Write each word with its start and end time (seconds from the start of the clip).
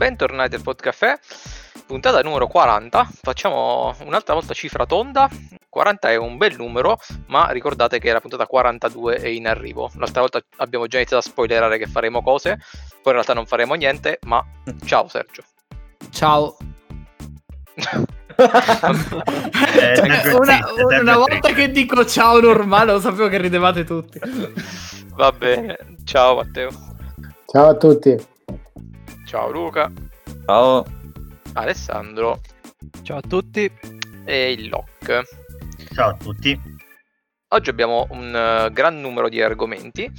bentornati 0.00 0.54
al 0.54 0.62
Podcafé, 0.62 1.18
puntata 1.86 2.22
numero 2.22 2.46
40, 2.46 3.06
facciamo 3.20 3.94
un'altra 4.06 4.32
volta 4.32 4.54
cifra 4.54 4.86
tonda, 4.86 5.28
40 5.68 6.10
è 6.10 6.16
un 6.16 6.38
bel 6.38 6.56
numero, 6.56 6.98
ma 7.26 7.50
ricordate 7.50 7.98
che 7.98 8.10
la 8.10 8.18
puntata 8.18 8.46
42 8.46 9.16
è 9.16 9.28
in 9.28 9.46
arrivo. 9.46 9.90
L'altra 9.98 10.22
volta 10.22 10.40
abbiamo 10.56 10.86
già 10.86 10.96
iniziato 10.96 11.22
a 11.22 11.30
spoilerare 11.30 11.76
che 11.76 11.86
faremo 11.86 12.22
cose, 12.22 12.56
poi 13.02 13.02
in 13.04 13.12
realtà 13.12 13.34
non 13.34 13.44
faremo 13.44 13.74
niente, 13.74 14.20
ma 14.22 14.42
ciao 14.86 15.06
Sergio. 15.06 15.42
Ciao. 16.10 16.56
Eh, 18.40 19.96
sempre 19.96 20.32
una, 20.32 20.60
una 21.00 21.16
volta 21.18 21.52
che 21.52 21.70
dico 21.70 22.06
ciao 22.06 22.40
normale, 22.40 22.92
lo 22.92 23.00
sapevo 23.00 23.28
che 23.28 23.36
ridevate 23.36 23.84
tutti. 23.84 24.18
Va 25.14 25.30
bene, 25.30 25.76
ciao 26.04 26.36
Matteo. 26.36 26.70
Ciao 27.44 27.68
a 27.68 27.74
tutti. 27.74 28.38
Ciao 29.30 29.48
Luca. 29.48 29.88
Ciao. 30.44 30.84
Alessandro 31.52 32.40
Ciao 33.02 33.18
a 33.18 33.20
tutti. 33.20 33.70
e 34.24 34.50
il 34.50 34.68
Lock. 34.68 35.22
Ciao 35.94 36.08
a 36.10 36.14
tutti. 36.14 36.60
Oggi 37.50 37.70
abbiamo 37.70 38.08
un 38.10 38.34
eh, 38.34 38.72
gran 38.72 39.00
numero 39.00 39.28
di 39.28 39.40
argomenti, 39.40 40.10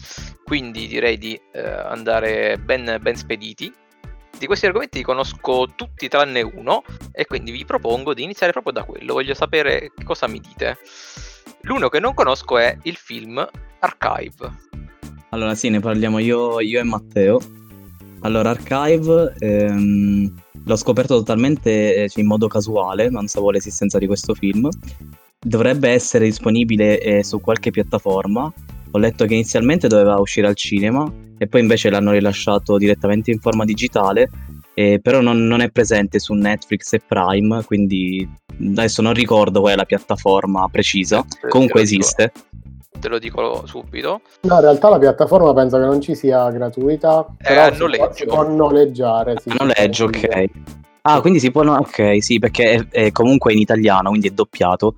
quindi 0.46 0.88
direi 0.88 1.18
di 1.18 1.38
eh, 1.52 1.60
andare 1.62 2.58
ben, 2.58 3.00
ben 3.02 3.18
spediti. 3.18 3.74
Di 4.40 4.46
questi 4.46 4.68
argomenti 4.68 5.00
li 5.00 5.04
conosco 5.04 5.68
tutti 5.76 6.08
tranne 6.08 6.42
uno 6.42 6.82
e 7.12 7.26
quindi 7.26 7.52
vi 7.52 7.66
propongo 7.66 8.14
di 8.14 8.24
iniziare 8.24 8.54
proprio 8.54 8.72
da 8.72 8.84
quello. 8.84 9.12
Voglio 9.12 9.34
sapere 9.34 9.92
che 9.94 10.06
cosa 10.06 10.26
mi 10.30 10.40
dite. 10.40 10.78
L'uno 11.64 11.90
che 11.90 12.00
non 12.00 12.14
conosco 12.14 12.58
è 12.58 12.78
il 12.84 12.96
film 12.96 13.46
Archive. 13.80 14.70
Allora 15.32 15.54
sì, 15.54 15.68
ne 15.68 15.82
parliamo 15.82 16.20
io, 16.20 16.62
io 16.62 16.80
e 16.80 16.84
Matteo. 16.84 17.60
Allora, 18.22 18.52
Archive 18.52 19.34
ehm, 19.40 20.34
l'ho 20.64 20.76
scoperto 20.76 21.18
totalmente 21.18 21.96
eh, 21.96 22.10
in 22.16 22.28
modo 22.28 22.48
casuale, 22.48 23.10
non 23.10 23.28
sapevo 23.28 23.52
l'esistenza 23.52 23.98
di 23.98 24.06
questo 24.06 24.34
film. 24.34 24.70
Dovrebbe 25.44 25.90
essere 25.90 26.26
disponibile 26.26 27.00
eh, 27.00 27.24
su 27.24 27.42
qualche 27.42 27.72
piattaforma. 27.72 28.52
Ho 28.92 28.98
letto 29.00 29.26
che 29.26 29.34
inizialmente 29.34 29.88
doveva 29.88 30.20
uscire 30.20 30.48
al 30.48 30.56
cinema 30.56 31.12
e 31.38 31.48
poi 31.48 31.62
invece 31.62 31.90
l'hanno 31.90 32.12
rilasciato 32.12 32.78
direttamente 32.78 33.32
in 33.32 33.40
forma 33.40 33.66
digitale, 33.66 34.30
eh, 34.76 35.00
però 35.02 35.22
non, 35.22 35.48
non 35.48 35.62
è 35.62 35.72
presente 35.72 36.20
su 36.20 36.34
Netflix 36.34 36.94
e 36.94 37.02
Prime, 37.06 37.64
quindi 37.64 38.30
adesso 38.60 39.02
non 39.02 39.14
ricordo 39.14 39.62
qual 39.62 39.74
è 39.74 39.76
la 39.76 39.86
piattaforma 39.86 40.68
precisa. 40.70 41.26
Comunque 41.50 41.82
esiste. 41.82 42.32
Te 43.00 43.08
lo 43.08 43.18
dico 43.20 43.66
subito. 43.66 44.22
No, 44.42 44.56
in 44.56 44.62
realtà 44.62 44.90
la 44.90 45.00
piattaforma 45.00 45.54
penso 45.54 45.78
che 45.80 45.86
non 45.86 46.02
ci 46.02 46.14
sia 46.14 46.50
gratuita, 46.52 47.26
È 47.38 47.48
però 47.48 47.62
a 47.64 47.72
si 47.72 47.78
può, 47.78 47.88
noleggio. 47.88 48.14
si 48.14 48.26
può 48.26 48.48
noleggiare. 48.48 49.36
sì, 49.40 49.50
A 49.50 49.56
noleggio, 49.60 50.06
ok. 50.06 50.46
Ah, 51.04 51.20
quindi 51.22 51.40
si 51.40 51.50
può. 51.52 51.64
no- 51.64 51.78
Ok, 51.78 52.22
sì, 52.22 52.38
perché 52.38 52.74
è, 52.74 52.88
è 53.06 53.12
comunque 53.12 53.54
in 53.54 53.60
italiano, 53.60 54.10
quindi 54.10 54.28
è 54.28 54.32
doppiato. 54.32 54.96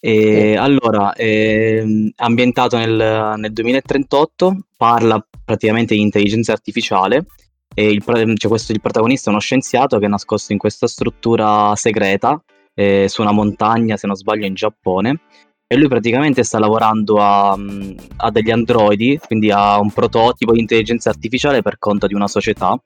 E 0.00 0.52
Sì. 0.52 0.56
allora, 0.56 1.12
ehm, 1.14 2.12
ambientato 2.16 2.76
nel, 2.78 3.34
nel 3.36 3.52
2038, 3.52 4.56
parla 4.76 5.22
praticamente 5.44 5.94
di 5.94 6.00
intelligenza 6.00 6.52
artificiale. 6.52 7.26
E 7.74 7.90
il, 7.90 8.02
cioè 8.36 8.48
questo, 8.48 8.72
il 8.72 8.80
protagonista 8.80 9.28
è 9.28 9.32
uno 9.32 9.40
scienziato 9.40 9.98
che 9.98 10.06
è 10.06 10.08
nascosto 10.08 10.52
in 10.52 10.58
questa 10.58 10.86
struttura 10.86 11.74
segreta 11.76 12.42
eh, 12.74 13.06
su 13.08 13.20
una 13.22 13.32
montagna, 13.32 13.96
se 13.96 14.06
non 14.06 14.16
sbaglio, 14.16 14.46
in 14.46 14.54
Giappone. 14.54 15.20
E 15.70 15.76
lui 15.76 15.86
praticamente 15.86 16.44
sta 16.44 16.58
lavorando 16.58 17.16
a, 17.18 17.54
mm, 17.54 17.92
a 18.16 18.30
degli 18.30 18.50
androidi, 18.50 19.20
quindi 19.26 19.50
a 19.50 19.78
un 19.78 19.92
prototipo 19.92 20.52
di 20.52 20.60
intelligenza 20.60 21.10
artificiale 21.10 21.60
per 21.60 21.78
conto 21.78 22.06
di 22.06 22.14
una 22.14 22.26
società. 22.26 22.80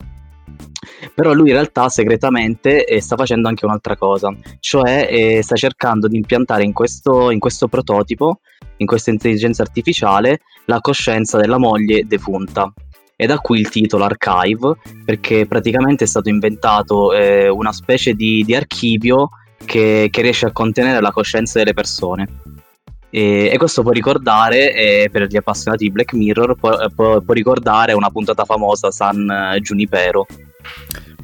Però 1.15 1.33
lui 1.33 1.51
in 1.51 1.55
realtà 1.55 1.89
segretamente 1.89 2.85
eh, 2.85 3.01
sta 3.01 3.15
facendo 3.17 3.47
anche 3.47 3.65
un'altra 3.65 3.97
cosa, 3.97 4.35
cioè 4.59 5.07
eh, 5.09 5.43
sta 5.45 5.55
cercando 5.55 6.09
di 6.09 6.17
impiantare 6.17 6.65
in 6.65 6.73
questo, 6.73 7.31
in 7.31 7.39
questo 7.39 7.69
prototipo, 7.69 8.41
in 8.79 8.87
questa 8.87 9.11
intelligenza 9.11 9.63
artificiale, 9.63 10.41
la 10.65 10.81
coscienza 10.81 11.39
della 11.39 11.59
moglie 11.59 12.05
defunta. 12.05 12.73
E 13.15 13.27
da 13.27 13.39
qui 13.39 13.61
il 13.61 13.69
titolo 13.69 14.03
Archive, 14.03 14.79
perché 15.05 15.47
praticamente 15.47 16.03
è 16.03 16.09
stato 16.09 16.29
inventato 16.29 17.13
eh, 17.13 17.49
una 17.49 17.73
specie 17.73 18.15
di, 18.15 18.43
di 18.45 18.57
archivio 18.57 19.29
che, 19.65 20.09
che 20.11 20.23
riesce 20.23 20.47
a 20.47 20.53
contenere 20.53 21.01
la 21.01 21.13
coscienza 21.13 21.61
delle 21.61 21.75
persone. 21.75 22.42
E, 23.15 23.51
e 23.53 23.59
questo 23.59 23.83
può 23.83 23.91
ricordare, 23.91 24.73
eh, 24.75 25.09
per 25.13 25.27
gli 25.27 25.37
appassionati 25.37 25.85
di 25.85 25.91
Black 25.91 26.15
Mirror, 26.15 26.55
può, 26.57 26.75
può- 26.95 27.21
può 27.21 27.35
ricordare 27.35 27.93
una 27.93 28.09
puntata 28.09 28.47
famosa 28.47 28.91
San 28.91 29.29
eh, 29.31 29.61
Junipero. 29.61 30.27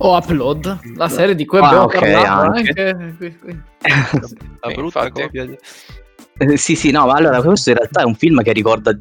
O 0.00 0.16
Upload, 0.16 0.81
la 0.97 1.09
serie 1.09 1.34
di 1.34 1.47
cui 1.47 1.59
Ah, 1.59 1.66
abbiamo 1.66 1.84
ok, 1.84 1.99
parlato 1.99 2.56
anche. 2.56 3.16
La 3.81 4.69
Sì, 4.69 4.75
brutta 4.75 5.06
infatti. 5.06 5.22
copia 5.22 5.47
di... 5.47 5.59
Eh, 6.41 6.56
sì, 6.59 6.76
sì, 6.76 6.91
no, 6.91 7.06
ma 7.06 7.15
allora 7.15 7.41
questo 7.43 7.71
in 7.71 7.76
realtà 7.76 8.03
è 8.03 8.05
un 8.05 8.15
film 8.15 8.43
che 8.43 8.53
ricorda 8.53 8.97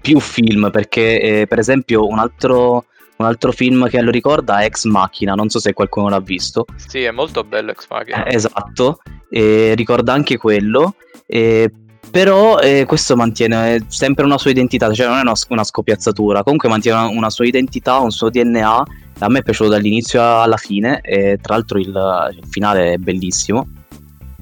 più 0.00 0.20
film, 0.20 0.70
perché 0.70 1.20
eh, 1.40 1.46
per 1.48 1.58
esempio 1.58 2.06
un 2.06 2.18
altro, 2.18 2.84
un 3.16 3.26
altro 3.26 3.50
film 3.52 3.88
che 3.88 4.00
lo 4.02 4.10
ricorda 4.10 4.60
è 4.60 4.66
Ex 4.66 4.84
Machina, 4.84 5.34
non 5.34 5.48
so 5.48 5.58
se 5.58 5.72
qualcuno 5.72 6.08
l'ha 6.08 6.20
visto. 6.20 6.66
Sì, 6.76 7.02
è 7.02 7.10
molto 7.10 7.42
bello 7.42 7.70
Ex 7.72 7.86
Machina. 7.88 8.24
Eh, 8.24 8.34
esatto, 8.34 9.00
ricorda 9.30 10.12
anche 10.12 10.36
quello, 10.36 10.94
eh, 11.26 11.68
però 12.10 12.58
eh, 12.58 12.84
questo 12.86 13.16
mantiene 13.16 13.84
sempre 13.88 14.24
una 14.24 14.38
sua 14.38 14.50
identità, 14.50 14.92
cioè 14.92 15.06
non 15.06 15.18
è 15.18 15.20
una, 15.20 15.34
una 15.48 15.64
scopiazzatura, 15.64 16.42
comunque 16.42 16.68
mantiene 16.68 16.98
una, 16.98 17.08
una 17.08 17.30
sua 17.30 17.46
identità, 17.46 17.98
un 17.98 18.10
suo 18.10 18.30
DNA, 18.30 18.82
a 19.20 19.28
me 19.28 19.38
è 19.40 19.42
piaciuto 19.42 19.70
dall'inizio 19.70 20.22
alla 20.40 20.56
fine 20.56 21.00
e 21.00 21.38
tra 21.42 21.54
l'altro 21.54 21.78
il, 21.78 21.88
il 22.36 22.46
finale 22.48 22.92
è 22.94 22.96
bellissimo. 22.98 23.68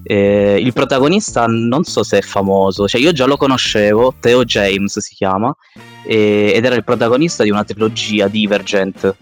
Eh, 0.08 0.58
il 0.60 0.72
protagonista 0.72 1.46
non 1.48 1.82
so 1.82 2.04
se 2.04 2.18
è 2.18 2.22
famoso, 2.22 2.86
cioè 2.86 3.00
io 3.00 3.10
già 3.12 3.26
lo 3.26 3.36
conoscevo, 3.36 4.14
Theo 4.20 4.44
James 4.44 4.98
si 5.00 5.14
chiama, 5.16 5.52
e- 6.04 6.52
ed 6.54 6.64
era 6.64 6.76
il 6.76 6.84
protagonista 6.84 7.42
di 7.42 7.50
una 7.50 7.64
trilogia 7.64 8.28
Divergent, 8.28 9.14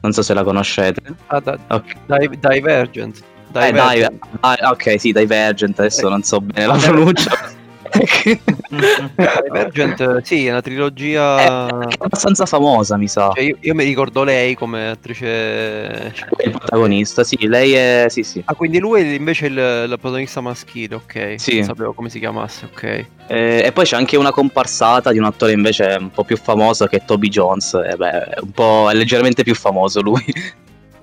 non 0.00 0.12
so 0.12 0.22
se 0.22 0.32
la 0.32 0.42
conoscete. 0.42 1.02
Ah, 1.26 1.40
da- 1.40 1.58
Ok. 1.68 1.94
Di- 2.06 2.38
Divergent. 2.38 3.18
Eh, 3.52 3.66
Divergent. 3.66 4.18
dai, 4.40 4.56
ah, 4.60 4.70
ok, 4.70 4.98
sì, 4.98 5.12
Divergent, 5.12 5.78
adesso 5.78 6.06
Eh. 6.06 6.10
non 6.10 6.22
so 6.22 6.40
bene 6.40 6.66
la 6.66 6.76
pronuncia. 6.76 7.30
Divergent, 9.44 10.22
sì, 10.22 10.46
è 10.46 10.50
una 10.50 10.58
È 10.58 10.62
trilogia... 10.62 11.66
abbastanza 11.98 12.46
famosa, 12.46 12.96
mi 12.96 13.08
sa. 13.08 13.30
Cioè, 13.34 13.44
io, 13.44 13.56
io 13.60 13.74
mi 13.74 13.84
ricordo 13.84 14.24
lei 14.24 14.54
come 14.54 14.88
attrice... 14.88 16.12
Il 16.44 16.50
protagonista, 16.50 17.24
sì, 17.24 17.36
lei 17.46 17.72
è... 17.72 18.06
Sì, 18.08 18.22
sì. 18.22 18.42
Ah, 18.46 18.54
quindi 18.54 18.78
lui 18.78 19.02
è 19.02 19.04
invece 19.04 19.46
il, 19.46 19.52
il 19.56 19.96
protagonista 20.00 20.40
maschile, 20.40 20.94
ok. 20.96 21.34
Sì. 21.36 21.56
Non 21.56 21.64
sapevo 21.64 21.92
come 21.92 22.08
si 22.08 22.18
chiamasse, 22.18 22.68
ok. 22.72 23.06
Eh, 23.26 23.62
e 23.64 23.72
poi 23.72 23.84
c'è 23.84 23.96
anche 23.96 24.16
una 24.16 24.32
comparsata 24.32 25.12
di 25.12 25.18
un 25.18 25.24
attore 25.24 25.52
invece 25.52 25.96
un 26.00 26.10
po' 26.10 26.24
più 26.24 26.36
famoso 26.36 26.86
che 26.86 26.96
è 26.96 27.04
Toby 27.04 27.28
Jones. 27.28 27.74
Eh, 27.74 27.96
beh, 27.96 28.24
è 28.24 28.40
un 28.40 28.50
po' 28.50 28.88
è 28.90 28.94
leggermente 28.94 29.42
più 29.44 29.54
famoso 29.54 30.00
lui. 30.00 30.24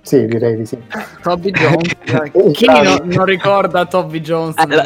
Sì, 0.07 0.25
direi 0.25 0.55
di 0.55 0.65
sì. 0.65 0.77
Toby 1.21 1.51
Jones. 1.51 1.95
Chi 2.53 2.65
non, 2.65 3.01
non 3.07 3.25
ricorda 3.25 3.85
Toby 3.85 4.21
Jones? 4.21 4.55
Eh, 4.57 4.65
la- 4.67 4.85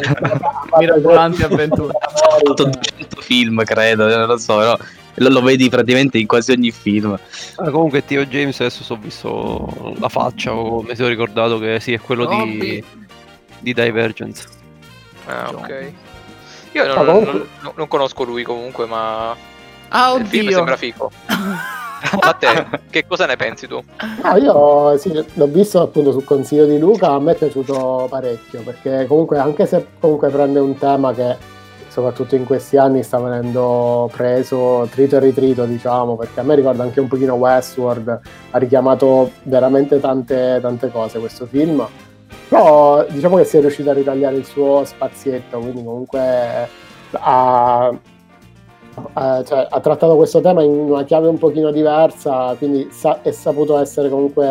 Mirabolanti 0.79 1.43
avventure. 1.43 1.93
Ha 1.99 2.09
fatto 2.09 2.63
200 2.65 3.21
film, 3.21 3.63
credo, 3.63 4.07
non 4.07 4.25
lo 4.25 4.37
so, 4.39 4.57
però 4.57 4.75
lo, 5.15 5.29
lo 5.29 5.41
vedi 5.43 5.69
praticamente 5.69 6.17
in 6.17 6.25
quasi 6.25 6.51
ogni 6.53 6.71
film. 6.71 7.15
Ah, 7.57 7.69
comunque 7.69 8.03
Tio 8.03 8.25
James 8.25 8.59
adesso 8.61 8.83
so 8.83 8.95
visto 8.95 9.95
la 9.99 10.09
faccia, 10.09 10.55
o 10.55 10.81
mi 10.81 10.95
sono 10.95 11.09
ricordato 11.09 11.59
che 11.59 11.79
sì, 11.79 11.93
è 11.93 11.99
quello 11.99 12.25
di, 12.25 12.83
di 13.59 13.73
Divergent. 13.75 14.43
Ah, 15.27 15.51
ok. 15.53 15.91
Io 16.71 16.87
non, 16.87 16.97
Ah, 16.97 17.03
non- 17.03 17.47
non 17.75 17.87
conosco 17.87 18.23
lui 18.23 18.41
comunque, 18.41 18.87
ma 18.87 19.35
Ah, 19.93 20.15
il 20.17 20.25
film 20.25 20.45
oddio. 20.45 20.55
sembra 20.55 20.77
figo. 20.77 21.11
A 22.19 22.33
te, 22.33 22.65
che 22.89 23.05
cosa 23.05 23.25
ne 23.27 23.35
pensi 23.35 23.67
tu? 23.67 23.81
No, 24.23 24.35
io 24.37 24.97
sì, 24.97 25.13
l'ho 25.33 25.47
visto 25.47 25.81
appunto 25.81 26.11
sul 26.11 26.23
consiglio 26.23 26.65
di 26.65 26.79
Luca, 26.79 27.11
a 27.11 27.19
me 27.19 27.33
è 27.33 27.35
piaciuto 27.35 28.07
parecchio, 28.09 28.61
perché 28.61 29.05
comunque 29.05 29.37
anche 29.37 29.67
se 29.67 29.85
comunque 29.99 30.29
prende 30.29 30.59
un 30.59 30.75
tema 30.77 31.13
che 31.13 31.37
soprattutto 31.89 32.35
in 32.35 32.45
questi 32.45 32.77
anni 32.77 33.03
sta 33.03 33.19
venendo 33.19 34.09
preso 34.15 34.87
trito 34.89 35.17
e 35.17 35.19
ritrito, 35.19 35.65
diciamo, 35.65 36.15
perché 36.15 36.39
a 36.39 36.43
me 36.43 36.55
ricorda 36.55 36.83
anche 36.83 37.01
un 37.01 37.07
pochino 37.07 37.35
Westworld, 37.35 38.19
ha 38.51 38.57
richiamato 38.57 39.31
veramente 39.43 39.99
tante, 39.99 40.57
tante 40.59 40.89
cose 40.89 41.19
questo 41.19 41.45
film, 41.45 41.85
però 42.47 43.05
diciamo 43.09 43.37
che 43.37 43.43
si 43.43 43.57
è 43.57 43.59
riuscito 43.59 43.91
a 43.91 43.93
ritagliare 43.93 44.37
il 44.37 44.45
suo 44.45 44.83
spazietto, 44.85 45.59
quindi 45.59 45.83
comunque 45.83 46.67
ha, 47.11 47.93
ha- 49.13 49.43
cioè, 49.43 49.67
ha 49.69 49.79
trattato 49.79 50.15
questo 50.15 50.41
tema 50.41 50.61
in 50.63 50.71
una 50.71 51.03
chiave 51.03 51.27
un 51.27 51.37
pochino 51.37 51.71
diversa, 51.71 52.53
quindi 52.57 52.87
sa- 52.91 53.19
è 53.21 53.31
saputo 53.31 53.77
essere 53.77 54.09
comunque 54.09 54.47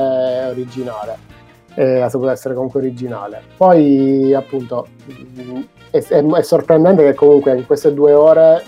originale. 0.48 1.28
eh, 1.76 2.00
ha 2.00 2.08
saputo 2.08 2.30
essere 2.30 2.54
comunque 2.54 2.80
originale. 2.80 3.40
Poi, 3.56 4.34
appunto, 4.34 4.88
è, 5.90 5.98
è- 6.02 6.24
è 6.24 6.42
sorprendente 6.42 7.04
che 7.04 7.14
comunque 7.14 7.56
in 7.56 7.64
queste 7.64 7.94
due 7.94 8.12
ore 8.12 8.62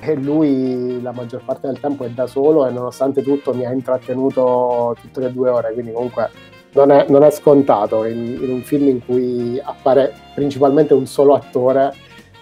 eh, 0.00 0.14
lui 0.16 1.00
la 1.00 1.12
maggior 1.12 1.42
parte 1.44 1.68
del 1.68 1.78
tempo 1.78 2.04
è 2.04 2.08
da 2.10 2.26
solo 2.26 2.66
e 2.66 2.70
nonostante 2.72 3.22
tutto 3.22 3.54
mi 3.54 3.64
ha 3.64 3.70
intrattenuto 3.72 4.96
tutte 5.00 5.20
le 5.20 5.32
due 5.32 5.48
ore, 5.48 5.72
quindi 5.72 5.92
comunque 5.92 6.28
non 6.72 6.90
è, 6.90 7.06
non 7.08 7.22
è 7.22 7.30
scontato 7.30 8.04
in, 8.04 8.18
in 8.42 8.50
un 8.50 8.62
film 8.62 8.88
in 8.88 9.04
cui 9.04 9.60
appare 9.62 10.12
principalmente 10.34 10.92
un 10.92 11.06
solo 11.06 11.34
attore 11.34 11.92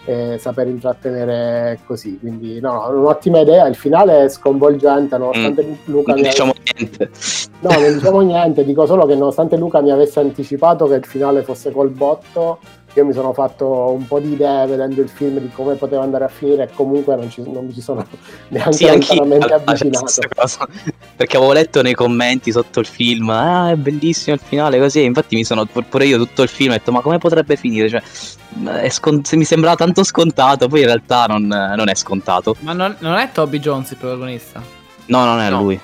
e 0.08 0.38
saper 0.38 0.68
intrattenere 0.68 1.80
così. 1.84 2.18
Quindi, 2.18 2.60
no, 2.60 2.88
un'ottima 2.88 3.40
idea. 3.40 3.66
Il 3.66 3.74
finale 3.74 4.24
è 4.24 4.28
sconvolgente, 4.30 5.18
nonostante 5.18 5.62
Mm. 5.62 5.72
Luca 5.84 6.12
Non 6.12 6.22
mi 6.22 6.28
diciamo 6.28 6.52
avesse- 6.52 6.72
niente. 6.78 7.10
No, 7.60 7.70
non 7.78 7.92
diciamo 7.92 8.20
niente, 8.22 8.64
dico 8.64 8.86
solo 8.86 9.04
che 9.04 9.14
nonostante 9.14 9.56
Luca 9.58 9.82
mi 9.82 9.90
avesse 9.90 10.18
anticipato 10.20 10.86
che 10.86 10.94
il 10.94 11.04
finale 11.04 11.42
fosse 11.42 11.70
col 11.72 11.90
botto, 11.90 12.58
io 12.98 13.04
mi 13.06 13.12
sono 13.12 13.32
fatto 13.32 13.66
un 13.90 14.06
po' 14.06 14.18
di 14.18 14.32
idee 14.32 14.66
vedendo 14.66 15.00
il 15.00 15.08
film 15.08 15.38
di 15.38 15.50
come 15.50 15.74
poteva 15.76 16.02
andare 16.02 16.24
a 16.24 16.28
finire 16.28 16.64
e 16.64 16.68
comunque 16.74 17.14
non, 17.16 17.30
ci- 17.30 17.42
non 17.48 17.66
mi 17.66 17.72
ci 17.72 17.80
sono 17.80 18.04
neanche 18.48 18.72
Sì, 18.72 18.86
lontanamente 18.86 19.52
avvicinato. 19.54 20.20
Perché 21.16 21.36
avevo 21.36 21.52
letto 21.52 21.82
nei 21.82 21.94
commenti 21.94 22.50
sotto 22.52 22.80
il 22.80 22.86
film, 22.86 23.28
ah, 23.30 23.70
è 23.70 23.74
bellissimo 23.76 24.34
il 24.36 24.42
finale, 24.44 24.78
così. 24.78 25.00
e 25.00 25.04
Infatti 25.04 25.36
mi 25.36 25.44
sono 25.44 25.64
pure 25.66 26.06
io 26.06 26.18
tutto 26.18 26.42
il 26.42 26.48
film 26.48 26.70
ho 26.70 26.74
detto, 26.74 26.92
ma 26.92 27.00
come 27.00 27.18
potrebbe 27.18 27.56
finire? 27.56 27.88
Cioè, 27.88 28.02
è 28.82 28.88
scon- 28.88 29.24
se 29.24 29.36
mi 29.36 29.44
sembrava 29.44 29.76
tanto 29.76 30.02
scontato, 30.04 30.68
poi 30.68 30.80
in 30.80 30.86
realtà 30.86 31.26
non, 31.26 31.46
non 31.46 31.88
è 31.88 31.94
scontato. 31.94 32.56
Ma 32.60 32.72
non, 32.72 32.94
non 33.00 33.14
è 33.16 33.30
Toby 33.32 33.58
Jones 33.58 33.90
il 33.92 33.96
protagonista? 33.96 34.60
No, 35.06 35.24
non 35.24 35.40
è 35.40 35.48
No. 35.50 35.60
lui. 35.62 35.80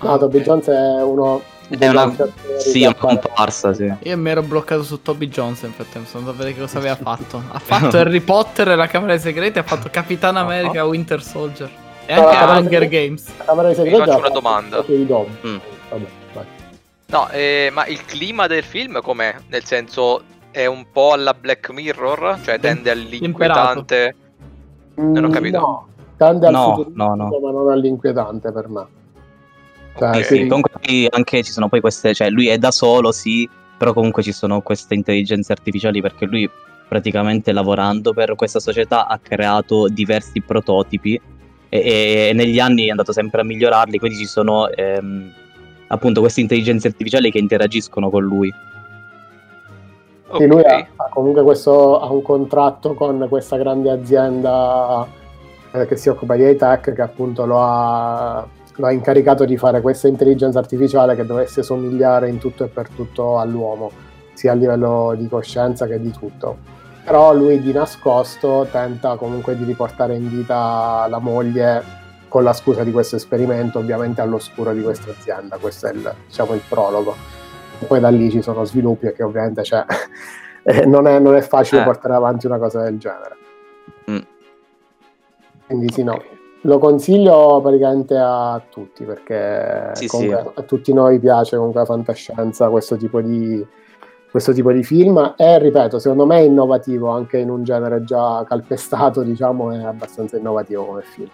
No, 0.00 0.12
Ah, 0.12 0.18
Toby 0.18 0.38
ok. 0.38 0.44
Jones 0.44 0.66
è 0.68 1.02
uno 1.02 1.42
È 1.68 1.88
una, 1.88 2.14
sì, 2.58 2.82
è 2.82 2.86
una 2.86 2.94
comparsa, 2.94 3.74
sì. 3.74 3.92
Io 4.02 4.16
mi 4.16 4.30
ero 4.30 4.42
bloccato 4.42 4.82
su 4.82 5.02
Toby 5.02 5.28
Jones 5.28 5.62
nel 5.62 5.72
frattempo, 5.72 6.08
sono 6.08 6.20
andato 6.20 6.36
a 6.36 6.38
vedere 6.38 6.54
che 6.56 6.62
cosa 6.64 6.78
aveva 6.78 6.96
fatto. 6.96 7.42
Ha 7.52 7.58
fatto 7.58 7.96
Harry 7.98 8.20
Potter 8.20 8.68
e 8.68 8.74
la 8.74 8.86
Camera 8.86 9.12
dei 9.12 9.20
Segreti, 9.20 9.58
ha 9.58 9.62
fatto 9.62 9.88
Capitan 9.90 10.36
America 10.36 10.84
Winter 10.86 11.22
Soldier. 11.22 11.70
E 12.06 12.12
anche 12.14 12.34
la 12.34 12.46
dei 12.52 12.62
Hunger 12.62 12.82
Segreti- 12.82 12.88
Games. 13.06 13.26
La 13.36 13.44
Camera 13.44 13.66
dei 13.68 13.76
Vi 13.76 13.82
Segreti 13.82 13.98
faccio 13.98 14.12
ha 14.12 14.18
una 14.18 14.28
domanda. 14.30 14.84
Mm. 14.86 15.56
Vabbè, 15.90 16.06
vai. 16.32 16.44
No, 17.06 17.28
eh, 17.30 17.70
ma 17.72 17.86
il 17.86 18.04
clima 18.04 18.46
del 18.46 18.62
film 18.62 19.00
com'è? 19.02 19.34
Nel 19.48 19.64
senso, 19.64 20.22
è 20.50 20.64
un 20.64 20.86
po' 20.90 21.12
alla 21.12 21.34
Black 21.34 21.68
Mirror? 21.70 22.38
Cioè 22.42 22.58
tende 22.58 22.90
all'inquietante? 22.90 24.14
Non 24.94 25.24
ho 25.24 25.28
Mm, 25.28 25.32
capito. 25.32 25.58
No, 25.58 25.86
tende 26.16 26.46
al 26.46 26.52
No, 26.52 26.86
no, 26.94 27.14
no. 27.14 27.38
ma 27.40 27.50
non 27.50 27.70
all'inquietante 27.70 28.50
per 28.52 28.68
me. 28.68 28.86
Cioè. 29.98 30.22
Sì, 30.22 30.36
sì, 30.36 30.46
comunque 30.46 31.08
anche 31.10 31.42
ci 31.42 31.50
sono 31.50 31.68
poi 31.68 31.80
queste, 31.80 32.14
cioè 32.14 32.30
lui 32.30 32.46
è 32.46 32.56
da 32.56 32.70
solo, 32.70 33.10
sì, 33.10 33.48
però 33.76 33.92
comunque 33.92 34.22
ci 34.22 34.32
sono 34.32 34.60
queste 34.60 34.94
intelligenze 34.94 35.52
artificiali 35.52 36.00
perché 36.00 36.24
lui 36.26 36.48
praticamente 36.88 37.52
lavorando 37.52 38.12
per 38.12 38.34
questa 38.34 38.60
società 38.60 39.06
ha 39.06 39.18
creato 39.18 39.88
diversi 39.88 40.40
prototipi 40.40 41.20
e, 41.68 42.28
e 42.28 42.32
negli 42.32 42.58
anni 42.58 42.86
è 42.86 42.90
andato 42.90 43.12
sempre 43.12 43.40
a 43.40 43.44
migliorarli, 43.44 43.98
quindi 43.98 44.18
ci 44.18 44.26
sono 44.26 44.68
ehm, 44.68 45.32
appunto 45.88 46.20
queste 46.20 46.40
intelligenze 46.40 46.88
artificiali 46.88 47.30
che 47.30 47.38
interagiscono 47.38 48.08
con 48.08 48.22
lui. 48.22 48.52
Sì, 50.36 50.46
lui 50.46 50.62
ha, 50.62 50.86
ha 50.96 51.08
comunque 51.08 51.42
questo, 51.42 52.00
ha 52.00 52.10
un 52.10 52.22
contratto 52.22 52.94
con 52.94 53.26
questa 53.28 53.56
grande 53.56 53.90
azienda 53.90 55.06
eh, 55.72 55.86
che 55.86 55.96
si 55.96 56.08
occupa 56.08 56.36
di 56.36 56.44
high-tech 56.44 56.92
che 56.92 57.02
appunto 57.02 57.46
lo 57.46 57.62
ha, 57.62 58.46
lo 58.78 58.86
ha 58.86 58.92
incaricato 58.92 59.44
di 59.44 59.56
fare 59.56 59.80
questa 59.80 60.06
intelligenza 60.06 60.58
artificiale 60.58 61.16
che 61.16 61.26
dovesse 61.26 61.62
somigliare 61.62 62.28
in 62.28 62.38
tutto 62.38 62.64
e 62.64 62.68
per 62.68 62.88
tutto 62.88 63.38
all'uomo, 63.38 63.90
sia 64.34 64.52
a 64.52 64.54
livello 64.54 65.14
di 65.16 65.28
coscienza 65.28 65.86
che 65.86 66.00
di 66.00 66.12
tutto. 66.12 66.76
Però 67.04 67.34
lui 67.34 67.60
di 67.60 67.72
nascosto 67.72 68.68
tenta 68.70 69.16
comunque 69.16 69.56
di 69.56 69.64
riportare 69.64 70.14
in 70.14 70.28
vita 70.28 71.06
la 71.08 71.18
moglie 71.18 71.82
con 72.28 72.44
la 72.44 72.52
scusa 72.52 72.84
di 72.84 72.92
questo 72.92 73.16
esperimento, 73.16 73.78
ovviamente 73.78 74.20
all'oscuro 74.20 74.72
di 74.72 74.82
questa 74.82 75.10
azienda. 75.10 75.56
Questo 75.56 75.86
è 75.88 75.92
il, 75.92 76.14
diciamo, 76.26 76.54
il 76.54 76.62
prologo. 76.68 77.16
Poi 77.84 77.98
da 77.98 78.10
lì 78.10 78.30
ci 78.30 78.42
sono 78.42 78.64
sviluppi 78.64 79.06
e 79.06 79.12
che 79.12 79.22
ovviamente 79.22 79.64
cioè, 79.64 79.84
eh, 80.62 80.86
non, 80.86 81.08
è, 81.08 81.18
non 81.18 81.34
è 81.34 81.40
facile 81.40 81.80
Eh. 81.80 81.84
portare 81.84 82.14
avanti 82.14 82.46
una 82.46 82.58
cosa 82.58 82.82
del 82.82 82.98
genere. 82.98 83.36
Mm. 84.10 84.18
Quindi 85.66 85.92
sì, 85.92 86.04
no. 86.04 86.22
Lo 86.62 86.78
consiglio 86.78 87.60
praticamente 87.60 88.16
a 88.16 88.60
tutti 88.68 89.04
perché 89.04 89.90
Sì, 89.94 90.08
sì. 90.08 90.30
a 90.32 90.62
tutti 90.62 90.92
noi 90.92 91.18
piace 91.20 91.56
comunque 91.56 91.80
la 91.80 91.86
fantascienza, 91.86 92.68
questo 92.68 92.96
tipo 92.96 93.20
di, 93.20 93.64
questo 94.30 94.52
tipo 94.52 94.72
di 94.72 94.82
film 94.82 95.34
e 95.36 95.58
ripeto, 95.58 95.98
secondo 95.98 96.26
me 96.26 96.38
è 96.38 96.42
innovativo 96.42 97.08
anche 97.10 97.38
in 97.38 97.48
un 97.50 97.62
genere 97.62 98.02
già 98.02 98.44
calpestato, 98.46 99.22
diciamo, 99.22 99.70
è 99.70 99.84
abbastanza 99.84 100.36
innovativo 100.36 100.84
come 100.84 101.02
film. 101.02 101.30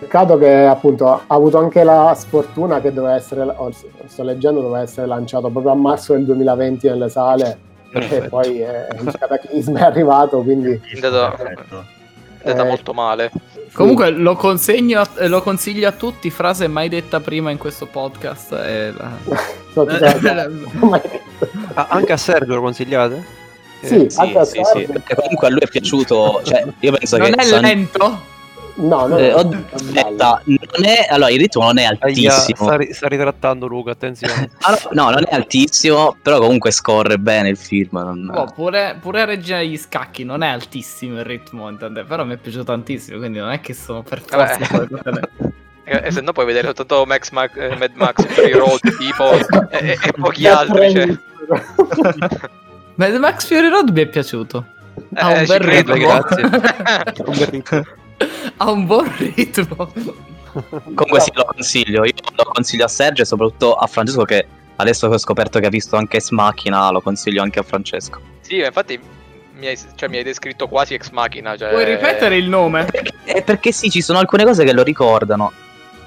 Peccato 0.00 0.36
che 0.36 0.66
appunto 0.66 1.08
ha 1.08 1.22
avuto 1.28 1.58
anche 1.58 1.84
la 1.84 2.12
sfortuna 2.16 2.80
che 2.80 2.92
doveva 2.92 3.14
essere, 3.14 3.42
o 3.42 3.70
sto 4.06 4.22
leggendo, 4.24 4.60
doveva 4.60 4.82
essere 4.82 5.06
lanciato 5.06 5.48
proprio 5.48 5.72
a 5.72 5.76
marzo 5.76 6.12
del 6.12 6.24
2020 6.24 6.88
nelle 6.88 7.08
sale 7.08 7.58
e 7.90 7.98
Perfetto. 8.00 8.28
poi 8.28 8.60
eh, 8.60 8.88
il 9.00 9.16
cataclisma 9.16 9.78
è 9.78 9.82
arrivato, 9.84 10.42
quindi 10.42 10.78
Perfetto. 11.36 11.84
È 12.44 12.60
Eh, 12.60 12.64
molto 12.64 12.92
male. 12.92 13.30
Comunque 13.72 14.10
lo, 14.10 14.36
consegno 14.36 15.00
a- 15.00 15.08
eh, 15.18 15.26
lo 15.28 15.42
consiglio 15.42 15.88
a 15.88 15.92
tutti, 15.92 16.30
frase 16.30 16.68
mai 16.68 16.88
detta 16.88 17.20
prima 17.20 17.50
in 17.50 17.58
questo 17.58 17.86
podcast. 17.86 18.54
è 18.54 18.92
la- 18.96 19.10
sono 19.72 19.86
tutta- 19.92 20.48
mai 20.80 21.00
detto. 21.00 21.48
Ah, 21.74 21.86
anche 21.90 22.12
a 22.12 22.16
Sergio 22.16 22.54
lo 22.54 22.60
consigliate? 22.60 23.24
Sì, 23.82 24.06
Sì, 24.08 24.20
anche 24.20 24.38
a 24.38 24.44
sì, 24.44 24.60
sì, 24.62 24.62
Sergio. 24.72 24.92
perché 24.92 25.14
comunque 25.16 25.46
a 25.48 25.50
lui 25.50 25.60
è 25.60 25.68
piaciuto, 25.68 26.40
cioè 26.44 26.64
io 26.80 26.92
penso 26.92 27.16
Non 27.18 27.30
che... 27.32 27.36
è 27.40 27.44
San- 27.44 27.60
lento? 27.62 28.32
No, 28.76 29.06
no, 29.06 29.16
Eh, 29.18 29.32
bello. 29.32 29.64
aspetta, 29.72 30.42
non 30.46 30.84
è, 30.84 31.06
allora 31.08 31.30
il 31.30 31.38
ritmo 31.38 31.62
non 31.62 31.78
è 31.78 31.84
altissimo. 31.84 32.66
sta, 32.66 32.76
ri- 32.76 32.92
sta 32.92 33.06
ritrattando 33.06 33.66
Luca, 33.68 33.92
attenzione. 33.92 34.50
Ah, 34.62 34.76
no, 34.92 35.10
non 35.10 35.22
è 35.28 35.34
altissimo, 35.34 36.16
però 36.20 36.38
comunque 36.40 36.72
scorre 36.72 37.18
bene 37.18 37.50
il 37.50 37.56
film. 37.56 37.90
non- 37.98 38.30
Boh, 38.32 38.50
pure, 38.52 38.96
pure 39.00 39.24
Regina 39.26 39.58
degli 39.58 39.76
Scacchi 39.78 40.24
non 40.24 40.42
è 40.42 40.48
altissimo 40.48 41.18
il 41.18 41.24
ritmo, 41.24 41.68
intende, 41.68 42.02
però 42.04 42.24
mi 42.24 42.34
è 42.34 42.36
piaciuto 42.36 42.64
tantissimo, 42.64 43.18
quindi 43.18 43.38
non 43.38 43.50
è 43.50 43.60
che 43.60 43.74
sono 43.74 44.02
per 44.02 44.20
forza 44.26 44.58
poi 44.68 44.88
tutte 44.88 45.10
le- 45.10 45.28
E, 45.86 46.10
se 46.10 46.22
no 46.22 46.32
puoi 46.32 46.46
vedere 46.46 46.64
soltanto 46.68 47.04
Max 47.06 47.30
Max, 47.30 47.50
eh, 47.56 47.76
Mad 47.76 47.90
Max 47.94 48.24
Fury 48.26 48.52
Road 48.52 48.80
tipo 48.96 49.32
e, 49.32 49.46
e- 49.90 49.98
e 50.02 50.12
pochi 50.18 50.46
altri. 50.48 50.90
Cioè. 50.90 51.18
Mad 52.94 53.14
Max 53.16 53.46
Fury 53.46 53.68
Road 53.68 53.90
mi 53.90 54.00
è 54.00 54.06
piaciuto. 54.06 54.64
Ha 55.14 55.32
Eh, 55.34 55.38
un 55.40 55.46
bel 55.46 55.60
credo, 55.60 55.92
ritmo. 55.92 56.08
grazie. 56.08 58.02
Ha 58.56 58.70
un 58.70 58.86
buon 58.86 59.12
ritmo. 59.16 59.92
Comunque 60.52 61.20
sì, 61.20 61.30
lo 61.34 61.44
consiglio. 61.44 62.04
Io 62.04 62.12
lo 62.36 62.44
consiglio 62.44 62.84
a 62.84 62.88
Sergio 62.88 63.22
e 63.22 63.24
soprattutto 63.24 63.74
a 63.74 63.86
Francesco 63.86 64.24
che 64.24 64.46
adesso 64.76 65.08
che 65.08 65.14
ho 65.14 65.18
scoperto 65.18 65.58
che 65.58 65.66
ha 65.66 65.70
visto 65.70 65.96
anche 65.96 66.18
Ex 66.18 66.30
Machina, 66.30 66.90
lo 66.90 67.00
consiglio 67.00 67.42
anche 67.42 67.58
a 67.58 67.62
Francesco. 67.62 68.20
Sì, 68.40 68.60
ma 68.60 68.66
infatti 68.66 69.00
mi 69.56 69.66
hai, 69.68 69.78
cioè, 69.94 70.08
mi 70.08 70.18
hai 70.18 70.22
descritto 70.22 70.68
quasi 70.68 70.94
ex 70.94 71.10
machina. 71.10 71.56
Cioè... 71.56 71.70
Puoi 71.70 71.84
ripetere 71.84 72.36
il 72.36 72.48
nome? 72.48 72.86
Eh, 73.24 73.42
perché 73.42 73.72
sì, 73.72 73.90
ci 73.90 74.00
sono 74.00 74.18
alcune 74.18 74.44
cose 74.44 74.64
che 74.64 74.72
lo 74.72 74.82
ricordano. 74.82 75.52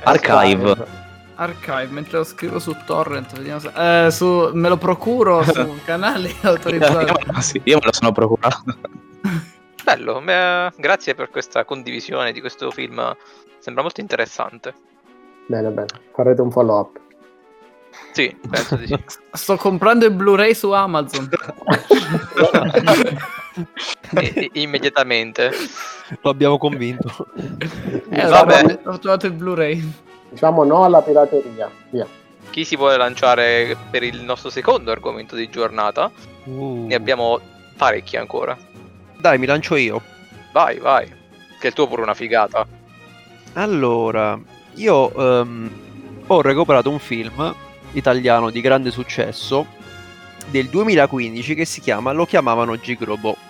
Archive. 0.04 1.06
Archive, 1.36 1.88
mentre 1.90 2.20
lo 2.20 2.24
scrivo 2.24 2.60
su 2.60 2.76
torrent, 2.86 3.36
vediamo 3.36 3.60
se... 3.60 4.06
eh, 4.06 4.12
su... 4.12 4.50
me 4.54 4.70
lo 4.70 4.78
procuro 4.78 5.44
su 5.44 5.80
canali 5.86 6.34
autorizzati. 6.42 7.62
io 7.64 7.78
me 7.80 7.86
lo 7.86 7.94
sono 7.94 8.12
procurato. 8.12 8.64
Bello, 9.88 10.20
eh, 10.20 10.70
grazie 10.76 11.16
per 11.16 11.30
questa 11.30 11.64
condivisione 11.64 12.34
di 12.34 12.42
questo 12.42 12.72
film. 12.72 13.16
Sembra 13.58 13.84
molto 13.84 14.02
interessante. 14.02 14.74
Bene, 15.46 15.70
bene, 15.70 15.88
farete 16.14 16.42
un 16.42 16.52
follow 16.52 16.78
up. 16.78 17.00
Sì, 18.12 18.36
penso 18.50 18.76
di 18.76 18.88
sì. 18.88 19.02
Sto 19.32 19.56
comprando 19.56 20.06
il 20.06 20.12
Blu-ray 20.12 20.54
su 20.54 20.72
Amazon. 20.72 21.30
Immediatamente. 24.52 25.52
Lo 26.20 26.32
abbiamo 26.32 26.58
convinto. 26.58 27.26
Eh, 28.10 28.28
Vabbè. 28.28 28.80
ho 28.84 29.00
trovato 29.00 29.26
il 29.26 29.32
Blu-ray. 29.32 29.90
Diciamo 30.32 30.66
no 30.66 30.84
alla 30.84 31.02
pirateria, 31.02 31.72
via. 31.92 32.06
Chi 32.50 32.66
si 32.66 32.76
vuole 32.76 32.98
lanciare 32.98 33.78
per 33.90 34.04
il 34.04 34.22
nostro 34.22 34.50
secondo 34.50 34.92
argomento 34.92 35.34
di 35.34 35.50
giornata? 35.50 36.12
Uh. 36.44 36.88
Ne 36.88 36.96
abbiamo 36.96 37.40
parecchi 37.78 38.18
ancora. 38.18 38.68
Dai, 39.20 39.38
mi 39.38 39.46
lancio 39.46 39.76
io. 39.76 40.02
Vai, 40.52 40.78
vai. 40.80 41.12
Che 41.60 41.68
il 41.68 41.74
tuo 41.74 41.88
pure 41.88 42.02
una 42.02 42.14
figata. 42.14 42.68
Allora, 43.54 44.40
io 44.76 45.14
ehm, 45.14 45.72
ho 46.28 46.42
recuperato 46.42 46.90
un 46.90 47.00
film 47.00 47.56
italiano 47.94 48.50
di 48.50 48.62
grande 48.62 48.92
successo 48.92 49.66
del 50.50 50.68
2015 50.68 51.56
che 51.56 51.66
si 51.66 51.82
chiama 51.82 52.12
Lo 52.12 52.26
chiamavano 52.26 52.80
Gigrobo. 52.80 53.47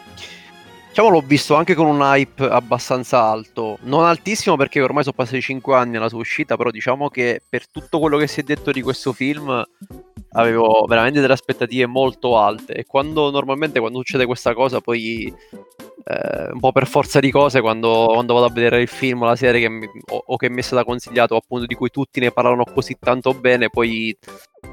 Diciamo 0.98 1.14
l'ho 1.16 1.24
visto 1.24 1.54
anche 1.54 1.76
con 1.76 1.86
un 1.86 2.00
hype 2.02 2.44
abbastanza 2.44 3.22
alto, 3.22 3.78
non 3.82 4.04
altissimo 4.04 4.56
perché 4.56 4.82
ormai 4.82 5.04
sono 5.04 5.16
passati 5.16 5.40
5 5.42 5.76
anni 5.76 5.96
alla 5.96 6.10
sua 6.10 6.18
uscita, 6.18 6.58
però 6.58 6.72
diciamo 6.72 7.08
che 7.10 7.40
per 7.48 7.70
tutto 7.70 8.00
quello 8.00 8.18
che 8.18 8.26
si 8.26 8.40
è 8.40 8.44
detto 8.44 8.72
di 8.72 8.82
questo 8.82 9.14
film 9.14 9.64
avevo 10.32 10.86
veramente 10.88 11.22
delle 11.22 11.34
aspettative 11.34 11.86
molto 11.86 12.40
alte. 12.40 12.74
E 12.74 12.86
quando 12.86 13.30
normalmente 13.30 13.80
quando 13.80 14.00
succede 14.00 14.26
questa 14.26 14.56
cosa 14.56 14.82
poi 14.82 15.32
eh, 15.32 16.50
un 16.52 16.60
po' 16.60 16.72
per 16.72 16.88
forza 16.88 17.20
di 17.20 17.30
cose 17.30 17.62
quando, 17.62 18.08
quando 18.14 18.34
vado 18.34 18.48
a 18.48 18.52
vedere 18.52 18.82
il 18.82 18.88
film 18.88 19.22
o 19.22 19.26
la 19.26 19.36
serie 19.36 19.62
che 19.62 19.70
mi- 19.70 19.88
o, 20.10 20.24
o 20.26 20.36
che 20.36 20.50
mi 20.50 20.62
è 20.62 20.64
stata 20.64 20.84
consigliato 20.84 21.36
appunto 21.36 21.68
di 21.68 21.76
cui 21.76 21.92
tutti 21.92 22.20
ne 22.20 22.32
parlano 22.32 22.64
così 22.64 22.98
tanto 23.00 23.36
bene 23.36 23.70
poi 23.70 24.18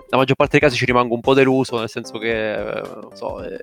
la 0.08 0.16
maggior 0.16 0.36
parte 0.36 0.58
dei 0.58 0.60
casi 0.60 0.78
ci 0.78 0.86
rimango 0.86 1.14
un 1.14 1.20
po' 1.20 1.34
deluso, 1.34 1.78
nel 1.78 1.88
senso 1.90 2.18
che, 2.18 2.54
eh, 2.54 2.82
non 3.02 3.14
so, 3.14 3.42
eh, 3.42 3.58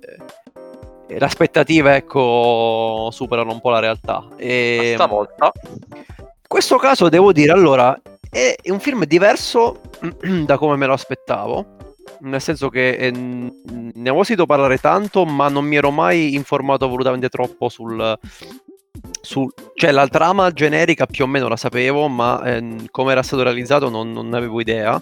le 1.17 1.25
aspettative, 1.25 1.95
ecco, 1.95 3.09
superano 3.11 3.51
un 3.51 3.61
po' 3.61 3.69
la 3.69 3.79
realtà. 3.79 4.27
E, 4.37 4.93
Stavolta. 4.95 5.51
in 5.89 6.03
questo 6.47 6.77
caso 6.77 7.09
devo 7.09 7.31
dire, 7.31 7.51
allora, 7.51 7.99
è 8.29 8.55
un 8.65 8.79
film 8.79 9.05
diverso 9.05 9.81
da 10.45 10.57
come 10.57 10.75
me 10.75 10.85
lo 10.85 10.93
aspettavo. 10.93 11.79
Nel 12.21 12.41
senso 12.41 12.69
che 12.69 12.91
eh, 12.91 13.11
ne 13.11 14.09
avevo 14.09 14.23
sentito 14.23 14.45
parlare 14.45 14.77
tanto, 14.77 15.25
ma 15.25 15.49
non 15.49 15.65
mi 15.65 15.75
ero 15.75 15.91
mai 15.91 16.35
informato 16.35 16.87
volutamente 16.87 17.29
troppo 17.29 17.67
sul, 17.67 18.17
su, 19.21 19.49
cioè 19.75 19.91
la 19.91 20.07
trama 20.07 20.51
generica 20.51 21.05
più 21.05 21.23
o 21.23 21.27
meno 21.27 21.47
la 21.47 21.57
sapevo, 21.57 22.07
ma 22.07 22.43
eh, 22.43 22.87
come 22.91 23.11
era 23.11 23.23
stato 23.23 23.43
realizzato 23.43 23.89
non, 23.89 24.11
non 24.11 24.33
avevo 24.33 24.61
idea. 24.61 25.01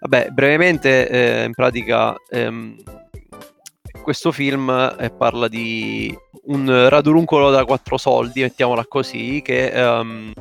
Vabbè, 0.00 0.30
brevemente, 0.30 1.08
eh, 1.08 1.44
in 1.44 1.52
pratica, 1.52 2.14
ehm, 2.30 2.76
questo 4.00 4.32
film 4.32 4.68
eh, 4.98 5.10
parla 5.10 5.48
di 5.48 6.16
un 6.44 6.88
raduruncolo 6.88 7.50
da 7.50 7.64
quattro 7.64 7.96
soldi, 7.96 8.42
mettiamola 8.42 8.84
così, 8.86 9.40
che 9.44 9.68
ehm, 9.68 10.32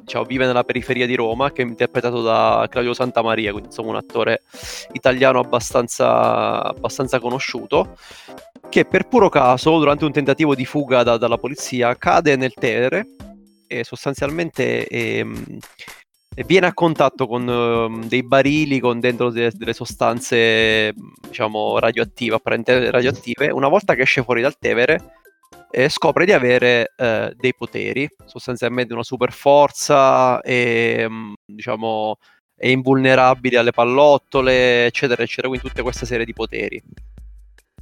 diciamo, 0.00 0.24
vive 0.24 0.46
nella 0.46 0.64
periferia 0.64 1.06
di 1.06 1.14
Roma, 1.14 1.52
che 1.52 1.62
è 1.62 1.66
interpretato 1.66 2.22
da 2.22 2.66
Claudio 2.68 2.94
Santamaria, 2.94 3.50
quindi 3.52 3.68
insomma 3.68 3.90
un 3.90 3.96
attore 3.96 4.42
italiano 4.92 5.38
abbastanza, 5.38 6.62
abbastanza 6.62 7.20
conosciuto 7.20 7.96
che 8.68 8.84
per 8.84 9.08
puro 9.08 9.28
caso, 9.28 9.78
durante 9.78 10.04
un 10.04 10.12
tentativo 10.12 10.54
di 10.54 10.64
fuga 10.64 11.02
da, 11.02 11.16
dalla 11.16 11.38
polizia, 11.38 11.96
cade 11.96 12.36
nel 12.36 12.54
Tevere 12.54 13.06
e 13.66 13.84
sostanzialmente 13.84 14.86
ehm, 14.86 15.58
viene 16.46 16.66
a 16.66 16.74
contatto 16.74 17.26
con 17.26 17.46
um, 17.46 18.04
dei 18.06 18.22
barili 18.22 18.80
con 18.80 19.00
dentro 19.00 19.30
de- 19.30 19.52
delle 19.54 19.72
sostanze, 19.72 20.94
diciamo, 21.28 21.78
radioattive, 21.78 22.36
apparentemente 22.36 22.90
radioattive. 22.90 23.50
Una 23.50 23.68
volta 23.68 23.94
che 23.94 24.02
esce 24.02 24.22
fuori 24.22 24.42
dal 24.42 24.58
Tevere, 24.58 25.14
eh, 25.70 25.88
scopre 25.88 26.24
di 26.24 26.32
avere 26.32 26.92
eh, 26.96 27.32
dei 27.36 27.54
poteri, 27.54 28.08
sostanzialmente 28.26 28.92
una 28.92 29.02
super 29.02 29.32
forza 29.32 30.40
e, 30.40 31.08
diciamo, 31.44 32.16
è 32.56 32.68
invulnerabile 32.68 33.58
alle 33.58 33.72
pallottole, 33.72 34.86
eccetera, 34.86 35.22
eccetera, 35.22 35.48
quindi 35.48 35.66
tutta 35.66 35.82
questa 35.82 36.06
serie 36.06 36.24
di 36.24 36.32
poteri. 36.32 36.82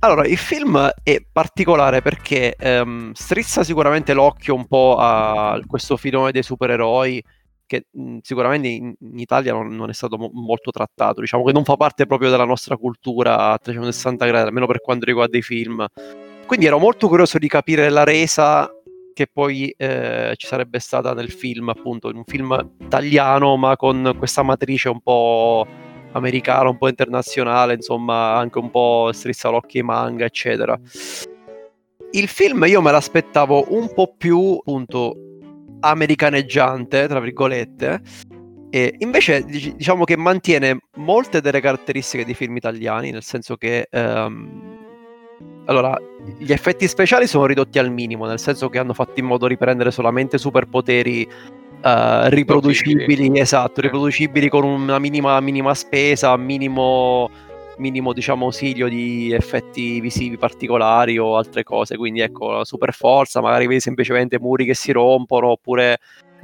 Allora, 0.00 0.24
il 0.26 0.36
film 0.36 0.78
è 1.02 1.20
particolare 1.32 2.02
perché 2.02 2.54
ehm, 2.56 3.12
strizza 3.14 3.64
sicuramente 3.64 4.12
l'occhio 4.12 4.54
un 4.54 4.66
po' 4.68 4.96
a 4.96 5.60
questo 5.66 5.96
filone 5.96 6.30
dei 6.30 6.44
supereroi 6.44 7.20
che 7.68 7.84
mh, 7.88 8.18
sicuramente 8.22 8.66
in, 8.66 8.92
in 8.98 9.18
Italia 9.20 9.52
non, 9.52 9.68
non, 9.76 9.90
è 9.90 9.92
stato 9.92 10.16
mo- 10.16 10.30
molto 10.32 10.72
trattato, 10.72 11.20
diciamo 11.20 11.44
che 11.44 11.52
non 11.52 11.62
fa 11.62 11.76
parte 11.76 12.06
proprio 12.06 12.30
della 12.30 12.44
nostra 12.44 12.76
cultura 12.76 13.52
a 13.52 13.58
360 13.58 14.26
gradi, 14.26 14.48
almeno 14.48 14.66
per 14.66 14.80
quanto 14.80 15.04
riguarda 15.04 15.36
i 15.36 15.42
film. 15.42 15.86
Quindi 16.46 16.66
ero 16.66 16.78
molto 16.78 17.06
curioso 17.06 17.38
di 17.38 17.46
capire 17.46 17.90
la 17.90 18.02
resa 18.02 18.68
che 19.12 19.26
poi 19.30 19.72
eh, 19.76 20.32
ci 20.36 20.46
sarebbe 20.46 20.78
stata 20.78 21.12
nel 21.12 21.30
film, 21.30 21.68
appunto, 21.68 22.08
in 22.08 22.16
un 22.16 22.24
film 22.24 22.72
italiano, 22.78 23.56
ma 23.56 23.76
con 23.76 24.14
questa 24.16 24.42
matrice 24.42 24.88
un 24.88 25.00
po' 25.00 25.66
americano, 26.12 26.70
un 26.70 26.78
po' 26.78 26.88
internazionale, 26.88 27.74
insomma, 27.74 28.36
anche 28.36 28.58
un 28.58 28.70
po' 28.70 29.10
strizza 29.12 29.50
l'occhio 29.50 29.80
ai 29.80 29.86
manga, 29.86 30.24
eccetera. 30.24 30.78
Il 32.12 32.28
film 32.28 32.64
io 32.64 32.80
me 32.80 32.92
l'aspettavo 32.92 33.66
un 33.70 33.92
po' 33.92 34.14
più, 34.16 34.56
appunto, 34.58 35.27
americaneggiante, 35.80 37.06
tra 37.06 37.20
virgolette, 37.20 38.00
e 38.70 38.94
invece 38.98 39.44
diciamo 39.44 40.04
che 40.04 40.16
mantiene 40.16 40.78
molte 40.96 41.40
delle 41.40 41.60
caratteristiche 41.60 42.24
dei 42.24 42.34
film 42.34 42.56
italiani, 42.56 43.10
nel 43.10 43.22
senso 43.22 43.56
che 43.56 43.88
um, 43.92 44.76
allora 45.66 45.98
gli 46.38 46.52
effetti 46.52 46.86
speciali 46.86 47.26
sono 47.26 47.46
ridotti 47.46 47.78
al 47.78 47.90
minimo, 47.90 48.26
nel 48.26 48.38
senso 48.38 48.68
che 48.68 48.78
hanno 48.78 48.92
fatto 48.92 49.20
in 49.20 49.26
modo 49.26 49.46
di 49.46 49.54
riprendere 49.54 49.90
solamente 49.90 50.36
superpoteri 50.36 51.26
uh, 51.82 52.28
riproducibili, 52.28 53.38
esatto, 53.38 53.80
riproducibili 53.80 54.48
con 54.48 54.64
una 54.64 54.98
minima, 54.98 55.40
minima 55.40 55.74
spesa, 55.74 56.36
minimo, 56.36 57.30
minimo 57.78 58.12
diciamo 58.12 58.46
ausilio 58.46 58.88
di 58.88 59.32
effetti 59.32 60.00
visivi 60.00 60.36
particolari 60.36 61.18
o 61.18 61.36
altre 61.36 61.62
cose. 61.62 61.96
Quindi 61.96 62.20
ecco, 62.20 62.50
la 62.50 62.64
super 62.64 62.92
forza, 62.92 63.40
magari 63.40 63.66
vedi 63.66 63.80
semplicemente 63.80 64.38
muri 64.38 64.64
che 64.64 64.74
si 64.74 64.92
rompono 64.92 65.48
oppure 65.48 65.98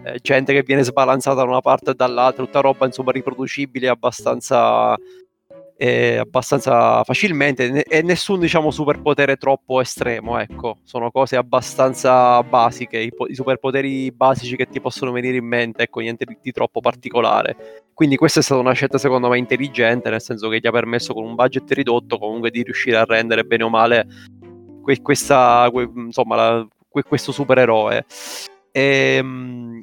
eh, 0.04 0.18
gente 0.20 0.52
che 0.52 0.62
viene 0.62 0.82
sbalanzata 0.82 1.36
da 1.36 1.44
una 1.44 1.60
parte 1.60 1.90
e 1.90 1.94
dall'altra, 1.94 2.44
tutta 2.44 2.60
roba 2.60 2.86
insomma 2.86 3.12
riproducibile 3.12 3.88
abbastanza 3.88 4.96
eh, 5.84 6.16
abbastanza 6.16 7.04
facilmente 7.04 7.82
e 7.82 8.00
nessun 8.00 8.40
diciamo 8.40 8.70
superpotere 8.70 9.36
troppo 9.36 9.82
estremo 9.82 10.38
ecco. 10.38 10.78
Sono 10.82 11.10
cose 11.10 11.36
abbastanza 11.36 12.42
basiche 12.42 12.98
i, 12.98 13.12
po- 13.12 13.26
i, 13.26 13.34
superpoteri 13.34 14.10
basici 14.10 14.56
che 14.56 14.66
ti 14.66 14.80
possono 14.80 15.12
venire 15.12 15.36
in 15.36 15.44
mente 15.44 15.82
ecco 15.82 16.00
niente 16.00 16.24
di, 16.24 16.38
di, 16.40 16.52
troppo 16.52 16.80
particolare. 16.80 17.84
Quindi 17.92 18.16
questa 18.16 18.40
è 18.40 18.42
stata 18.42 18.62
una 18.62 18.72
scelta 18.72 18.96
secondo 18.96 19.28
me 19.28 19.36
intelligente 19.36 20.08
nel 20.08 20.22
senso 20.22 20.48
che 20.48 20.58
gli 20.58 20.66
ha 20.66 20.70
permesso 20.70 21.12
con 21.12 21.24
un 21.24 21.34
budget 21.34 21.70
ridotto 21.72 22.16
comunque 22.16 22.50
di 22.50 22.62
riuscire 22.62 22.96
a 22.96 23.04
rendere 23.04 23.44
bene 23.44 23.64
o 23.64 23.68
male 23.68 24.06
que- 24.82 25.02
questa, 25.02 25.68
que- 25.70 25.90
insomma 25.96 26.36
la, 26.36 26.66
que- 26.88 27.02
questo 27.02 27.30
supereroe. 27.30 28.06
E, 28.72 29.16
ehm, 29.18 29.82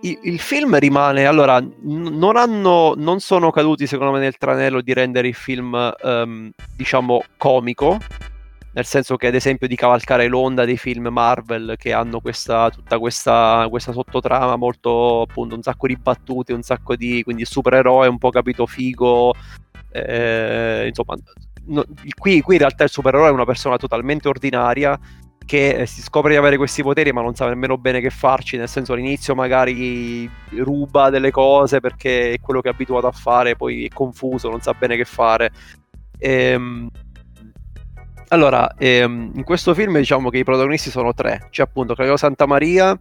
il, 0.00 0.18
il, 0.22 0.38
film 0.38 0.78
rimane 0.78 1.26
allora 1.26 1.62
non 1.82 2.36
hanno 2.36 2.94
non 2.96 3.20
sono 3.20 3.50
caduti 3.50 3.86
secondo 3.86 4.12
me 4.12 4.20
nel 4.20 4.38
tranello 4.38 4.80
di 4.80 4.92
rendere 4.94 5.28
il 5.28 5.34
film 5.34 5.94
um, 6.02 6.50
diciamo 6.74 7.22
comico. 7.36 7.98
Nel 8.72 8.84
senso 8.84 9.16
che 9.16 9.28
ad 9.28 9.34
esempio 9.34 9.66
di 9.66 9.74
cavalcare 9.74 10.26
l'onda 10.26 10.66
dei 10.66 10.76
film 10.76 11.06
Marvel 11.06 11.76
che 11.78 11.94
hanno 11.94 12.20
questa 12.20 12.68
tutta 12.68 12.98
questa, 12.98 13.66
questa 13.70 13.92
sottotrama 13.92 14.56
molto 14.56 15.22
appunto 15.22 15.54
un 15.54 15.62
sacco 15.62 15.86
di 15.86 15.96
battute 15.96 16.52
un 16.52 16.60
sacco 16.60 16.94
di 16.94 17.22
quindi 17.22 17.46
supereroe 17.46 18.06
un 18.06 18.18
po' 18.18 18.28
capito 18.28 18.66
figo 18.66 19.32
eh, 19.92 20.84
insomma 20.88 21.14
no, 21.68 21.84
qui, 22.18 22.42
qui 22.42 22.56
in 22.56 22.60
realtà 22.60 22.84
il 22.84 22.90
supereroe 22.90 23.28
è 23.28 23.32
una 23.32 23.46
persona 23.46 23.78
totalmente 23.78 24.28
ordinaria 24.28 25.00
che 25.46 25.68
eh, 25.70 25.86
si 25.86 26.02
scopre 26.02 26.32
di 26.32 26.36
avere 26.36 26.56
questi 26.56 26.82
poteri 26.82 27.12
ma 27.12 27.22
non 27.22 27.34
sa 27.34 27.48
nemmeno 27.48 27.78
bene 27.78 28.00
che 28.00 28.10
farci, 28.10 28.56
nel 28.56 28.68
senso 28.68 28.92
all'inizio 28.92 29.34
magari 29.34 30.28
ruba 30.50 31.08
delle 31.08 31.30
cose 31.30 31.80
perché 31.80 32.32
è 32.32 32.40
quello 32.40 32.60
che 32.60 32.68
è 32.68 32.72
abituato 32.72 33.06
a 33.06 33.12
fare, 33.12 33.56
poi 33.56 33.86
è 33.86 33.88
confuso, 33.88 34.50
non 34.50 34.60
sa 34.60 34.74
bene 34.74 34.96
che 34.96 35.04
fare. 35.04 35.50
Ehm, 36.18 36.90
allora, 38.28 38.74
ehm, 38.76 39.30
in 39.34 39.44
questo 39.44 39.72
film 39.72 39.96
diciamo 39.96 40.30
che 40.30 40.38
i 40.38 40.44
protagonisti 40.44 40.90
sono 40.90 41.14
tre, 41.14 41.46
c'è 41.50 41.62
appunto 41.62 41.94
Claudio 41.94 42.16
Santamaria 42.16 42.98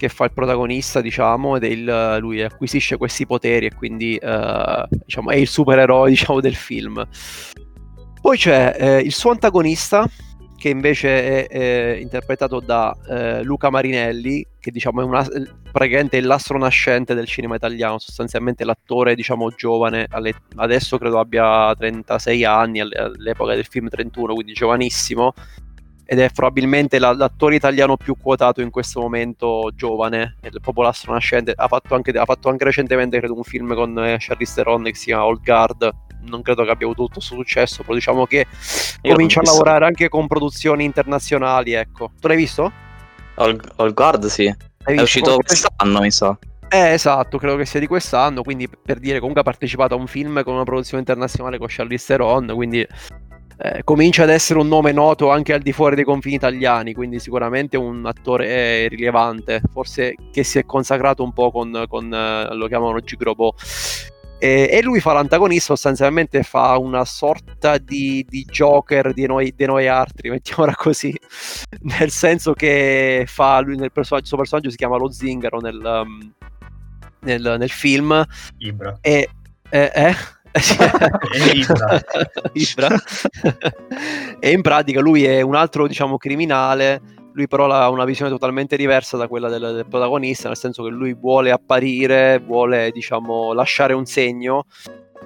che 0.00 0.08
fa 0.08 0.24
il 0.24 0.32
protagonista, 0.32 1.02
diciamo, 1.02 1.56
ed 1.56 1.64
il, 1.64 2.16
lui 2.20 2.42
acquisisce 2.42 2.96
questi 2.96 3.26
poteri 3.26 3.66
e 3.66 3.74
quindi 3.74 4.16
eh, 4.16 4.84
diciamo, 4.88 5.28
è 5.28 5.36
il 5.36 5.46
supereroe 5.46 6.08
diciamo, 6.10 6.40
del 6.40 6.54
film. 6.54 7.06
Poi 8.20 8.36
c'è 8.38 8.76
eh, 8.78 8.98
il 9.00 9.12
suo 9.12 9.30
antagonista, 9.30 10.08
che 10.60 10.68
invece 10.68 11.46
è, 11.46 11.48
è 11.48 11.96
interpretato 11.98 12.60
da 12.60 12.94
eh, 13.08 13.42
Luca 13.42 13.70
Marinelli, 13.70 14.46
che 14.60 14.70
diciamo 14.70 15.00
è 15.00 15.04
una, 15.04 15.26
praticamente 15.72 16.20
l'astro 16.20 16.58
nascente 16.58 17.14
del 17.14 17.26
cinema 17.26 17.54
italiano, 17.54 17.98
sostanzialmente 17.98 18.64
l'attore 18.64 19.14
diciamo 19.14 19.48
giovane, 19.52 20.06
alle, 20.10 20.34
adesso 20.56 20.98
credo 20.98 21.18
abbia 21.18 21.74
36 21.74 22.44
anni, 22.44 22.80
all'epoca 22.80 23.54
del 23.54 23.64
film 23.64 23.88
31, 23.88 24.34
quindi 24.34 24.52
giovanissimo, 24.52 25.32
ed 26.04 26.18
è 26.18 26.28
probabilmente 26.28 26.98
la, 26.98 27.14
l'attore 27.14 27.54
italiano 27.54 27.96
più 27.96 28.14
quotato 28.20 28.60
in 28.60 28.68
questo 28.68 29.00
momento 29.00 29.70
giovane, 29.74 30.36
è 30.42 30.50
proprio 30.60 30.84
l'astro 30.84 31.14
nascente, 31.14 31.54
ha 31.56 31.68
fatto 31.68 31.94
anche, 31.94 32.10
ha 32.10 32.26
fatto 32.26 32.50
anche 32.50 32.64
recentemente 32.64 33.16
credo 33.16 33.34
un 33.34 33.44
film 33.44 33.74
con 33.74 33.98
eh, 33.98 34.16
Charlize 34.18 34.56
Theron 34.56 34.82
che 34.82 34.94
si 34.94 35.06
chiama 35.06 35.24
Old 35.24 35.42
Guard, 35.42 35.90
non 36.22 36.42
credo 36.42 36.64
che 36.64 36.70
abbia 36.70 36.86
avuto 36.86 37.02
tutto 37.02 37.14
questo 37.14 37.34
successo, 37.34 37.82
però 37.82 37.94
diciamo 37.94 38.26
che 38.26 38.46
Io 39.02 39.12
comincia 39.14 39.40
a 39.40 39.44
lavorare 39.44 39.84
anche 39.84 40.08
con 40.08 40.26
produzioni 40.26 40.84
internazionali, 40.84 41.72
ecco. 41.72 42.12
Tu 42.20 42.28
l'hai 42.28 42.36
visto? 42.36 42.72
All, 43.34 43.60
All 43.76 43.94
Guard, 43.94 44.26
sì. 44.26 44.54
È 44.82 45.00
uscito 45.00 45.36
quest'anno, 45.36 46.00
mi 46.00 46.10
sa. 46.10 46.36
Eh, 46.72 46.92
esatto, 46.92 47.36
credo 47.38 47.56
che 47.56 47.66
sia 47.66 47.80
di 47.80 47.88
quest'anno, 47.88 48.42
quindi 48.42 48.68
per 48.68 49.00
dire 49.00 49.18
comunque 49.18 49.40
ha 49.40 49.44
partecipato 49.44 49.94
a 49.94 49.96
un 49.96 50.06
film 50.06 50.44
con 50.44 50.54
una 50.54 50.62
produzione 50.62 51.00
internazionale 51.00 51.58
con 51.58 51.66
Charlize 51.68 52.06
Theron, 52.06 52.52
quindi 52.54 52.86
eh, 53.62 53.82
comincia 53.84 54.22
ad 54.22 54.30
essere 54.30 54.60
un 54.60 54.68
nome 54.68 54.92
noto 54.92 55.30
anche 55.30 55.52
al 55.52 55.60
di 55.60 55.72
fuori 55.72 55.96
dei 55.96 56.04
confini 56.04 56.36
italiani, 56.36 56.94
quindi 56.94 57.18
sicuramente 57.18 57.76
un 57.76 58.06
attore 58.06 58.88
rilevante, 58.88 59.60
forse 59.72 60.14
che 60.32 60.44
si 60.44 60.58
è 60.58 60.64
consacrato 60.64 61.22
un 61.22 61.32
po' 61.32 61.50
con, 61.50 61.84
con 61.88 62.12
eh, 62.12 62.54
lo 62.54 62.68
chiamano 62.68 63.00
Gigrobo 63.00 63.54
e, 64.40 64.70
e, 64.72 64.82
lui 64.82 65.00
fa 65.00 65.12
l'antagonista, 65.12 65.74
sostanzialmente 65.74 66.42
fa 66.42 66.78
una 66.78 67.04
sorta 67.04 67.76
di, 67.76 68.24
di 68.26 68.46
Joker 68.46 69.12
di 69.12 69.26
noi, 69.26 69.52
di 69.54 69.66
noi 69.66 69.86
altri, 69.86 70.30
mettiamola 70.30 70.74
così, 70.74 71.14
nel 71.80 72.10
senso 72.10 72.54
che 72.54 73.24
fa 73.26 73.60
lui 73.60 73.76
nel 73.76 73.92
personaggio, 73.92 74.24
il 74.24 74.28
suo 74.28 74.38
personaggio 74.38 74.70
si 74.70 74.76
chiama 74.76 74.96
lo 74.96 75.10
Zingaro 75.10 75.60
nel, 75.60 75.76
um, 75.76 76.32
nel, 77.20 77.56
nel 77.58 77.70
film. 77.70 78.24
Ibra. 78.56 78.96
E, 79.02 79.28
eh, 79.68 79.92
eh, 79.92 80.14
Ibra. 81.52 82.00
Ibra. 82.54 83.02
e 84.40 84.50
in 84.50 84.62
pratica 84.62 85.00
lui 85.00 85.24
è 85.24 85.42
un 85.42 85.54
altro, 85.54 85.86
diciamo, 85.86 86.16
criminale. 86.16 87.18
Lui 87.40 87.48
però 87.48 87.70
ha 87.70 87.88
una 87.88 88.04
visione 88.04 88.30
totalmente 88.30 88.76
diversa 88.76 89.16
da 89.16 89.26
quella 89.26 89.48
del, 89.48 89.72
del 89.72 89.86
protagonista, 89.86 90.48
nel 90.48 90.58
senso 90.58 90.82
che 90.82 90.90
lui 90.90 91.14
vuole 91.14 91.50
apparire, 91.50 92.38
vuole, 92.38 92.90
diciamo, 92.90 93.54
lasciare 93.54 93.94
un 93.94 94.04
segno. 94.04 94.66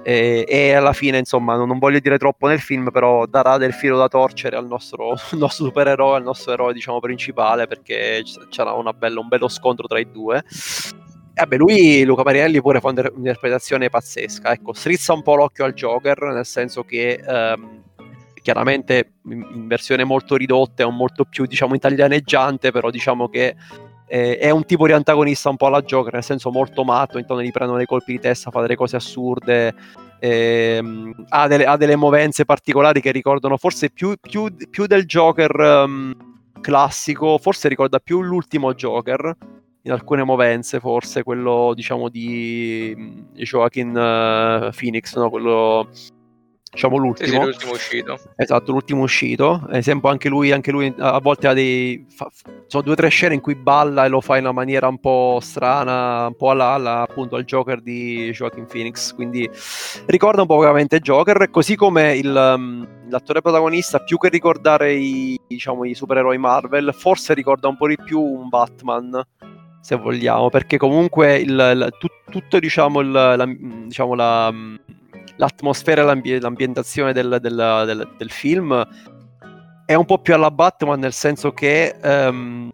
E, 0.05 0.45
e 0.47 0.75
alla 0.75 0.93
fine, 0.93 1.19
insomma, 1.19 1.57
non, 1.57 1.67
non 1.67 1.81
voglio 1.81 1.99
dire 1.99 2.17
troppo 2.19 2.47
nel 2.47 2.61
film, 2.61 2.91
però 2.93 3.27
darà 3.27 3.57
del 3.57 3.73
filo 3.73 3.99
da 3.99 4.07
torcere 4.07 4.57
al 4.57 4.67
nostro, 4.67 5.11
al 5.33 5.39
nostro 5.39 5.65
supereroe, 5.65 6.17
al 6.17 6.23
nostro 6.23 6.53
eroe, 6.53 6.73
diciamo, 6.73 7.01
principale, 7.01 7.67
perché 7.67 8.23
c'era 8.49 8.73
una 8.75 8.93
bella- 8.93 9.19
un 9.19 9.27
bello 9.27 9.49
scontro 9.49 9.89
tra 9.89 9.99
i 9.99 10.09
due. 10.09 10.39
E 10.39 11.41
vabbè, 11.41 11.57
lui, 11.57 12.05
Luca 12.05 12.23
Marielli, 12.23 12.61
pure 12.61 12.79
fa 12.79 12.91
un'inter- 12.91 13.11
un'interpretazione 13.13 13.89
pazzesca. 13.89 14.53
Ecco, 14.53 14.73
strizza 14.73 15.13
un 15.15 15.23
po' 15.23 15.35
l'occhio 15.35 15.65
al 15.65 15.73
Joker, 15.73 16.23
nel 16.23 16.47
senso 16.47 16.85
che 16.85 17.21
ehm, 17.27 17.83
chiaramente 18.45 19.15
in, 19.31 19.67
versione 19.67 20.05
molto 20.05 20.37
ridotta 20.37 20.83
è 20.83 20.87
un 20.87 20.97
molto 20.97 21.25
più, 21.25 21.47
diciamo, 21.47 21.75
italianeggiante, 21.75 22.73
però 22.73 22.91
diciamo 22.91 23.31
che 23.31 23.57
eh, 24.07 24.37
è 24.37 24.51
un 24.51 24.67
tipo 24.67 24.87
di 24.87 24.93
antagonista 24.93 25.49
un 25.49 25.57
po' 25.57 25.69
alla 25.69 25.81
Joker, 25.81 26.13
nel 26.13 26.23
senso 26.23 26.51
molto 26.51 26.85
matto, 26.85 27.17
intanto 27.17 27.43
gli 27.43 27.51
prendono 27.51 27.79
dei 27.79 27.87
colpi 27.87 28.13
di 28.13 28.21
testa, 28.21 28.51
fa 28.51 28.61
delle 28.61 28.77
cose 28.77 28.97
assurde, 28.97 29.75
ehm, 30.19 31.25
ha, 31.31 31.49
delle, 31.49 31.65
ha 31.65 31.79
delle 31.79 31.97
movenze 31.97 32.45
particolari 32.45 33.01
che 33.01 33.13
ricordano 33.13 33.57
forse 33.57 33.89
più, 33.89 34.15
più- 34.21 34.55
più 34.69 34.85
del 34.85 35.07
Joker 35.07 35.59
ehm, 35.59 36.15
classico, 36.61 37.39
forse 37.39 37.69
ricorda 37.69 37.99
più 37.99 38.21
l'ultimo 38.21 38.75
Joker 38.75 39.35
in 39.85 39.91
alcune 39.91 40.23
movenze, 40.23 40.81
forse 40.81 41.23
quello 41.23 41.73
diciamo 41.75 42.11
di 42.11 42.95
mm, 42.95 43.19
Joaquin 43.37 43.97
eh, 43.97 44.71
Phoenix, 44.77 45.17
no? 45.17 45.31
quello 45.31 45.89
diciamo 46.75 46.97
Sì, 46.97 47.01
sì, 47.25 47.31
l'ultimo. 47.31 47.45
l'ultimo 47.45 47.73
uscito. 47.73 48.19
Esatto, 48.37 48.73
l'ultimo 48.73 49.03
uscito. 49.03 49.63
Ad 49.67 49.77
esempio, 49.77 50.09
anche 50.11 50.29
lui, 50.29 50.53
anche 50.53 50.71
lui 50.71 50.93
a 50.99 51.19
volte 51.21 51.47
ha 51.49 51.55
dei. 51.55 52.05
fa- 52.11 52.29
sono 52.67 52.83
due 52.83 52.93
o 52.93 52.97
tre 52.97 53.09
scene 53.09 53.35
in 53.35 53.41
cui 53.41 53.55
balla 53.55 54.05
e 54.05 54.09
lo 54.09 54.21
fa 54.21 54.37
in 54.37 54.43
una 54.45 54.53
maniera 54.53 54.89
un 54.89 54.99
po' 54.99 55.39
strana, 55.41 56.27
un 56.27 56.37
po' 56.37 56.51
alla, 56.51 56.67
alla, 56.73 57.01
appunto 57.01 57.37
al 57.37 57.45
Joker 57.45 57.81
di 57.81 58.31
Joaquin 58.33 58.67
Phoenix. 58.67 59.15
Quindi 59.15 59.49
ricorda 60.07 60.43
un 60.43 60.47
po' 60.47 60.59
veramente 60.59 60.99
Joker. 61.01 61.49
Così 61.51 61.77
come 61.77 62.17
il, 62.17 62.29
um, 62.57 62.87
l'attore 63.09 63.41
protagonista, 63.41 64.01
più 64.01 64.19
che 64.19 64.29
ricordare 64.29 64.93
i, 64.93 65.39
diciamo, 65.47 65.85
i 65.85 65.95
supereroi 65.95 66.37
Marvel, 66.39 66.93
forse 66.93 67.33
ricorda 67.35 67.69
un 67.69 67.77
po' 67.77 67.89
di 67.89 67.97
più 68.05 68.21
un 68.21 68.49
Batman. 68.49 69.23
Se 69.81 69.97
vogliamo, 69.97 70.49
perché 70.49 70.79
comunque 70.79 71.37
il, 71.37 71.51
il- 71.51 71.95
tut- 71.99 72.31
tutto 72.31 72.59
diciamo, 72.59 73.01
il, 73.01 73.11
la, 73.11 73.45
diciamo 73.47 74.15
la, 74.15 74.51
l'atmosfera 75.37 76.03
e 76.03 76.05
l'ambi- 76.05 76.41
l'ambientazione 76.41 77.13
del, 77.13 77.39
del- 77.41 77.83
del- 77.87 78.09
del 78.17 78.31
film 78.31 78.87
è 79.87 79.95
un 79.95 80.05
po' 80.07 80.19
più 80.19 80.35
alla 80.35 80.51
Batman 80.51 80.99
nel 81.01 81.13
senso 81.13 81.53
che 81.53 81.95
ehm, 82.03 82.71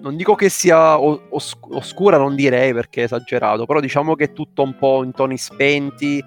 non 0.00 0.14
dico 0.16 0.34
che 0.34 0.48
sia 0.48 0.98
os- 1.00 1.56
oscura, 1.70 2.18
non 2.18 2.36
direi 2.36 2.72
perché 2.72 3.00
è 3.00 3.04
esagerato, 3.04 3.66
però 3.66 3.80
diciamo 3.80 4.14
che 4.14 4.24
è 4.24 4.32
tutto 4.32 4.62
un 4.62 4.76
po' 4.76 5.02
in 5.02 5.12
toni 5.12 5.36
spenti. 5.36 6.22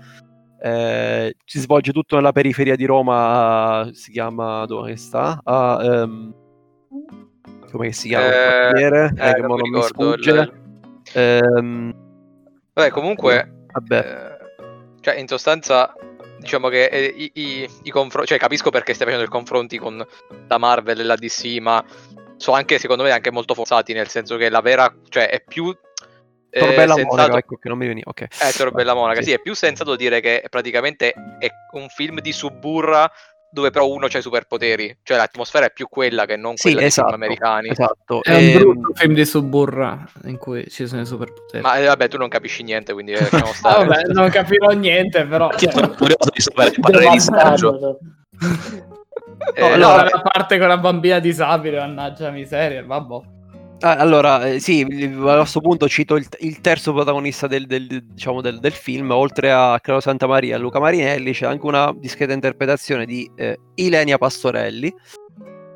eh, 0.62 1.36
si 1.46 1.60
svolge 1.60 1.94
tutto 1.94 2.18
nella 2.18 2.34
periferia 2.34 2.76
di 2.76 2.84
Roma, 2.84 3.88
si 3.94 4.12
chiama 4.12 4.66
dove 4.66 4.98
sta? 4.98 5.40
Ah, 5.46 5.80
ehm, 5.82 6.34
come 7.72 7.92
si 7.94 8.10
chiama? 8.10 8.26
il 8.28 8.34
Eh, 8.34 8.44
quartiere? 8.44 9.06
eh, 9.16 9.34
che 9.36 9.42
non 9.42 9.56
mi 9.56 9.62
ricordo 9.62 10.14
il- 10.14 10.22
sfugge. 10.22 10.52
Ehm, 11.14 11.94
Vabbè, 12.74 12.90
comunque, 12.90 13.68
vabbè. 13.72 14.29
Cioè, 15.02 15.16
in 15.16 15.28
sostanza, 15.28 15.94
diciamo 16.40 16.70
che 16.70 16.86
eh, 16.86 17.06
i, 17.16 17.32
i- 17.34 17.70
i 17.84 17.90
confronti, 17.90 18.30
cioè, 18.30 18.38
capisco 18.38 18.70
perché 18.70 18.94
stai 18.94 19.06
facendo 19.08 19.26
i 19.28 19.32
confronti 19.32 19.78
con 19.78 20.06
la 20.48 20.58
Marvel 20.58 21.00
e 21.00 21.04
la 21.04 21.16
DC, 21.16 21.58
ma 21.60 21.84
sono 22.38 22.56
anche, 22.58 22.80
secondo 22.80 23.04
me, 23.04 23.12
anche 23.12 23.32
molto 23.32 23.54
forzati, 23.54 23.94
nel 23.94 24.08
senso 24.08 24.38
che 24.38 24.50
la 24.50 24.62
vera, 24.62 24.94
cioè, 25.10 25.30
è 25.30 25.42
più 25.42 25.76
eh, 26.52 26.60
Torbella 26.60 26.94
sensato- 26.96 27.16
Monaca, 27.16 27.38
ecco 27.38 27.58
che 27.58 27.68
non 27.70 27.78
mi 27.78 27.86
veniva. 27.88 28.10
Ok. 28.10 28.22
Eh, 28.22 28.52
Torbella 28.58 28.94
Monaca, 28.96 29.20
Sì. 29.22 29.30
sì, 29.30 29.34
è 29.34 29.40
più 29.40 29.54
sensato 29.54 29.96
dire 29.96 30.20
che 30.20 30.44
praticamente 30.50 31.14
è 31.38 31.48
un 31.74 31.88
film 31.90 32.20
di 32.22 32.32
Suburra 32.32 33.10
dove 33.52 33.70
però 33.72 33.88
uno 33.88 34.08
c'ha 34.08 34.20
i 34.20 34.22
superpoteri, 34.22 35.00
cioè 35.04 35.18
l'atmosfera 35.18 35.66
è 35.68 35.72
più 35.72 35.88
quella 35.90 36.26
che 36.26 36.36
non 36.38 36.56
Sì, 36.56 36.64
quella 36.64 36.78
dei 36.80 36.88
esatto, 36.88 37.10
film 37.10 37.22
americani. 37.24 37.70
esatto. 37.70 38.24
È 38.24 38.32
un 38.36 38.38
Ehm, 38.44 38.58
brutto 38.60 38.94
film 38.94 39.14
di 39.14 39.26
Suburra 39.26 40.04
in 40.26 40.38
cui 40.38 40.68
ci 40.70 40.88
sono 40.88 41.02
i 41.02 41.06
superpoteri. 41.06 41.64
Ma 41.64 41.76
eh, 41.78 41.86
vabbè, 41.86 42.08
tu 42.08 42.18
non 42.18 42.30
capisci 42.30 42.64
niente, 42.64 42.94
quindi 42.94 43.14
eh, 43.14 43.28
vabbè, 43.62 44.02
non 44.14 44.30
capirò 44.30 44.72
niente, 44.72 45.26
però. 45.26 45.50
Io 45.60 45.72
sono 45.72 45.90
curioso 45.90 46.30
di 46.34 46.42
sapere 46.42 46.70
il 46.76 46.80
parere 46.80 47.10
di 47.10 47.20
Sergio. 47.20 48.00
Eh, 49.56 49.62
No, 49.62 49.74
allora, 49.74 50.04
la 50.04 50.22
parte 50.22 50.58
con 50.60 50.68
la 50.68 50.78
bambina 50.78 51.20
disabile, 51.20 51.80
mannaggia 51.80 52.30
miseria, 52.30 52.84
vabbè. 52.86 53.20
Ah, 53.82 53.96
Allora, 53.96 54.46
eh, 54.46 54.60
sì, 54.60 54.82
a 54.82 55.38
questo 55.38 55.62
punto 55.62 55.88
cito 55.88 56.16
il, 56.18 56.28
il 56.40 56.60
terzo 56.60 56.92
protagonista 56.92 57.48
del, 57.48 57.66
del- 57.66 58.04
diciamo 58.04 58.42
del, 58.42 58.60
del 58.60 58.74
film, 58.74 59.10
oltre 59.12 59.52
a 59.52 59.80
Claudio 59.80 60.02
Santamaria 60.02 60.56
e 60.56 60.60
Luca 60.60 60.80
Marinelli, 60.80 61.32
c'è 61.32 61.46
anche 61.46 61.66
una 61.66 61.94
discreta 61.96 62.34
interpretazione 62.34 63.06
di 63.06 63.30
eh, 63.36 63.58
Ilenia 63.76 64.18
Pastorelli, 64.18 64.94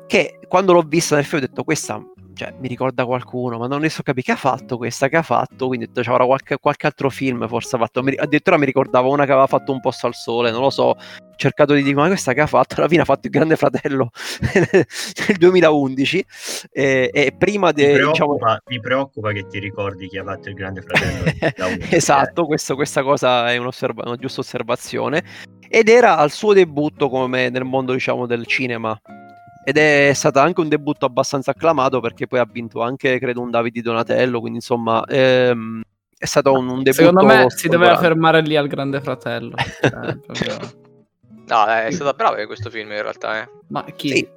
che 0.06 0.38
quando 0.48 0.74
l'ho 0.74 0.82
vista 0.82 1.14
nel 1.16 1.24
film 1.24 1.42
ho 1.42 1.46
detto 1.46 1.64
questa, 1.64 1.98
cioè, 2.34 2.52
mi 2.58 2.68
ricorda 2.68 3.04
qualcuno, 3.04 3.58
ma 3.58 3.66
non 3.66 3.80
riesco 3.80 4.00
a 4.00 4.04
capire 4.04 4.26
che 4.26 4.32
ha 4.32 4.36
fatto 4.36 4.76
questa, 4.76 5.08
che 5.08 5.16
ha 5.16 5.22
fatto, 5.22 5.66
quindi 5.68 5.86
ho 5.86 5.88
detto 5.88 6.02
c'avrà 6.02 6.24
qualche, 6.26 6.58
qualche 6.58 6.86
altro 6.86 7.08
film 7.10 7.46
forse 7.48 7.76
ha 7.76 7.78
fatto, 7.78 8.02
Mi- 8.02 8.14
addirittura 8.16 8.58
mi 8.58 8.66
ricordavo 8.66 9.10
una 9.10 9.24
che 9.24 9.30
aveva 9.32 9.46
fatto 9.46 9.72
un 9.72 9.80
posto 9.80 10.06
al 10.06 10.14
sole, 10.14 10.50
non 10.50 10.60
lo 10.60 10.70
so, 10.70 10.82
ho 10.82 10.96
cercato 11.36 11.74
di 11.74 11.82
dire 11.82 11.94
ma 11.94 12.06
questa 12.06 12.32
che 12.32 12.40
ha 12.40 12.46
fatto, 12.46 12.74
alla 12.78 12.88
fine 12.88 13.02
ha 13.02 13.04
fatto 13.04 13.26
il 13.26 13.30
Grande 13.32 13.56
Fratello 13.56 14.10
nel 15.26 15.36
2011 15.38 16.26
e, 16.72 17.10
e 17.12 17.34
prima 17.36 17.68
Mi 17.68 17.72
di 17.74 17.86
diciamo, 17.86 18.12
preoccupa, 18.12 18.62
mi 18.66 18.80
preoccupa 18.80 19.32
che 19.32 19.46
ti 19.46 19.58
ricordi 19.58 20.08
chi 20.08 20.18
ha 20.18 20.24
fatto 20.24 20.48
il 20.48 20.54
grande 20.54 20.82
fratello. 20.82 21.30
da 21.56 21.66
uno. 21.66 21.76
esatto, 21.90 22.46
questo- 22.46 22.74
questa 22.74 23.02
cosa 23.02 23.50
è 23.52 23.56
una 23.56 24.16
giusta 24.18 24.40
osservazione. 24.40 25.22
Ed 25.68 25.88
era 25.88 26.16
al 26.18 26.30
suo 26.30 26.52
debutto 26.52 27.08
come 27.08 27.48
nel 27.48 27.64
mondo, 27.64 27.92
diciamo, 27.92 28.26
del 28.26 28.46
cinema. 28.46 28.98
Ed 29.64 29.76
è 29.78 30.12
stato 30.14 30.38
anche 30.40 30.60
un 30.60 30.68
debutto 30.68 31.06
abbastanza 31.06 31.52
acclamato 31.52 32.00
perché 32.00 32.26
poi 32.26 32.38
ha 32.38 32.48
vinto 32.50 32.82
anche, 32.82 33.18
credo, 33.18 33.40
un 33.40 33.50
Davide 33.50 33.80
Donatello. 33.80 34.40
Quindi, 34.40 34.58
insomma, 34.58 35.02
ehm, 35.06 35.82
è 36.16 36.26
stato 36.26 36.52
un, 36.52 36.68
un 36.68 36.82
debutto. 36.82 36.92
Secondo 36.92 37.24
me 37.24 37.46
si 37.50 37.68
doveva 37.68 37.96
fermare 37.96 38.40
lì 38.42 38.56
al 38.56 38.66
Grande 38.68 39.00
Fratello. 39.00 39.56
Eh, 39.56 39.90
proprio- 40.20 40.82
No, 41.46 41.64
è 41.66 41.90
stata 41.90 42.12
brava 42.14 42.40
in 42.40 42.46
questo 42.46 42.70
film 42.70 42.90
in 42.92 43.02
realtà, 43.02 43.42
eh. 43.42 43.48
Ma 43.68 43.84
chi? 43.94 44.08
Sì. 44.08 44.28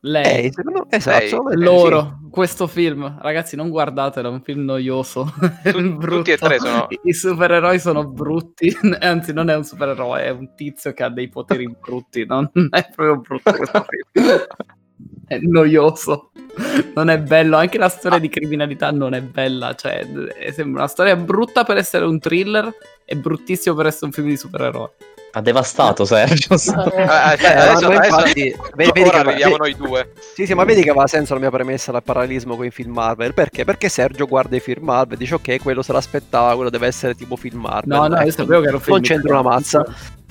Lei. 0.00 0.46
Eh, 0.46 0.52
secondo- 0.52 0.86
esatto, 0.90 1.48
Lei. 1.48 1.64
Loro, 1.64 2.18
questo 2.30 2.66
film, 2.68 3.18
ragazzi, 3.20 3.56
non 3.56 3.70
guardatelo, 3.70 4.28
è 4.28 4.32
un 4.32 4.42
film 4.42 4.64
noioso. 4.64 5.32
Tu- 5.64 5.98
tutti 5.98 6.30
e 6.32 6.36
tre 6.36 6.58
sono- 6.58 6.86
I, 6.90 7.00
i 7.04 7.12
supereroi 7.12 7.78
sono 7.80 8.06
brutti, 8.06 8.68
anzi, 9.00 9.32
non 9.32 9.48
è 9.50 9.56
un 9.56 9.64
supereroe, 9.64 10.24
è 10.24 10.30
un 10.30 10.54
tizio 10.54 10.92
che 10.92 11.02
ha 11.02 11.08
dei 11.08 11.28
poteri 11.28 11.68
brutti. 11.80 12.24
Non 12.26 12.48
è 12.70 12.88
proprio 12.94 13.18
brutto 13.18 13.52
questo 13.52 13.84
film. 14.12 14.26
È 15.26 15.38
noioso, 15.40 16.30
non 16.94 17.10
è 17.10 17.18
bello. 17.18 17.56
Anche 17.56 17.78
la 17.78 17.88
storia 17.88 18.18
di 18.18 18.28
criminalità 18.28 18.90
non 18.92 19.12
è 19.14 19.20
bella. 19.20 19.74
Cioè, 19.74 20.06
è- 20.38 20.52
sembra 20.52 20.82
una 20.82 20.90
storia 20.90 21.16
brutta 21.16 21.64
per 21.64 21.76
essere 21.78 22.04
un 22.04 22.18
thriller 22.20 22.72
e 23.04 23.16
bruttissimo 23.16 23.74
per 23.74 23.86
essere 23.86 24.06
un 24.06 24.12
film 24.12 24.28
di 24.28 24.36
supereroi. 24.36 24.88
Ha 25.32 25.40
devastato 25.42 26.04
Sergio. 26.06 26.54
Eh, 26.54 26.56
eh, 27.02 27.02
Eh, 27.02 27.46
adesso, 27.46 27.88
vedi- 28.22 28.56
vedi 28.74 29.00
ora 29.02 29.22
vedi- 29.22 29.54
noi 29.56 29.74
due. 29.76 30.12
Sì, 30.34 30.46
sì, 30.46 30.54
ma 30.54 30.64
vedi 30.64 30.82
che 30.82 30.90
aveva 30.90 31.06
senso 31.06 31.34
la 31.34 31.40
mia 31.40 31.50
premessa, 31.50 31.92
il 31.92 32.02
parallelismo 32.02 32.56
con 32.56 32.64
i 32.64 32.70
film 32.70 32.92
Marvel. 32.92 33.34
Perché? 33.34 33.64
Perché 33.64 33.88
Sergio 33.90 34.26
guarda 34.26 34.56
i 34.56 34.60
film 34.60 34.84
Marvel 34.84 35.16
e 35.16 35.18
dice 35.18 35.34
ok, 35.34 35.60
quello 35.60 35.82
se 35.82 35.92
l'aspettava, 35.92 36.54
quello 36.54 36.70
deve 36.70 36.86
essere 36.86 37.14
tipo 37.14 37.36
film 37.36 37.60
Marvel. 37.60 37.98
No, 37.98 38.06
no, 38.06 38.20
io 38.22 38.30
sapevo 38.30 38.60
che 38.60 38.68
era 38.68 38.76
un 38.76 38.82
film 38.82 38.96
Non 38.96 39.04
c'entra 39.04 39.32
una 39.40 39.42
mazza. 39.50 39.84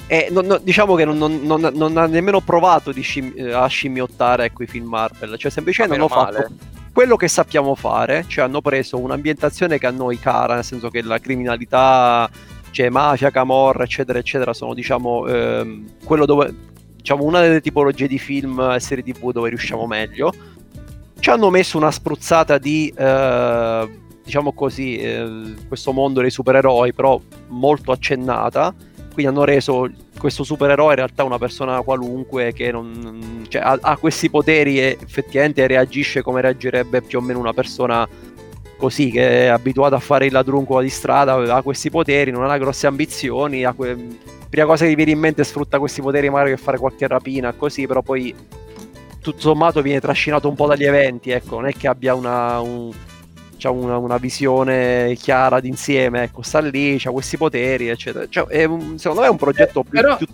E 0.07 0.27
non- 0.31 0.45
non- 0.45 0.59
diciamo 0.61 0.93
che 0.95 1.03
non, 1.05 1.17
non- 1.17 1.71
non- 1.73 1.97
ha 1.97 2.05
nemmeno 2.05 2.39
provato 2.41 2.91
scim- 2.93 3.35
eh, 3.37 3.51
a 3.51 3.65
scimmiottare 3.65 4.45
ecco, 4.45 4.63
i 4.63 4.67
film 4.67 4.87
Marvel. 4.87 5.37
Cioè, 5.37 5.49
semplicemente 5.49 5.97
Ma 5.97 6.03
hanno 6.03 6.13
fatto 6.13 6.33
male. 6.37 6.49
quello 6.93 7.15
che 7.15 7.27
sappiamo 7.27 7.73
fare. 7.75 8.25
Cioè, 8.27 8.45
hanno 8.45 8.61
preso 8.61 8.99
un'ambientazione 8.99 9.79
che 9.79 9.87
a 9.87 9.91
noi 9.91 10.19
cara, 10.19 10.55
nel 10.55 10.63
senso 10.63 10.89
che 10.89 11.01
la 11.01 11.17
criminalità, 11.19 12.29
cioè 12.69 12.89
mafia, 12.89 13.31
camorra, 13.31 13.83
eccetera, 13.83 14.19
eccetera, 14.19 14.53
sono 14.53 14.73
diciamo 14.75 15.25
ehm, 15.27 15.85
quello 16.03 16.25
dove 16.25 16.53
diciamo 16.97 17.23
una 17.23 17.39
delle 17.41 17.61
tipologie 17.61 18.07
di 18.07 18.19
film 18.19 18.59
e 18.75 18.79
serie 18.79 19.03
tv 19.03 19.31
dove 19.31 19.49
riusciamo 19.49 19.87
meglio. 19.87 20.31
Ci 21.17 21.29
hanno 21.31 21.49
messo 21.49 21.77
una 21.77 21.89
spruzzata 21.89 22.59
di 22.59 22.93
eh, 22.95 23.89
diciamo 24.23 24.53
così, 24.53 24.97
eh, 24.97 25.53
questo 25.67 25.91
mondo 25.93 26.21
dei 26.21 26.29
supereroi, 26.29 26.93
però 26.93 27.19
molto 27.47 27.91
accennata. 27.91 28.73
Quindi 29.15 29.31
hanno 29.31 29.45
reso 29.45 29.89
questo 30.19 30.43
supereroe 30.43 30.89
in 30.89 30.95
realtà 30.97 31.23
una 31.23 31.37
persona 31.37 31.79
qualunque 31.83 32.51
che 32.51 32.69
non, 32.69 33.45
cioè, 33.47 33.61
ha, 33.61 33.77
ha 33.79 33.95
questi 33.95 34.29
poteri 34.29 34.77
e 34.77 34.97
effettivamente 35.01 35.65
reagisce 35.67 36.21
come 36.21 36.41
reagirebbe 36.41 37.01
più 37.01 37.19
o 37.19 37.21
meno 37.21 37.39
una 37.39 37.53
persona 37.53 38.05
così 38.75 39.11
che 39.11 39.45
è 39.45 39.45
abituata 39.45 39.95
a 39.95 39.99
fare 39.99 40.25
il 40.25 40.33
ladrunco 40.33 40.81
di 40.81 40.89
strada, 40.89 41.35
ha 41.55 41.61
questi 41.61 41.89
poteri, 41.89 42.29
non 42.29 42.43
ha 42.43 42.57
grosse 42.57 42.87
ambizioni, 42.87 43.63
ha 43.63 43.71
que- 43.71 44.17
prima 44.49 44.67
cosa 44.67 44.83
che 44.83 44.89
ti 44.89 44.95
viene 44.97 45.11
in 45.11 45.19
mente 45.19 45.43
è 45.43 45.45
sfrutta 45.45 45.79
questi 45.79 46.01
poteri 46.01 46.29
magari 46.29 46.49
per 46.49 46.59
fare 46.59 46.77
qualche 46.77 47.07
rapina, 47.07 47.53
così, 47.53 47.87
però 47.87 48.01
poi 48.01 48.35
tutto 49.21 49.39
sommato 49.39 49.81
viene 49.81 50.01
trascinato 50.01 50.49
un 50.49 50.55
po' 50.55 50.67
dagli 50.67 50.83
eventi, 50.83 51.31
ecco, 51.31 51.55
non 51.55 51.67
è 51.67 51.71
che 51.71 51.87
abbia 51.87 52.13
una, 52.15 52.59
un, 52.59 52.91
diciamo 53.65 53.83
una, 53.83 53.97
una 53.97 54.17
visione 54.17 55.15
chiara 55.19 55.59
d'insieme, 55.59 56.23
ecco, 56.23 56.41
sta 56.43 56.59
lì, 56.59 56.99
ha 57.03 57.09
questi 57.09 57.37
poteri, 57.37 57.89
eccetera. 57.89 58.25
Cioè, 58.29 58.45
è 58.47 58.63
un- 58.65 58.97
secondo 58.99 59.21
me 59.21 59.27
è 59.27 59.31
un 59.31 59.37
progetto 59.37 59.83
più... 59.83 59.99
Però- 59.99 60.17
più- 60.17 60.27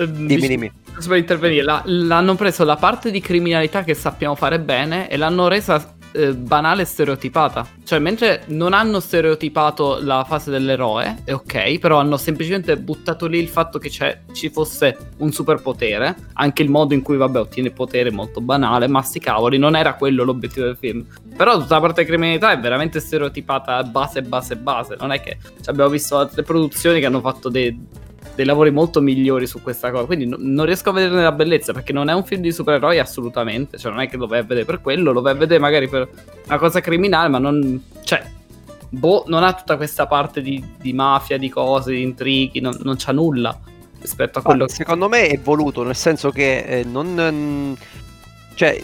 Eh, 0.00 0.10
Dimmi, 0.12 0.46
dimmi. 0.46 0.72
per 1.08 1.16
intervenire, 1.16 1.62
la- 1.62 1.82
l'hanno 1.84 2.34
preso 2.36 2.64
la 2.64 2.76
parte 2.76 3.10
di 3.10 3.20
criminalità 3.20 3.82
che 3.82 3.94
sappiamo 3.94 4.34
fare 4.36 4.60
bene 4.60 5.08
e 5.08 5.16
l'hanno 5.16 5.48
resa 5.48 5.94
eh, 6.18 6.34
banale 6.34 6.82
e 6.82 6.84
stereotipata. 6.84 7.66
Cioè, 7.84 8.00
mentre 8.00 8.42
non 8.46 8.72
hanno 8.72 8.98
stereotipato 8.98 9.98
la 10.00 10.24
fase 10.24 10.50
dell'eroe, 10.50 11.22
è 11.24 11.32
ok, 11.32 11.78
però 11.78 11.98
hanno 11.98 12.16
semplicemente 12.16 12.76
buttato 12.76 13.26
lì 13.26 13.38
il 13.38 13.48
fatto 13.48 13.78
che 13.78 13.88
c'è- 13.88 14.22
ci 14.32 14.50
fosse 14.50 15.10
un 15.18 15.30
superpotere, 15.30 16.16
anche 16.34 16.62
il 16.62 16.70
modo 16.70 16.92
in 16.94 17.02
cui, 17.02 17.16
vabbè, 17.16 17.38
ottiene 17.38 17.70
potere 17.70 18.08
è 18.08 18.12
molto 18.12 18.40
banale, 18.40 18.88
ma 18.88 19.00
sti 19.00 19.20
cavoli, 19.20 19.58
non 19.58 19.76
era 19.76 19.94
quello 19.94 20.24
l'obiettivo 20.24 20.66
del 20.66 20.76
film. 20.76 21.06
Però 21.36 21.58
tutta 21.58 21.74
la 21.74 21.80
parte 21.80 22.04
criminalità 22.04 22.50
è 22.50 22.58
veramente 22.58 22.98
stereotipata 22.98 23.82
base, 23.84 24.22
base, 24.22 24.56
base. 24.56 24.96
Non 24.98 25.12
è 25.12 25.20
che 25.20 25.38
cioè, 25.40 25.70
abbiamo 25.70 25.90
visto 25.90 26.18
altre 26.18 26.42
produzioni 26.42 26.98
che 26.98 27.06
hanno 27.06 27.20
fatto 27.20 27.48
dei, 27.48 27.78
dei 28.34 28.44
lavori 28.44 28.70
molto 28.70 29.00
migliori 29.00 29.46
su 29.46 29.62
questa 29.62 29.90
cosa. 29.90 30.04
Quindi 30.04 30.26
no- 30.26 30.36
non 30.38 30.64
riesco 30.64 30.90
a 30.90 30.92
vederne 30.92 31.22
la 31.22 31.32
bellezza 31.32 31.72
perché 31.72 31.92
non 31.92 32.08
è 32.08 32.14
un 32.14 32.24
film 32.24 32.42
di 32.42 32.52
supereroi 32.52 32.98
assolutamente. 32.98 33.78
Cioè, 33.78 33.92
non 33.92 34.00
è 34.00 34.08
che 34.08 34.16
lo 34.16 34.26
vai 34.26 34.40
a 34.40 34.42
vedere 34.42 34.64
per 34.64 34.80
quello, 34.80 35.12
lo 35.12 35.20
vai 35.20 35.32
a 35.32 35.36
vedere 35.36 35.60
magari 35.60 35.88
per 35.88 36.08
una 36.46 36.58
cosa 36.58 36.80
criminale, 36.80 37.28
ma 37.28 37.38
non. 37.38 37.82
Cioè. 38.02 38.36
Boh, 38.90 39.24
non 39.26 39.42
ha 39.42 39.52
tutta 39.52 39.76
questa 39.76 40.06
parte 40.06 40.40
di, 40.40 40.64
di 40.80 40.94
mafia, 40.94 41.36
di 41.36 41.50
cose, 41.50 41.92
di 41.92 42.00
intrighi, 42.00 42.60
non, 42.60 42.74
non 42.82 42.94
c'ha 42.96 43.12
nulla 43.12 43.58
rispetto 44.00 44.38
a 44.38 44.42
quello 44.42 44.60
Ma 44.60 44.66
che. 44.66 44.72
secondo 44.72 45.08
me 45.08 45.26
è 45.26 45.38
voluto, 45.38 45.82
nel 45.82 45.96
senso 45.96 46.30
che 46.30 46.58
eh, 46.60 46.84
non... 46.84 47.76
cioè, 48.54 48.82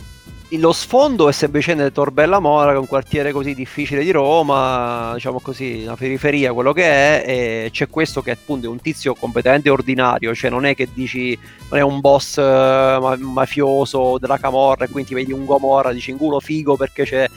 lo 0.59 0.73
sfondo 0.73 1.29
è 1.29 1.33
semplicemente 1.33 1.93
Torbella 1.93 2.39
Mora, 2.39 2.71
che 2.71 2.77
è 2.77 2.81
un 2.81 2.87
quartiere 2.87 3.33
così 3.33 3.55
difficile 3.55 4.03
di 4.03 4.11
Roma, 4.11 5.13
diciamo 5.15 5.41
così, 5.41 5.83
una 5.85 5.97
periferia, 5.97 6.53
quello 6.53 6.73
che 6.73 6.85
è, 6.85 7.25
e 7.27 7.69
c'è 7.71 7.89
questo 7.89 8.21
che 8.21 8.33
appunto 8.33 8.67
è 8.67 8.69
un 8.69 8.81
tizio 8.81 9.15
completamente 9.15 9.71
ordinario, 9.71 10.35
cioè 10.35 10.51
non 10.51 10.67
è 10.67 10.75
che 10.75 10.89
dici, 10.93 11.39
non 11.71 11.79
è 11.79 11.83
un 11.83 12.01
boss 12.01 12.39
eh, 12.39 12.43
ma- 12.43 13.17
mafioso 13.17 14.19
della 14.19 14.39
camorra 14.39 14.85
e 14.85 14.89
quindi 14.89 15.11
ti 15.11 15.15
vedi 15.15 15.33
un 15.33 15.45
Gomorra, 15.45 15.93
dici 15.93 16.11
in 16.11 16.19
culo 16.19 16.41
figo 16.41 16.77
perché 16.77 17.05
c'è, 17.05 17.29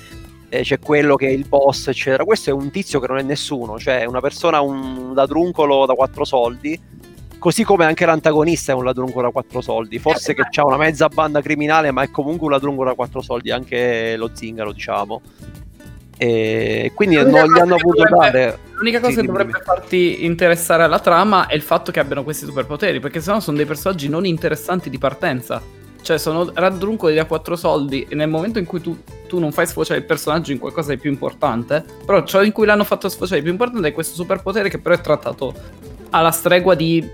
eh, 0.50 0.62
c'è 0.62 0.80
quello 0.80 1.16
che 1.16 1.28
è 1.28 1.32
il 1.32 1.48
boss, 1.48 1.88
eccetera. 1.88 2.24
Questo 2.26 2.50
è 2.50 2.54
un 2.54 2.70
tizio 2.72 3.00
che 3.00 3.08
non 3.08 3.18
è 3.20 3.24
nessuno, 3.24 3.80
cioè 3.80 4.06
una 4.06 4.22
persona, 4.22 4.60
un 4.62 5.14
ladruncolo 5.16 5.86
da 5.86 5.94
quattro 5.94 6.26
soldi, 6.26 6.80
Così 7.40 7.64
come 7.64 7.86
anche 7.86 8.06
l'antagonista 8.06 8.72
è 8.72 8.76
un 8.76 8.84
ladrungo 8.84 9.22
da 9.22 9.30
quattro 9.30 9.62
soldi. 9.62 10.00
Forse 10.00 10.34
che 10.34 10.42
ha 10.60 10.66
una 10.66 10.78
mezza 10.78 11.08
banda 11.08 11.42
criminale, 11.42 11.92
ma 11.92 12.02
è 12.02 12.10
comunque 12.10 12.48
un 12.48 12.52
ladrungo 12.54 12.84
da 12.84 12.94
quattro 12.94 13.22
soldi, 13.22 13.52
anche 13.52 14.16
lo 14.18 14.32
zingaro, 14.34 14.72
diciamo. 14.72 15.22
E 16.20 16.92
quindi 16.96 17.16
non 17.16 17.28
gli 17.30 17.60
hanno 17.60 17.76
dovrebbe- 17.78 18.10
dare. 18.18 18.60
L'unica 18.74 19.00
cosa 19.00 19.12
Sì, 19.14 19.22
che 19.22 19.28
dovrebbe 19.28 19.52
dimmi. 19.52 19.64
farti 19.64 20.26
interessare 20.26 20.82
alla 20.84 21.00
trama 21.00 21.46
è 21.46 21.54
il 21.54 21.62
fatto 21.62 21.92
che 21.92 22.00
abbiano 22.00 22.24
questi 22.24 22.46
superpoteri, 22.46 23.00
perché 23.00 23.22
sennò 23.22 23.40
sono 23.40 23.58
dei 23.58 23.68
personaggi 23.68 24.10
non 24.10 24.26
interessanti 24.26 24.90
di 24.90 24.98
partenza. 24.98 25.62
Cioè, 26.02 26.18
sono 26.18 26.50
raddruncoli 26.54 27.14
da 27.14 27.26
quattro 27.26 27.56
soldi 27.56 28.06
e 28.10 28.16
nel 28.16 28.30
momento 28.30 28.58
in 28.60 28.66
cui 28.66 28.82
tu, 28.82 28.98
tu 29.28 29.40
non 29.40 29.52
fai 29.52 29.68
sfociare 29.68 30.00
il 30.00 30.06
personaggio 30.06 30.52
in 30.54 30.58
qualcosa 30.58 30.92
di 30.92 30.98
più 30.98 31.12
importante, 31.12 31.84
però 32.06 32.24
ciò 32.24 32.42
in 32.44 32.52
cui 32.52 32.66
l'hanno 32.66 32.84
fatto 32.86 33.10
sfociare 33.10 33.38
di 33.38 33.44
più 33.44 33.52
importante 33.52 33.90
è 33.90 33.92
questo 33.92 34.16
superpotere 34.16 34.70
che 34.70 34.80
però 34.80 34.96
è 34.96 35.02
trattato 35.02 35.54
alla 36.12 36.32
stregua 36.32 36.76
di, 36.76 37.06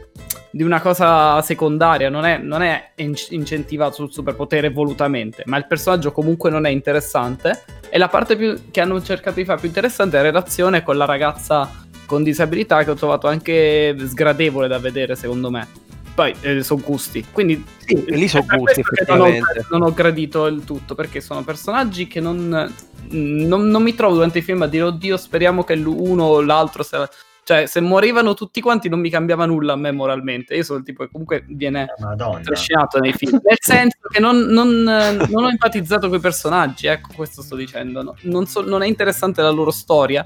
di 0.52 0.64
una 0.64 0.82
cosa 0.82 1.42
secondaria, 1.42 2.10
non 2.10 2.26
è, 2.26 2.38
non 2.38 2.62
è 2.62 2.92
in- 2.96 3.16
incentivato 3.30 3.96
sul 3.96 4.12
superpotere 4.12 4.70
volutamente, 4.70 5.44
ma 5.46 5.58
il 5.58 5.68
personaggio 5.68 6.12
comunque 6.12 6.50
non 6.50 6.66
è 6.66 6.70
interessante 6.70 7.64
e 7.90 7.98
la 7.98 8.08
parte 8.08 8.36
più, 8.36 8.70
che 8.72 8.82
hanno 8.82 9.02
cercato 9.02 9.38
di 9.40 9.46
fare 9.46 9.60
più 9.60 9.68
interessante 9.68 10.18
è 10.18 10.22
la 10.22 10.28
relazione 10.28 10.84
con 10.84 10.98
la 10.98 11.06
ragazza 11.06 11.82
con 12.06 12.22
disabilità 12.24 12.84
che 12.84 12.92
ho 12.92 12.96
trovato 12.96 13.28
anche 13.28 13.96
sgradevole 13.98 14.68
da 14.68 14.78
vedere 14.78 15.16
secondo 15.16 15.50
me. 15.50 15.68
Poi 16.14 16.32
eh, 16.42 16.62
sono 16.62 16.82
gusti, 16.86 17.26
quindi 17.32 17.66
Sì, 17.78 18.06
lì 18.10 18.28
sono 18.28 18.46
gusti, 18.48 18.84
che 18.84 19.04
non 19.08 19.22
ho, 19.22 19.28
effettivamente. 19.28 19.66
non 19.72 19.82
ho 19.82 19.94
gradito 19.94 20.46
il 20.46 20.64
tutto 20.64 20.94
perché 20.94 21.22
sono 21.22 21.44
personaggi 21.44 22.06
che 22.08 22.20
non, 22.20 22.72
non, 23.10 23.68
non 23.68 23.82
mi 23.82 23.96
trovo 23.96 24.14
durante 24.16 24.38
i 24.38 24.44
film 24.44 24.62
a 24.62 24.68
dire 24.68 24.84
oddio 24.84 25.18
speriamo 25.18 25.64
che 25.64 25.76
l'uno 25.76 26.26
o 26.26 26.42
l'altro 26.42 26.84
se... 26.84 27.10
cioè 27.44 27.66
se 27.66 27.82
morivano 27.82 28.34
tutti 28.34 28.62
quanti 28.62 28.90
non 28.90 29.00
mi 29.00 29.10
cambiava 29.10 29.46
nulla 29.46 29.74
a 29.74 29.76
me 29.76 29.92
moralmente 29.92 30.56
io 30.56 30.64
sono 30.64 30.80
il 30.80 30.86
tipo 30.86 31.04
che 31.04 31.10
comunque 31.12 31.44
viene 31.48 31.88
Madonna. 32.00 32.40
trascinato 32.40 33.00
nei 33.00 33.14
film 33.14 33.40
nel 33.44 33.58
senso 33.60 33.98
che 34.10 34.20
non, 34.20 34.38
non, 34.38 34.88
eh, 34.88 35.28
non 35.30 35.44
ho 35.44 35.50
empatizzato 35.50 36.08
con 36.08 36.18
i 36.18 36.22
personaggi 36.22 36.88
ecco 36.88 37.10
questo 37.16 37.42
sto 37.42 37.56
dicendo 37.56 38.02
no? 38.02 38.16
non, 38.22 38.46
so- 38.46 38.66
non 38.66 38.82
è 38.82 38.88
interessante 38.88 39.42
la 39.42 39.50
loro 39.50 39.72
storia 39.72 40.26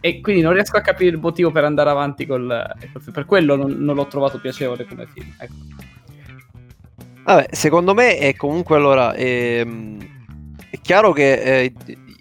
e 0.00 0.20
quindi 0.20 0.42
non 0.42 0.52
riesco 0.52 0.76
a 0.76 0.80
capire 0.80 1.10
il 1.10 1.20
motivo 1.20 1.50
per 1.50 1.64
andare 1.64 1.88
avanti 1.88 2.26
col, 2.26 2.74
per 3.12 3.24
quello 3.24 3.56
non, 3.56 3.70
non 3.78 3.94
l'ho 3.94 4.06
trovato 4.06 4.40
piacevole 4.40 4.84
come 4.84 5.06
film 5.06 5.32
ecco. 5.38 5.54
Vabbè, 7.24 7.46
secondo 7.52 7.94
me 7.94 8.18
è 8.18 8.34
comunque 8.34 8.76
allora 8.76 9.14
ehm, 9.14 9.96
è 10.70 10.80
chiaro 10.80 11.12
che 11.12 11.34
eh, 11.34 11.72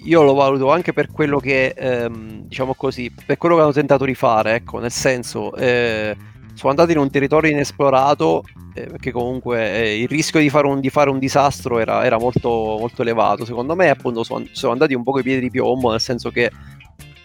io 0.03 0.23
lo 0.23 0.33
valuto 0.33 0.71
anche 0.71 0.93
per 0.93 1.11
quello 1.11 1.39
che 1.39 1.73
ehm, 1.75 2.47
diciamo 2.47 2.73
così, 2.73 3.11
per 3.25 3.37
quello 3.37 3.55
che 3.55 3.61
hanno 3.61 3.71
tentato 3.71 4.05
di 4.05 4.15
fare, 4.15 4.55
ecco, 4.55 4.79
nel 4.79 4.91
senso 4.91 5.53
eh, 5.55 6.15
sono 6.53 6.71
andati 6.71 6.91
in 6.91 6.97
un 6.97 7.09
territorio 7.09 7.51
inesplorato 7.51 8.43
eh, 8.73 8.87
perché 8.87 9.11
comunque 9.11 9.73
eh, 9.73 10.01
il 10.01 10.07
rischio 10.07 10.39
di 10.39 10.49
fare 10.49 10.67
un, 10.67 10.79
di 10.79 10.89
fare 10.89 11.09
un 11.09 11.19
disastro 11.19 11.79
era, 11.79 12.05
era 12.05 12.17
molto, 12.17 12.49
molto 12.49 13.01
elevato. 13.01 13.45
Secondo 13.45 13.75
me 13.75 13.89
appunto 13.89 14.23
sono, 14.23 14.45
sono 14.51 14.71
andati 14.71 14.93
un 14.93 15.03
po' 15.03 15.11
coi 15.11 15.23
piedi 15.23 15.41
di 15.41 15.49
piombo, 15.49 15.91
nel 15.91 16.01
senso 16.01 16.29
che 16.29 16.51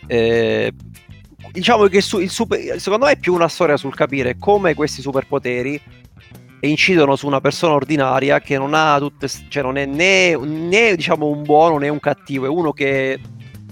eh, 0.06 0.72
diciamo 1.52 1.86
che 1.86 2.00
su- 2.00 2.26
super- 2.26 2.78
secondo 2.80 3.06
me 3.06 3.12
è 3.12 3.18
più 3.18 3.34
una 3.34 3.48
storia 3.48 3.76
sul 3.76 3.94
capire 3.94 4.36
come 4.38 4.74
questi 4.74 5.00
superpoteri 5.00 5.80
incidono 6.66 7.16
su 7.16 7.26
una 7.26 7.40
persona 7.40 7.74
ordinaria 7.74 8.40
che 8.40 8.58
non 8.58 8.74
ha 8.74 8.98
tutte, 8.98 9.28
cioè 9.48 9.62
non 9.62 9.76
è 9.76 9.86
né, 9.86 10.36
né 10.36 10.94
diciamo 10.96 11.26
un 11.26 11.42
buono 11.42 11.78
né 11.78 11.88
un 11.88 12.00
cattivo, 12.00 12.46
è 12.46 12.48
uno 12.48 12.72
che 12.72 13.18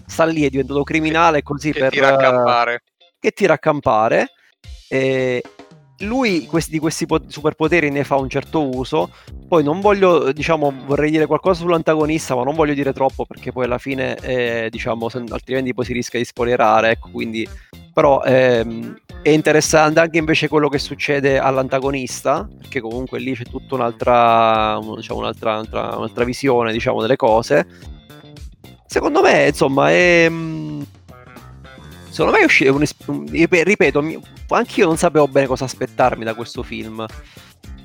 sta 0.06 0.24
lì 0.24 0.44
è 0.44 0.50
diventato 0.50 0.82
criminale 0.82 1.42
così 1.42 1.72
che 1.72 1.80
per 1.80 1.90
tira 1.90 2.14
a 2.14 2.16
campare. 2.16 2.82
che 3.18 3.30
tira 3.30 3.54
a 3.54 3.58
campare. 3.58 4.30
E 4.88 5.42
lui 5.98 6.46
questi, 6.46 6.72
di 6.72 6.78
questi 6.78 7.06
po- 7.06 7.22
superpoteri 7.26 7.90
ne 7.90 8.04
fa 8.04 8.16
un 8.16 8.28
certo 8.28 8.68
uso. 8.68 9.10
Poi 9.48 9.62
non 9.62 9.80
voglio, 9.80 10.32
diciamo, 10.32 10.72
vorrei 10.86 11.10
dire 11.10 11.26
qualcosa 11.26 11.60
sull'antagonista, 11.60 12.34
ma 12.34 12.44
non 12.44 12.54
voglio 12.54 12.74
dire 12.74 12.92
troppo 12.92 13.24
perché 13.24 13.52
poi 13.52 13.64
alla 13.64 13.78
fine, 13.78 14.16
eh, 14.16 14.68
diciamo, 14.70 15.08
altrimenti 15.30 15.74
poi 15.74 15.84
si 15.84 15.92
rischia 15.92 16.18
di 16.18 16.24
spoilerare. 16.24 16.90
Ecco, 16.90 17.10
quindi, 17.10 17.48
però 17.94 18.22
ehm, 18.24 18.98
è 19.22 19.30
interessante 19.30 20.00
anche 20.00 20.18
invece 20.18 20.48
quello 20.48 20.68
che 20.68 20.78
succede 20.78 21.38
all'antagonista, 21.38 22.46
perché 22.58 22.80
comunque 22.80 23.20
lì 23.20 23.34
c'è 23.34 23.44
tutta 23.44 23.76
un'altra, 23.76 24.76
un- 24.82 24.96
diciamo, 24.96 25.20
un'altra, 25.20 25.52
un'altra, 25.52 25.96
un'altra 25.96 26.24
visione, 26.24 26.72
diciamo, 26.72 27.00
delle 27.00 27.16
cose. 27.16 27.66
Secondo 28.86 29.22
me, 29.22 29.46
insomma, 29.46 29.90
è. 29.90 30.26
mm, 30.28 30.82
Secondo 32.10 32.36
me 32.36 32.42
è 32.42 32.44
uscito. 32.44 32.74
un 32.74 32.84
ripeto, 33.50 34.02
mi- 34.02 34.20
anch'io 34.48 34.86
non 34.86 34.96
sapevo 34.96 35.26
bene 35.28 35.46
cosa 35.46 35.64
aspettarmi 35.64 36.24
da 36.24 36.34
questo 36.34 36.62
film. 36.62 37.04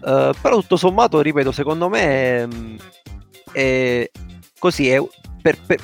Eh, 0.06 0.32
però 0.42 0.60
tutto 0.60 0.76
sommato, 0.78 1.22
ripeto, 1.22 1.52
secondo 1.52 1.88
me 1.88 2.02
è, 2.04 2.48
è 3.54 4.12
così. 4.58 4.90
È, 4.90 5.00
per, 5.42 5.58
per- 5.66 5.82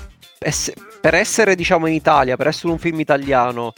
per 1.02 1.14
essere, 1.16 1.56
diciamo, 1.56 1.88
in 1.88 1.94
Italia, 1.94 2.36
per 2.36 2.48
essere 2.48 2.72
un 2.72 2.78
film 2.78 3.00
italiano, 3.00 3.74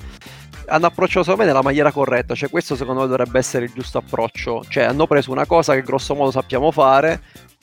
hanno 0.67 0.85
approcciato 0.85 1.23
secondo 1.23 1.41
me 1.41 1.47
nella 1.47 1.63
maniera 1.63 1.91
corretta. 1.91 2.35
Cioè, 2.35 2.49
questo 2.49 2.75
secondo 2.75 3.01
me 3.01 3.07
dovrebbe 3.07 3.39
essere 3.39 3.65
il 3.65 3.71
giusto 3.73 3.97
approccio. 3.97 4.63
Cioè, 4.67 4.83
hanno 4.83 5.07
preso 5.07 5.31
una 5.31 5.45
cosa 5.45 5.73
che 5.73 5.81
grosso 5.81 6.15
modo 6.15 6.31
sappiamo 6.31 6.71
fare. 6.71 7.21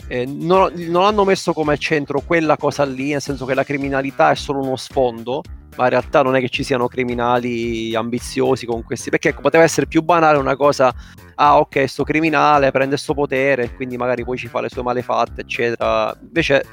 eh, 0.09 0.27
non, 0.27 0.73
non 0.75 1.05
hanno 1.05 1.25
messo 1.25 1.53
come 1.53 1.79
centro 1.79 2.21
quella 2.21 2.57
cosa 2.57 2.85
lì, 2.85 3.13
nel 3.13 3.21
senso 3.21 3.45
che 3.45 3.55
la 3.55 3.65
criminalità 3.65 4.31
è 4.31 4.35
solo 4.35 4.61
uno 4.61 4.77
sfondo, 4.77 5.43
ma 5.77 5.85
in 5.85 5.91
realtà 5.91 6.23
non 6.23 6.37
è 6.37 6.41
che 6.41 6.49
ci 6.49 6.63
siano 6.63 6.89
criminali 6.89 7.95
ambiziosi 7.95 8.67
con 8.67 8.83
questi, 8.83 9.11
perché 9.11 9.31
ecco, 9.31 9.41
poteva 9.41 9.65
essere 9.65 9.87
più 9.87 10.03
banale 10.03 10.39
una 10.39 10.57
cosa, 10.57 10.95
ah 11.37 11.59
ok, 11.59 11.87
sto 11.89 12.05
criminale 12.05 12.71
prende 12.71 12.97
sto 12.97 13.15
potere, 13.15 13.75
quindi 13.75 13.97
magari 13.97 14.25
poi 14.25 14.37
ci 14.37 14.49
fa 14.49 14.61
le 14.61 14.69
sue 14.69 14.83
malefatte, 14.83 15.41
eccetera. 15.41 16.17
Invece, 16.21 16.65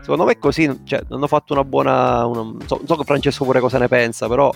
secondo 0.00 0.24
me 0.24 0.38
così, 0.38 0.80
cioè, 0.84 1.02
hanno 1.10 1.26
fatto 1.26 1.52
una 1.52 1.64
buona... 1.64 2.24
una- 2.26 2.64
so, 2.66 2.76
non 2.76 2.86
so 2.86 2.96
che 2.96 3.04
Francesco 3.04 3.44
pure 3.44 3.60
cosa 3.60 3.78
ne 3.78 3.88
pensa, 3.88 4.26
però... 4.26 4.52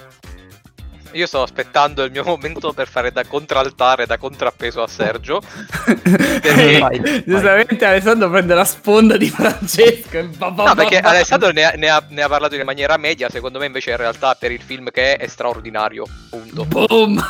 Io 1.15 1.27
sto 1.27 1.43
aspettando 1.43 2.03
il 2.05 2.11
mio 2.11 2.25
momento 2.25 2.73
per 2.73 2.89
fare 2.89 3.13
da 3.13 3.25
contraltare, 3.25 4.07
da 4.07 4.17
contrappeso 4.19 4.83
a 4.83 4.87
Sergio. 4.89 5.41
Perché- 6.41 6.79
Vai, 6.79 7.25
Giustamente 7.27 7.85
Alessandro 7.85 8.31
prende 8.31 8.55
la 8.55 8.65
sponda 8.65 9.17
di 9.17 9.29
Francesco. 9.31 10.19
e 10.19 10.23
ba- 10.25 10.51
ba- 10.51 10.65
No, 10.65 10.75
perché 10.75 10.97
ba- 11.01 11.09
ba- 11.11 11.15
Alessandro 11.17 11.51
ne 11.51 11.65
ha, 11.65 11.71
ne 11.77 11.89
ha- 11.89 12.05
ne 12.09 12.23
ha 12.23 12.29
parlato 12.29 12.55
in 12.55 12.65
maniera 12.65 12.97
media, 12.97 13.29
secondo 13.31 13.59
me 13.59 13.67
invece 13.67 13.91
in 13.91 13.97
realtà 13.97 14.35
per 14.35 14.51
il 14.53 14.61
film 14.63 14.91
che 14.91 15.17
è, 15.17 15.19
è 15.19 15.27
straordinario, 15.27 16.05
punto. 16.31 16.65
Boom! 16.65 17.21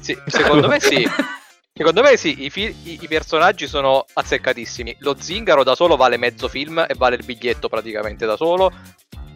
Sì, 0.00 0.16
secondo 0.26 0.68
me 0.68 0.80
sì. 0.80 1.06
Secondo 1.78 2.02
me 2.02 2.16
sì, 2.16 2.44
i, 2.44 2.50
fi- 2.50 2.74
i, 2.82 2.98
i 3.02 3.06
personaggi 3.06 3.68
sono 3.68 4.04
azzeccatissimi. 4.12 4.96
Lo 4.98 5.14
zingaro 5.16 5.62
da 5.62 5.76
solo 5.76 5.94
vale 5.94 6.16
mezzo 6.16 6.48
film 6.48 6.84
e 6.88 6.94
vale 6.96 7.14
il 7.14 7.24
biglietto 7.24 7.68
praticamente 7.68 8.26
da 8.26 8.34
solo. 8.36 8.72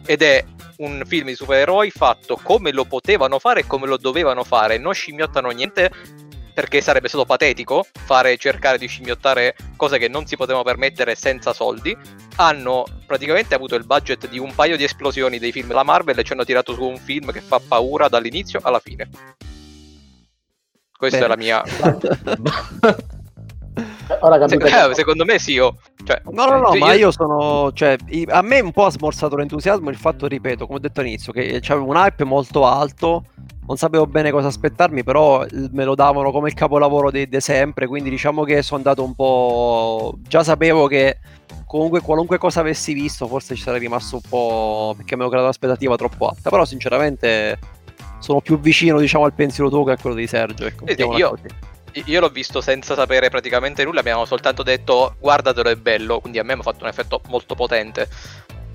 Ed 0.05 0.21
è 0.21 0.43
un 0.77 1.03
film 1.05 1.27
di 1.27 1.35
supereroi 1.35 1.91
fatto 1.91 2.39
come 2.41 2.71
lo 2.71 2.85
potevano 2.85 3.39
fare 3.39 3.61
e 3.61 3.67
come 3.67 3.87
lo 3.87 3.97
dovevano 3.97 4.43
fare. 4.43 4.77
Non 4.77 4.93
scimmiottano 4.93 5.49
niente 5.49 5.91
perché 6.53 6.81
sarebbe 6.81 7.07
stato 7.07 7.25
patetico 7.25 7.85
fare 8.05 8.37
cercare 8.37 8.77
di 8.77 8.87
scimmiottare 8.87 9.55
cose 9.75 9.97
che 9.97 10.07
non 10.07 10.25
si 10.25 10.35
potevano 10.35 10.63
permettere 10.63 11.15
senza 11.15 11.53
soldi. 11.53 11.95
Hanno 12.35 12.85
praticamente 13.05 13.55
avuto 13.55 13.75
il 13.75 13.85
budget 13.85 14.27
di 14.29 14.39
un 14.39 14.53
paio 14.53 14.77
di 14.77 14.83
esplosioni 14.83 15.39
dei 15.39 15.51
film 15.51 15.67
della 15.67 15.83
Marvel 15.83 16.17
e 16.17 16.23
ci 16.23 16.33
hanno 16.33 16.45
tirato 16.45 16.73
su 16.73 16.83
un 16.83 16.97
film 16.97 17.31
che 17.31 17.41
fa 17.41 17.59
paura 17.59 18.07
dall'inizio 18.07 18.59
alla 18.63 18.79
fine. 18.79 19.09
Questa 20.95 21.19
Bene. 21.19 21.25
è 21.25 21.27
la 21.27 21.37
mia. 21.37 21.63
Ora 24.19 24.47
Se- 24.47 24.55
eh, 24.55 24.93
secondo 24.93 25.23
me 25.25 25.39
sì, 25.39 25.53
io. 25.53 25.77
Cioè, 26.03 26.21
No, 26.31 26.45
no, 26.45 26.59
no, 26.59 26.71
sì, 26.71 26.77
ma 26.79 26.93
io 26.93 27.11
sono. 27.11 27.71
Cioè, 27.71 27.95
i- 28.07 28.27
a 28.29 28.41
me 28.41 28.59
un 28.59 28.71
po' 28.71 28.85
ha 28.85 28.91
smorzato 28.91 29.35
l'entusiasmo 29.35 29.89
il 29.89 29.95
fatto, 29.95 30.27
ripeto, 30.27 30.65
come 30.65 30.77
ho 30.79 30.81
detto 30.81 30.99
all'inizio, 30.99 31.31
che 31.31 31.59
c'avevo 31.61 31.87
un 31.89 31.95
hype 31.95 32.23
molto 32.25 32.65
alto. 32.65 33.23
Non 33.65 33.77
sapevo 33.77 34.05
bene 34.05 34.29
cosa 34.29 34.47
aspettarmi, 34.47 35.03
però 35.03 35.45
me 35.71 35.85
lo 35.85 35.95
davano 35.95 36.31
come 36.31 36.49
il 36.49 36.53
capolavoro 36.53 37.09
di, 37.11 37.29
di 37.29 37.39
sempre. 37.39 37.87
Quindi 37.87 38.09
diciamo 38.09 38.43
che 38.43 38.61
sono 38.61 38.77
andato 38.77 39.03
un 39.03 39.15
po'. 39.15 40.15
Già 40.27 40.43
sapevo 40.43 40.87
che 40.87 41.19
comunque 41.65 42.01
qualunque 42.01 42.37
cosa 42.37 42.59
avessi 42.59 42.91
visto, 42.93 43.25
forse 43.25 43.55
ci 43.55 43.61
sarei 43.61 43.79
rimasto 43.79 44.15
un 44.15 44.21
po'. 44.27 44.93
perché 44.97 45.13
avevo 45.13 45.29
creato 45.29 45.45
un'aspettativa 45.47 45.95
troppo 45.95 46.27
alta. 46.27 46.49
Però, 46.49 46.65
sinceramente, 46.65 47.57
sono 48.19 48.41
più 48.41 48.59
vicino, 48.59 48.99
diciamo, 48.99 49.23
al 49.23 49.33
pensiero 49.33 49.69
tuo 49.69 49.85
che 49.85 49.91
a 49.91 49.97
quello 49.97 50.15
di 50.17 50.27
Sergio. 50.27 50.65
Ecco, 50.65 50.85
Sì, 50.85 50.95
sì, 50.95 51.03
mettiamola 51.05 51.17
io-. 51.17 51.35
Io 52.05 52.19
l'ho 52.19 52.29
visto 52.29 52.61
senza 52.61 52.95
sapere 52.95 53.29
praticamente 53.29 53.83
nulla, 53.83 53.99
abbiamo 53.99 54.25
soltanto 54.25 54.63
detto 54.63 55.15
guardatelo 55.19 55.69
è 55.69 55.75
bello, 55.75 56.19
quindi 56.19 56.39
a 56.39 56.43
me 56.43 56.55
mi 56.55 56.61
ha 56.61 56.63
fatto 56.63 56.83
un 56.83 56.89
effetto 56.89 57.21
molto 57.27 57.55
potente. 57.55 58.07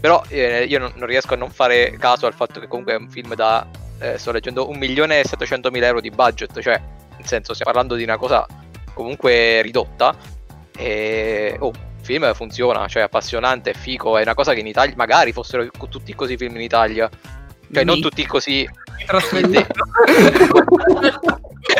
Però 0.01 0.23
eh, 0.29 0.65
io 0.65 0.79
non, 0.79 0.93
non 0.95 1.09
riesco 1.09 1.35
a 1.35 1.37
non 1.37 1.51
fare 1.51 1.97
caso 1.99 2.27
al 2.27 2.35
fatto 2.35 2.61
che 2.61 2.69
comunque 2.69 2.93
è 2.93 2.97
un 2.97 3.11
film 3.11 3.35
da, 3.35 3.67
eh, 3.99 4.17
sto 4.19 4.31
leggendo, 4.31 4.71
1.700.000 4.71 5.83
euro 5.83 6.01
di 6.01 6.11
budget, 6.11 6.61
cioè 6.61 6.81
nel 7.17 7.27
senso 7.27 7.53
stiamo 7.53 7.73
parlando 7.73 7.97
di 7.97 8.05
una 8.05 8.17
cosa 8.17 8.47
comunque 8.95 9.63
ridotta. 9.63 10.15
E 10.77 11.57
oh, 11.59 11.71
il 11.71 12.05
film 12.05 12.33
funziona, 12.35 12.87
cioè 12.87 13.03
è 13.03 13.07
appassionante, 13.07 13.71
è 13.71 13.75
fico, 13.75 14.17
è 14.17 14.23
una 14.23 14.35
cosa 14.35 14.55
che 14.55 14.61
in 14.61 14.69
Italia 14.69 14.95
magari 14.97 15.33
fossero 15.33 15.69
tutti 15.89 16.15
così 16.15 16.37
film 16.37 16.55
in 16.55 16.63
Italia. 16.63 17.11
Cioè 17.73 17.85
non 17.85 17.97
Mi- 17.97 18.01
tutti 18.01 18.25
così 18.25 18.67
trasferisco. 19.05 19.67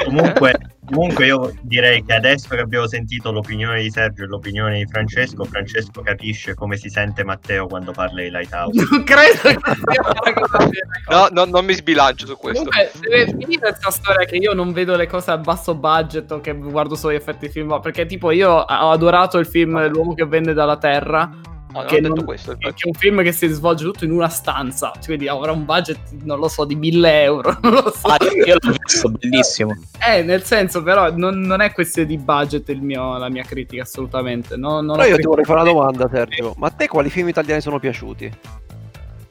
Comunque, 0.05 0.78
comunque 0.91 1.27
io 1.27 1.55
direi 1.63 2.05
che 2.05 2.15
adesso 2.15 2.49
che 2.49 2.61
abbiamo 2.61 2.87
sentito 2.87 3.31
l'opinione 3.31 3.83
di 3.83 3.91
Sergio 3.91 4.25
e 4.25 4.27
l'opinione 4.27 4.79
di 4.79 4.87
Francesco, 4.87 5.45
Francesco 5.45 6.03
capisce 6.03 6.55
come 6.55 6.77
si 6.77 6.89
sente 6.89 7.25
Matteo 7.25 7.67
quando 7.67 7.93
parla 7.93 8.23
di 8.23 8.31
Lighthouse. 8.31 8.87
non 8.91 9.05
credo 9.05 9.41
che 9.41 9.59
sia 9.59 10.03
una 10.03 10.33
cosa. 10.33 10.69
No, 11.09 11.29
no, 11.31 11.45
non 11.45 11.65
mi 11.65 11.75
sbilancio 11.75 12.27
su 12.27 12.37
questo. 12.37 12.65
Comunque, 12.65 12.91
deve 13.01 13.27
finire 13.27 13.59
questa 13.61 13.91
storia 13.91 14.27
che 14.27 14.37
io 14.37 14.53
non 14.53 14.73
vedo 14.73 14.97
le 14.97 15.07
cose 15.07 15.31
a 15.31 15.39
basso 15.39 15.75
budget 15.75 16.31
o 16.31 16.41
che 16.41 16.55
guardo 16.55 16.95
solo 16.95 17.13
gli 17.13 17.17
effetti 17.17 17.49
film. 17.49 17.81
Perché, 17.81 18.07
tipo, 18.07 18.31
io 18.31 18.51
ho 18.51 18.91
adorato 18.91 19.39
il 19.39 19.47
film 19.47 19.89
L'uomo 19.89 20.15
che 20.15 20.27
venne 20.27 20.53
dalla 20.53 20.77
Terra. 20.77 21.31
No, 21.79 21.85
non 21.85 21.87
che 21.91 21.97
ho 21.97 22.01
detto 22.01 22.15
non- 22.15 22.25
questo. 22.25 22.57
Che 22.57 22.69
è 22.69 22.87
un 22.87 22.93
film 22.93 23.23
che 23.23 23.33
si 23.33 23.49
svolge 23.49 23.85
tutto 23.85 24.05
in 24.05 24.11
una 24.13 24.29
stanza. 24.29 24.93
Quindi 25.05 25.29
avrà 25.29 25.53
un 25.53 25.65
budget, 25.65 25.99
non 26.23 26.39
lo 26.39 26.49
so, 26.49 26.65
di 26.65 26.75
1000 26.77 27.23
euro. 27.23 27.57
Non 27.63 27.73
lo 27.73 27.93
so. 27.95 28.07
Ah, 28.09 28.17
io 28.47 28.57
l'ho 28.61 28.75
visto, 28.85 29.09
bellissimo. 29.11 29.77
Eh, 30.07 30.23
nel 30.23 30.43
senso, 30.43 30.83
però, 30.83 31.11
non, 31.15 31.41
non 31.41 31.61
è 31.61 31.73
questione 31.73 32.09
di 32.09 32.17
budget 32.19 32.69
il 32.71 32.83
mio- 32.83 33.19
la 33.19 33.29
mia 33.29 33.43
critica, 33.45 33.83
assolutamente. 33.83 34.57
No, 34.57 34.81
non 34.81 34.97
Però 34.97 35.09
io 35.09 35.17
ti 35.17 35.27
vorrei 35.27 35.45
fare 35.45 35.61
una 35.61 35.71
domanda, 35.71 36.09
Sergio. 36.13 36.55
Ma 36.57 36.69
a 36.69 36.71
te 36.71 36.87
quali 36.89 37.11
film 37.11 37.29
italiani 37.29 37.61
sono 37.61 37.79
piaciuti? 37.79 38.31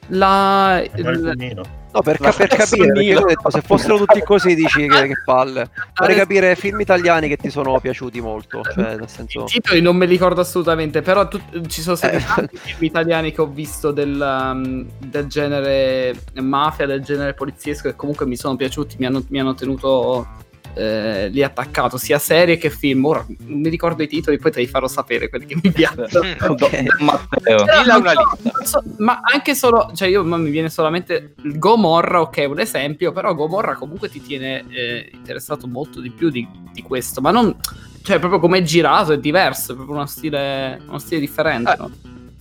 La, 0.08 0.82
il. 0.94 1.62
No, 1.90 2.02
per, 2.02 2.18
ca- 2.18 2.32
per 2.32 2.48
capire, 2.48 2.92
perché 2.92 3.16
ho 3.16 3.24
detto, 3.24 3.50
se 3.50 3.62
fossero 3.62 3.96
tutti 3.96 4.20
così 4.22 4.54
dici 4.54 4.86
che, 4.86 5.06
che 5.06 5.22
palle. 5.24 5.70
Vorrei 5.98 6.16
capire 6.16 6.54
film 6.54 6.80
italiani 6.80 7.28
che 7.28 7.36
ti 7.36 7.48
sono 7.48 7.80
piaciuti 7.80 8.20
molto, 8.20 8.62
cioè 8.62 8.96
nel 8.96 9.08
senso... 9.08 9.44
I 9.44 9.46
titoli 9.46 9.80
non 9.80 9.96
me 9.96 10.04
li 10.04 10.12
ricordo 10.12 10.42
assolutamente, 10.42 11.00
però 11.00 11.26
tu- 11.28 11.40
ci 11.66 11.80
sono 11.80 11.96
stati 11.96 12.16
Eh. 12.16 12.24
tanti 12.24 12.56
film 12.58 12.84
italiani 12.84 13.32
che 13.32 13.40
ho 13.40 13.46
visto 13.46 13.90
del, 13.90 14.20
um, 14.20 14.86
del 14.98 15.26
genere 15.26 16.14
mafia, 16.34 16.84
del 16.84 17.02
genere 17.02 17.32
poliziesco, 17.32 17.88
che 17.88 17.96
comunque 17.96 18.26
mi 18.26 18.36
sono 18.36 18.54
piaciuti, 18.56 18.96
mi 18.98 19.06
hanno, 19.06 19.24
mi 19.28 19.40
hanno 19.40 19.54
tenuto 19.54 20.26
eh, 20.78 21.28
lì 21.28 21.42
attaccato, 21.42 21.96
sia 21.98 22.18
serie 22.18 22.56
che 22.56 22.70
film. 22.70 23.04
Ora 23.04 23.26
non 23.26 23.60
mi 23.60 23.68
ricordo 23.68 24.02
i 24.02 24.06
titoli, 24.08 24.38
poi 24.38 24.52
te 24.52 24.60
li 24.60 24.66
farò 24.68 24.86
sapere 24.86 25.28
quelli 25.28 25.46
che 25.46 25.58
mi 25.60 25.72
piacciono. 25.72 26.06
Mm. 26.24 26.32
Ok. 26.48 26.84
Matteo. 27.00 27.64
Però 27.64 27.82
non 27.84 27.86
so- 27.86 27.96
lista. 27.96 28.38
non 28.42 28.64
so- 28.64 28.82
ma 28.98 29.20
anche 29.22 29.54
solo, 29.54 29.90
cioè 29.94 30.08
io 30.08 30.22
ma 30.24 30.36
mi 30.36 30.50
viene 30.50 30.70
solamente 30.70 31.34
il 31.42 31.58
Gomorra, 31.58 32.20
ok, 32.20 32.46
un 32.48 32.60
esempio, 32.60 33.12
però 33.12 33.34
Gomorra 33.34 33.74
comunque 33.74 34.08
ti 34.08 34.22
tiene 34.22 34.64
eh, 34.70 35.10
interessato 35.12 35.66
molto 35.66 36.00
di 36.00 36.10
più 36.10 36.30
di, 36.30 36.46
di 36.72 36.82
questo, 36.82 37.20
ma 37.20 37.30
non, 37.30 37.54
cioè 38.02 38.18
proprio 38.18 38.38
come 38.40 38.58
è 38.58 38.62
girato 38.62 39.12
è 39.12 39.18
diverso, 39.18 39.72
è 39.72 39.74
proprio 39.74 39.96
uno 39.96 40.06
stile, 40.06 40.80
uno 40.86 40.98
stile 40.98 41.20
differente, 41.20 41.72
Eh. 41.72 41.76
no? 41.78 41.90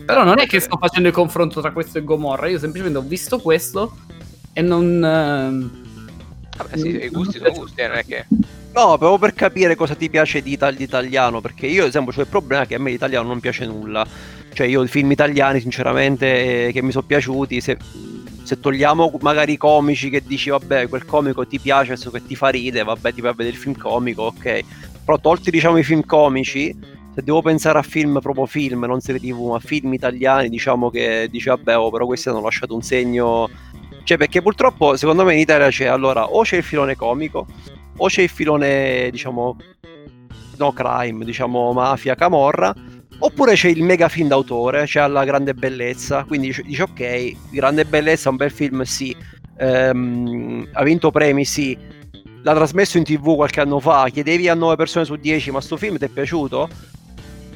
Però 0.06 0.24
non 0.24 0.40
è 0.40 0.46
che 0.46 0.60
sto 0.60 0.78
facendo 0.80 1.10
il 1.10 1.14
confronto 1.14 1.60
tra 1.60 1.72
questo 1.72 1.98
e 1.98 2.04
Gomorra, 2.04 2.48
io 2.48 2.60
semplicemente 2.60 3.00
ho 3.00 3.04
visto 3.04 3.40
questo 3.40 3.98
e 4.54 4.62
non... 4.62 5.04
ehm, 5.04 5.86
Vabbè, 6.58 6.78
sì, 6.78 6.88
i 6.88 7.10
gusti 7.10 7.38
sono 7.38 7.52
gusti, 7.52 7.82
eh, 7.82 7.88
non 7.88 7.98
è 7.98 8.06
che... 8.06 8.26
No, 8.74 8.98
proprio 8.98 9.18
per 9.18 9.34
capire 9.34 9.76
cosa 9.76 9.96
ti 9.96 10.10
piace 10.10 10.42
di, 10.42 10.52
ital- 10.52 10.76
di 10.76 10.84
italiano, 10.84 11.42
perché 11.42 11.68
io 11.68 11.84
ad 11.84 11.90
esempio 11.90 12.14
ho 12.16 12.22
il 12.22 12.28
problema 12.28 12.66
che 12.66 12.76
a 12.76 12.80
me 12.80 12.92
l'italiano 12.92 13.28
non 13.28 13.40
piace 13.40 13.66
nulla. 13.66 14.06
Cioè 14.54 14.68
io 14.68 14.84
i 14.84 14.88
film 14.88 15.12
italiani 15.12 15.60
sinceramente 15.60 16.68
eh, 16.68 16.72
che 16.72 16.82
mi 16.82 16.92
sono 16.92 17.06
piaciuti, 17.06 17.62
se, 17.62 17.78
se 18.44 18.60
togliamo 18.60 19.18
magari 19.22 19.54
i 19.54 19.58
comici 19.58 20.10
che 20.10 20.24
dici 20.26 20.50
vabbè 20.50 20.88
quel 20.90 21.06
comico 21.06 21.46
ti 21.46 21.60
piace, 21.60 21.94
adesso 21.94 22.10
che 22.12 22.26
ti 22.26 22.36
fa 22.36 22.50
ride, 22.50 22.84
vabbè 22.84 23.14
ti 23.14 23.22
vai 23.22 23.32
a 23.32 23.36
vedere 23.36 23.56
il 23.56 23.62
film 23.62 23.76
comico, 23.76 24.24
ok. 24.24 24.62
Però 25.06 25.20
tolti 25.20 25.52
diciamo 25.52 25.78
i 25.78 25.84
film 25.84 26.04
comici, 26.06 26.76
se 27.16 27.24
devo 27.24 27.42
pensare 27.42 27.80
a 27.80 27.84
film 27.84 28.20
proprio 28.20 28.46
film, 28.46 28.86
non 28.86 29.00
serie 29.00 29.22
tv, 29.22 29.50
ma 29.50 29.60
film 29.60 29.94
italiani, 29.94 30.50
diciamo 30.50 30.90
che 30.90 31.28
dici 31.30 31.50
vabbè 31.50 31.78
oh, 31.78 31.90
però 31.90 32.06
questi 32.06 32.30
hanno 32.30 32.42
lasciato 32.42 32.76
un 32.76 32.82
segno... 32.82 33.50
Cioè 34.08 34.16
perché 34.16 34.42
purtroppo 34.42 34.96
secondo 34.96 35.26
me 35.26 35.34
in 35.34 35.40
Italia 35.40 35.68
c'è 35.68 35.84
allora 35.84 36.28
o 36.28 36.44
c'è 36.44 36.56
il 36.56 36.64
filone 36.64 36.96
comico 36.96 37.46
o 37.98 38.08
c'è 38.08 38.22
il 38.22 38.30
filone, 38.30 39.10
diciamo, 39.12 39.58
no 40.56 40.72
crime, 40.72 41.26
diciamo 41.26 41.74
mafia, 41.74 42.16
camorra, 42.16 42.74
oppure 43.20 43.56
c'è 43.56 43.68
il 43.68 43.84
mega 43.84 44.08
film 44.08 44.30
d'autore, 44.30 44.86
c'è 44.86 45.06
la 45.10 45.26
grande 45.26 45.54
bellezza, 45.54 46.24
quindi 46.24 46.56
dici, 46.64 46.82
ok, 46.82 47.52
grande 47.52 47.84
bellezza, 47.84 48.30
un 48.30 48.38
bel 48.38 48.52
film, 48.52 48.84
sì, 48.84 49.14
Ehm, 49.58 50.70
ha 50.72 50.84
vinto 50.84 51.12
premi, 51.12 51.44
sì, 51.44 51.78
l'ha 52.44 52.54
trasmesso 52.54 52.98
in 52.98 53.04
tv 53.04 53.36
qualche 53.36 53.60
anno 53.60 53.80
fa, 53.80 54.08
chiedevi 54.10 54.48
a 54.48 54.54
9 54.54 54.76
persone 54.76 55.04
su 55.04 55.16
10, 55.16 55.52
ma 55.52 55.62
sto 55.62 55.78
film 55.78 55.98
ti 55.98 56.06
è 56.06 56.10
piaciuto? 56.10 56.70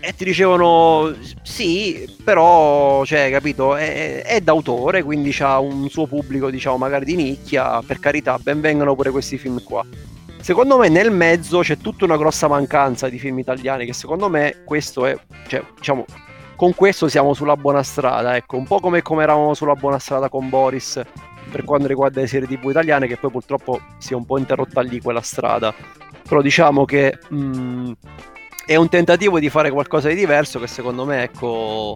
E 0.04 0.14
ti 0.16 0.24
dicevano 0.26 1.14
sì, 1.44 2.10
però, 2.24 3.06
cioè, 3.06 3.30
capito, 3.30 3.76
è, 3.76 4.24
è 4.24 4.42
d'autore, 4.42 5.04
quindi 5.04 5.36
ha 5.40 5.60
un 5.60 5.88
suo 5.90 6.08
pubblico, 6.08 6.50
diciamo, 6.50 6.78
magari 6.78 7.06
di 7.06 7.16
nicchia, 7.16 7.82
per 7.86 8.00
carità, 8.00 8.40
ben 8.40 8.62
vengano 8.62 8.96
pure 8.96 9.12
questi 9.12 9.38
film 9.38 9.62
qua. 9.64 9.86
Secondo 10.40 10.80
me 10.80 10.90
nel 10.90 11.12
mezzo 11.12 11.60
c'è 11.60 11.78
tutta 11.78 12.06
una 12.06 12.18
grossa 12.18 12.48
mancanza 12.48 13.10
di 13.10 13.20
film 13.20 13.38
italiani 13.38 13.86
che 13.86 13.94
secondo 13.94 14.28
me 14.28 14.64
questo 14.66 15.06
è, 15.06 15.16
cioè, 15.48 15.64
diciamo, 15.78 16.04
con 16.56 16.74
questo 16.74 17.08
siamo 17.08 17.36
sulla 17.36 17.56
buona 17.56 17.84
strada, 17.84 18.36
ecco, 18.36 18.58
un 18.58 18.66
po' 18.66 18.80
come, 18.80 19.04
come 19.04 19.22
eravamo 19.22 19.54
sulla 19.54 19.76
buona 19.76 20.00
strada 20.00 20.30
con 20.30 20.50
Boris 20.50 21.00
per 21.52 21.64
quanto 21.64 21.86
riguarda 21.86 22.22
le 22.22 22.28
serie 22.28 22.48
tv 22.48 22.70
italiane 22.70 23.06
che 23.06 23.18
poi 23.18 23.30
purtroppo 23.30 23.80
si 24.00 24.14
è 24.14 24.16
un 24.16 24.26
po' 24.26 24.40
interrotta 24.40 24.82
lì 24.82 25.00
quella 25.00 25.22
strada. 25.22 25.72
Però 26.28 26.42
diciamo 26.42 26.86
che 26.86 27.20
mh, 27.30 27.92
è 28.66 28.76
un 28.76 28.90
tentativo 28.90 29.40
di 29.40 29.50
fare 29.50 29.72
qualcosa 29.72 30.08
di 30.10 30.16
diverso 30.16 30.60
che 30.60 30.68
secondo 30.68 31.06
me, 31.06 31.24
ecco, 31.24 31.96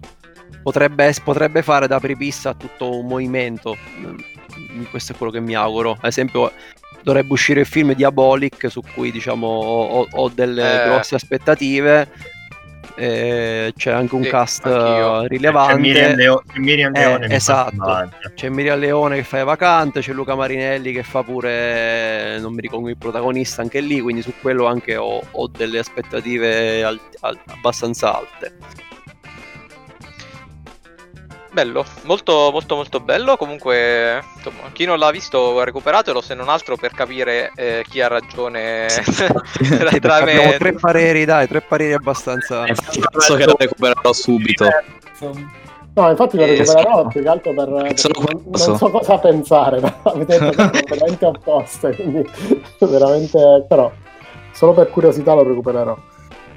potrebbe, 0.64 1.14
potrebbe 1.24 1.62
fare 1.62 1.88
da 1.88 1.96
apripista 1.98 2.50
a 2.50 2.54
tutto 2.54 2.98
un 3.00 3.06
movimento. 3.08 3.76
Mm, 4.00 4.84
Questo 4.90 5.14
è 5.14 5.16
quello 5.16 5.32
che 5.32 5.40
mi 5.40 5.54
auguro. 5.56 5.92
Ad 5.92 6.06
esempio, 6.10 6.52
dovrebbe 7.04 7.32
uscire 7.34 7.62
il 7.62 7.66
film 7.66 7.94
Diabolic 7.94 8.70
su 8.70 8.82
cui 8.94 9.12
diciamo 9.12 9.48
ho, 9.48 10.08
ho 10.10 10.30
delle 10.30 10.84
Eh. 10.84 10.88
grosse 10.88 11.16
aspettative. 11.16 12.34
Eh, 12.98 13.74
c'è 13.76 13.92
anche 13.92 14.16
un 14.16 14.24
Sì, 14.24 14.30
cast 14.30 14.66
anch'io. 14.66 15.24
eh, 15.24 15.28
C'è 15.28 15.36
Miriam, 15.36 15.54
rilevante. 15.78 16.16
Leo- 16.16 16.44
c'è 16.52 16.60
Miriam 16.60 16.96
Eh, 16.96 17.00
Leone 17.00 17.28
fa 17.28 17.36
esatto. 17.36 18.10
C'è 18.34 18.50
Miriam 18.50 18.80
Leone 18.80 19.16
che 19.18 19.24
fa 19.24 19.38
le 19.38 19.44
vacante, 19.44 20.00
c'è 20.00 20.14
Luca 20.14 20.36
Marinelli 20.36 20.94
che 20.94 21.04
fa 21.04 21.22
pure, 21.24 22.40
non 22.40 22.54
mi 22.54 22.62
ricordo 22.62 22.88
il 22.90 22.98
protagonista 22.98 23.62
anche 23.62 23.82
lì, 23.82 24.00
quindi 24.00 24.22
su 24.22 24.34
quello 24.42 24.66
anche 24.66 24.96
ho, 24.96 25.22
ho 25.30 25.48
delle 25.48 25.80
aspettative 25.80 26.84
al- 26.84 27.00
al- 27.22 27.40
abbastanza 27.48 28.18
alte. 28.18 28.54
Bello, 31.56 31.86
molto 32.04 32.50
molto 32.52 32.76
molto 32.76 33.00
bello. 33.00 33.38
Comunque, 33.38 34.22
insomma, 34.36 34.64
chi 34.74 34.84
non 34.84 35.00
l'ha 35.00 35.10
visto 35.10 35.64
recuperatelo, 35.64 36.20
se 36.20 36.34
non 36.34 36.50
altro 36.50 36.76
per 36.76 36.92
capire 36.92 37.50
eh, 37.56 37.86
chi 37.88 38.02
ha 38.02 38.10
ragione 38.10 38.88
tra, 38.90 39.42
Sì, 39.54 39.70
tra 40.02 40.18
perché 40.18 40.24
me 40.26 40.32
abbiamo 40.34 40.58
tre 40.58 40.74
pareri, 40.74 41.24
dai, 41.24 41.48
tre 41.48 41.62
pareri 41.62 41.94
abbastanza. 41.94 42.66
Eh, 42.66 42.72
Infatti 42.72 43.00
penso 43.10 43.36
che 43.36 43.46
lo 43.46 43.56
recupererò 43.58 44.12
subito. 44.12 44.68
No, 45.94 46.10
infatti 46.10 46.36
lo 46.36 46.44
Eh, 46.44 46.58
recupererò 46.58 46.98
sono- 46.98 47.08
più 47.08 47.22
che 47.22 47.30
altro 47.30 47.54
per... 47.54 47.98
sono 47.98 48.14
non, 48.44 48.78
so 48.78 48.90
cosa 48.90 49.18
pensare, 49.20 49.80
ma 49.80 49.96
avete 50.04 50.38
detto 50.38 50.70
veramente 50.90 51.26
opposte, 51.26 51.96
quindi 51.96 52.30
veramente... 52.80 53.66
però 53.66 53.90
solo 54.52 54.74
per 54.74 54.90
curiosità 54.90 55.34
lo 55.34 55.44
recupererò. 55.44 55.98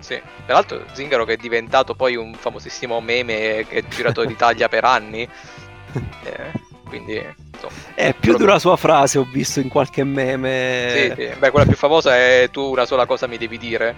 Sì. 0.00 0.20
Tra 0.44 0.54
l'altro 0.54 0.84
Zingaro 0.92 1.24
che 1.24 1.34
è 1.34 1.36
diventato 1.36 1.94
poi 1.94 2.16
un 2.16 2.34
famosissimo 2.34 3.00
meme 3.00 3.66
che 3.68 3.78
è 3.78 3.84
girato 3.88 4.22
in 4.22 4.30
Italia 4.30 4.68
per 4.68 4.84
anni. 4.84 5.28
Eh, 6.24 6.52
quindi, 6.86 7.14
insomma. 7.52 7.72
Eh, 7.94 8.14
più 8.18 8.36
di 8.36 8.42
una 8.42 8.58
sua 8.58 8.76
frase 8.76 9.18
ho 9.18 9.26
visto 9.30 9.58
in 9.60 9.68
qualche 9.70 10.04
meme. 10.04 11.12
Sì, 11.16 11.22
sì. 11.22 11.38
Beh, 11.38 11.50
quella 11.50 11.64
più 11.66 11.76
famosa 11.76 12.14
è 12.16 12.48
tu 12.52 12.60
una 12.62 12.84
sola 12.84 13.06
cosa 13.06 13.26
mi 13.26 13.38
devi 13.38 13.56
dire. 13.58 13.96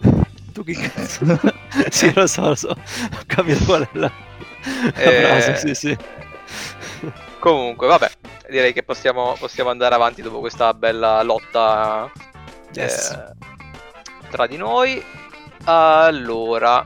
Tu 0.52 0.64
che 0.64 0.72
cazzo? 0.72 1.38
sì, 1.90 2.10
lo 2.14 2.26
so, 2.26 2.48
lo 2.48 2.54
so. 2.54 2.68
Ho 2.70 3.22
capito 3.26 3.62
qual 3.64 3.82
è 3.82 3.88
la, 3.92 4.10
la 4.10 4.92
Eh, 5.02 5.22
frase, 5.22 5.56
sì, 5.56 5.74
sì. 5.74 5.96
Comunque, 7.38 7.86
vabbè, 7.86 8.10
direi 8.48 8.72
che 8.72 8.82
possiamo, 8.82 9.36
possiamo 9.38 9.68
andare 9.68 9.94
avanti 9.94 10.22
dopo 10.22 10.40
questa 10.40 10.72
bella 10.72 11.22
lotta 11.22 12.10
eh, 12.74 12.80
Yes. 12.80 13.18
tra 14.30 14.46
di 14.46 14.56
noi. 14.56 15.04
Allora, 15.68 16.84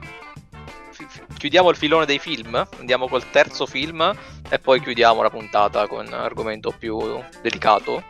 chiudiamo 1.37 1.69
il 1.71 1.77
filone 1.77 2.07
dei 2.07 2.19
film, 2.19 2.66
andiamo 2.79 3.09
col 3.09 3.29
terzo 3.31 3.66
film 3.66 4.11
e 4.49 4.59
poi 4.59 4.81
chiudiamo 4.81 5.23
la 5.23 5.31
puntata 5.31 5.87
con 5.87 6.07
un 6.07 6.12
argomento 6.14 6.73
più 6.77 7.23
delicato. 7.43 8.03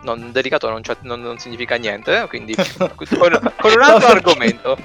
Non, 0.00 0.30
delicato 0.32 0.70
non, 0.70 0.80
non- 1.00 1.20
non 1.20 1.38
significa 1.38 1.76
niente, 1.76 2.24
quindi 2.28 2.54
con, 2.78 2.96
con 3.58 3.72
un 3.72 3.82
altro 3.82 4.08
argomento. 4.08 4.76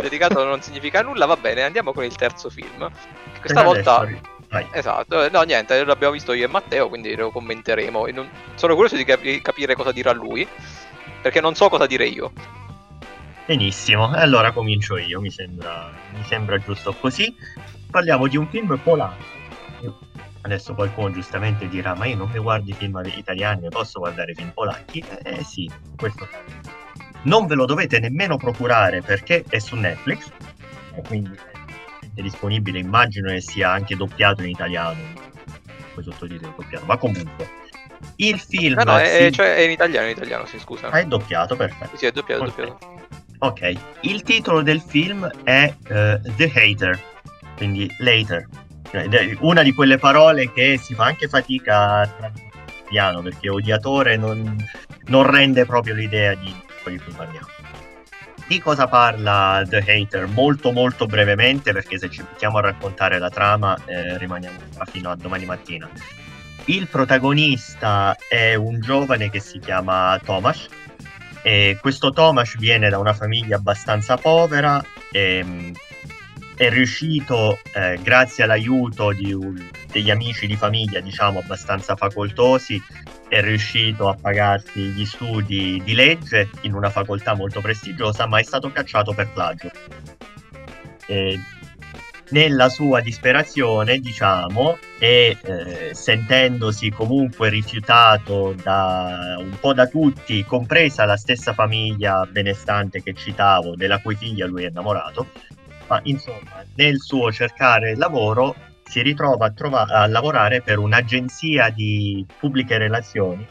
Delicato 0.00 0.44
non 0.44 0.62
significa 0.62 1.02
nulla, 1.02 1.26
va 1.26 1.36
bene, 1.36 1.62
andiamo 1.62 1.92
con 1.92 2.04
il 2.04 2.14
terzo 2.16 2.48
film. 2.50 2.90
Questa 3.40 3.62
volta... 3.62 3.98
vai. 4.48 4.66
Esatto, 4.72 5.22
eh, 5.24 5.30
no 5.30 5.42
niente, 5.42 5.82
l'abbiamo 5.84 6.12
visto 6.12 6.32
io 6.32 6.44
e 6.44 6.48
Matteo, 6.48 6.88
quindi 6.88 7.14
lo 7.14 7.30
commenteremo. 7.30 8.06
Non- 8.12 8.28
Sono 8.54 8.74
curioso 8.74 8.96
di 8.96 9.04
capi- 9.04 9.40
capire 9.42 9.74
cosa 9.74 9.92
dirà 9.92 10.12
lui, 10.12 10.46
perché 11.20 11.40
non 11.40 11.54
so 11.54 11.68
cosa 11.68 11.86
dire 11.86 12.06
io. 12.06 12.32
Benissimo, 13.52 14.08
allora 14.08 14.50
comincio 14.50 14.96
io, 14.96 15.20
mi 15.20 15.30
sembra, 15.30 15.90
mi 16.14 16.24
sembra 16.24 16.56
giusto 16.56 16.94
così. 16.94 17.36
Parliamo 17.90 18.26
di 18.26 18.38
un 18.38 18.48
film 18.48 18.78
polacco. 18.78 19.22
Adesso 20.40 20.72
qualcuno 20.72 21.10
giustamente 21.10 21.68
dirà, 21.68 21.94
ma 21.94 22.06
io 22.06 22.16
non 22.16 22.30
mi 22.30 22.38
guardo 22.38 22.70
i 22.70 22.72
film 22.72 23.02
italiani, 23.14 23.68
posso 23.68 23.98
guardare 23.98 24.32
film 24.32 24.52
polacchi? 24.54 25.04
Eh, 25.22 25.40
eh, 25.40 25.44
sì, 25.44 25.70
questo 25.98 26.26
non 27.24 27.44
ve 27.46 27.54
lo 27.54 27.66
dovete 27.66 28.00
nemmeno 28.00 28.38
procurare 28.38 29.02
perché 29.02 29.44
è 29.46 29.58
su 29.58 29.76
Netflix, 29.76 30.30
e 30.94 31.02
quindi 31.02 31.38
è 32.14 32.22
disponibile, 32.22 32.78
immagino 32.78 33.28
che 33.28 33.42
sia 33.42 33.70
anche 33.70 33.94
doppiato 33.96 34.42
in 34.42 34.48
italiano, 34.48 34.98
poi 35.92 36.02
sottotitolo 36.02 36.54
doppiato, 36.56 36.86
ma 36.86 36.96
comunque. 36.96 37.50
Il 38.16 38.38
film... 38.38 38.76
No, 38.78 38.84
no, 38.84 38.96
è, 38.96 39.26
si- 39.26 39.32
cioè, 39.32 39.56
è 39.56 39.60
in 39.60 39.72
italiano, 39.72 40.06
in 40.06 40.12
italiano, 40.12 40.46
sì, 40.46 40.58
scusa. 40.58 40.88
Ah, 40.88 41.00
è 41.00 41.04
doppiato, 41.04 41.54
perfetto. 41.54 41.98
Sì, 41.98 42.06
è 42.06 42.12
doppiato, 42.12 42.44
è 42.44 42.48
Ok. 42.48 42.56
doppiato. 42.56 43.00
Ok, 43.44 43.72
il 44.02 44.22
titolo 44.22 44.62
del 44.62 44.80
film 44.80 45.28
è 45.42 45.74
eh, 45.88 46.20
The 46.36 46.52
Hater, 46.54 46.96
quindi 47.56 47.92
later. 47.98 48.46
Cioè, 48.88 49.36
Una 49.40 49.62
di 49.62 49.72
quelle 49.72 49.98
parole 49.98 50.52
che 50.52 50.78
si 50.80 50.94
fa 50.94 51.06
anche 51.06 51.26
fatica 51.26 52.02
a 52.02 52.06
tradurre 52.06 52.50
italiano 52.82 53.20
perché 53.20 53.48
odiatore 53.48 54.16
non, 54.16 54.56
non 55.06 55.28
rende 55.28 55.66
proprio 55.66 55.94
l'idea 55.94 56.34
di 56.34 56.54
quello 56.84 56.98
di 56.98 57.02
cui 57.02 57.12
parliamo. 57.14 57.46
Di 58.46 58.60
cosa 58.60 58.86
parla 58.86 59.64
The 59.68 59.78
Hater? 59.88 60.28
Molto 60.28 60.70
molto 60.70 61.06
brevemente 61.06 61.72
perché 61.72 61.98
se 61.98 62.08
ci 62.10 62.22
mettiamo 62.22 62.58
a 62.58 62.60
raccontare 62.60 63.18
la 63.18 63.28
trama 63.28 63.76
eh, 63.86 64.18
rimaniamo 64.18 64.56
fino 64.84 65.10
a 65.10 65.16
domani 65.16 65.46
mattina. 65.46 65.90
Il 66.66 66.86
protagonista 66.86 68.16
è 68.28 68.54
un 68.54 68.78
giovane 68.78 69.30
che 69.30 69.40
si 69.40 69.58
chiama 69.58 70.16
Tomasz 70.24 70.68
e 71.42 71.78
questo 71.80 72.10
Tomasz 72.10 72.56
viene 72.56 72.88
da 72.88 72.98
una 72.98 73.12
famiglia 73.12 73.56
abbastanza 73.56 74.16
povera 74.16 74.84
e 75.10 75.42
mh, 75.42 75.72
è 76.56 76.70
riuscito, 76.70 77.58
eh, 77.74 77.98
grazie 78.02 78.44
all'aiuto 78.44 79.12
di 79.12 79.34
degli 79.92 80.10
amici 80.10 80.46
di 80.46 80.56
famiglia, 80.56 81.00
diciamo 81.00 81.38
abbastanza 81.38 81.94
facoltosi, 81.94 82.82
è 83.28 83.40
riuscito 83.42 84.08
a 84.08 84.14
pagarsi 84.14 84.80
gli 84.80 85.04
studi 85.04 85.80
di 85.84 85.94
legge 85.94 86.48
in 86.62 86.74
una 86.74 86.90
facoltà 86.90 87.34
molto 87.34 87.60
prestigiosa, 87.60 88.26
ma 88.26 88.38
è 88.38 88.42
stato 88.42 88.72
cacciato 88.72 89.12
per 89.12 89.30
plagio. 89.32 89.70
E 91.06 91.38
nella 92.32 92.68
sua 92.68 93.00
disperazione, 93.00 93.98
diciamo, 93.98 94.78
e 94.98 95.36
eh, 95.40 95.94
sentendosi 95.94 96.90
comunque 96.90 97.48
rifiutato 97.48 98.54
da 98.62 99.36
un 99.38 99.56
po' 99.60 99.72
da 99.72 99.86
tutti, 99.86 100.44
compresa 100.44 101.04
la 101.04 101.16
stessa 101.16 101.52
famiglia 101.52 102.26
benestante 102.26 103.02
che 103.02 103.14
citavo, 103.14 103.76
della 103.76 104.00
cui 104.00 104.16
figlia 104.16 104.46
lui 104.46 104.64
è 104.64 104.68
innamorato, 104.68 105.28
ma 105.88 106.00
insomma, 106.04 106.64
nel 106.74 106.98
suo 107.00 107.30
cercare 107.30 107.96
lavoro 107.96 108.54
si 108.84 109.02
ritrova 109.02 109.46
a, 109.46 109.50
trova- 109.52 109.86
a 109.86 110.06
lavorare 110.06 110.62
per 110.62 110.78
un'agenzia 110.78 111.70
di 111.70 112.24
pubbliche 112.38 112.78
relazioni, 112.78 113.46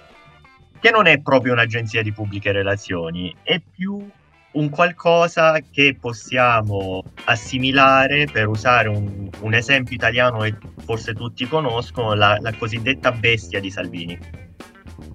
che 0.79 0.89
non 0.89 1.05
è 1.05 1.21
proprio 1.21 1.53
un'agenzia 1.53 2.01
di 2.01 2.11
pubbliche 2.11 2.51
relazioni, 2.51 3.33
è 3.43 3.59
più 3.59 4.09
un 4.53 4.69
qualcosa 4.69 5.59
che 5.71 5.95
possiamo 5.99 7.03
assimilare, 7.25 8.27
per 8.31 8.47
usare 8.47 8.89
un, 8.89 9.29
un 9.39 9.53
esempio 9.53 9.95
italiano 9.95 10.39
che 10.39 10.55
forse 10.83 11.13
tutti 11.13 11.47
conoscono, 11.47 12.13
la, 12.13 12.37
la 12.41 12.53
cosiddetta 12.53 13.11
bestia 13.11 13.59
di 13.59 13.71
Salvini. 13.71 14.17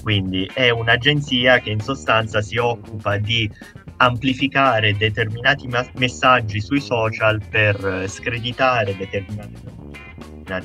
Quindi 0.02 0.48
è 0.54 0.70
un'agenzia 0.70 1.58
che 1.58 1.70
in 1.70 1.80
sostanza 1.80 2.40
si 2.40 2.56
occupa 2.56 3.18
di 3.18 3.50
amplificare 3.98 4.96
determinati 4.96 5.66
ma- 5.68 5.86
messaggi 5.96 6.60
sui 6.60 6.80
social 6.80 7.40
per 7.48 7.84
eh, 7.84 8.08
screditare 8.08 8.96
determinate, 8.96 9.74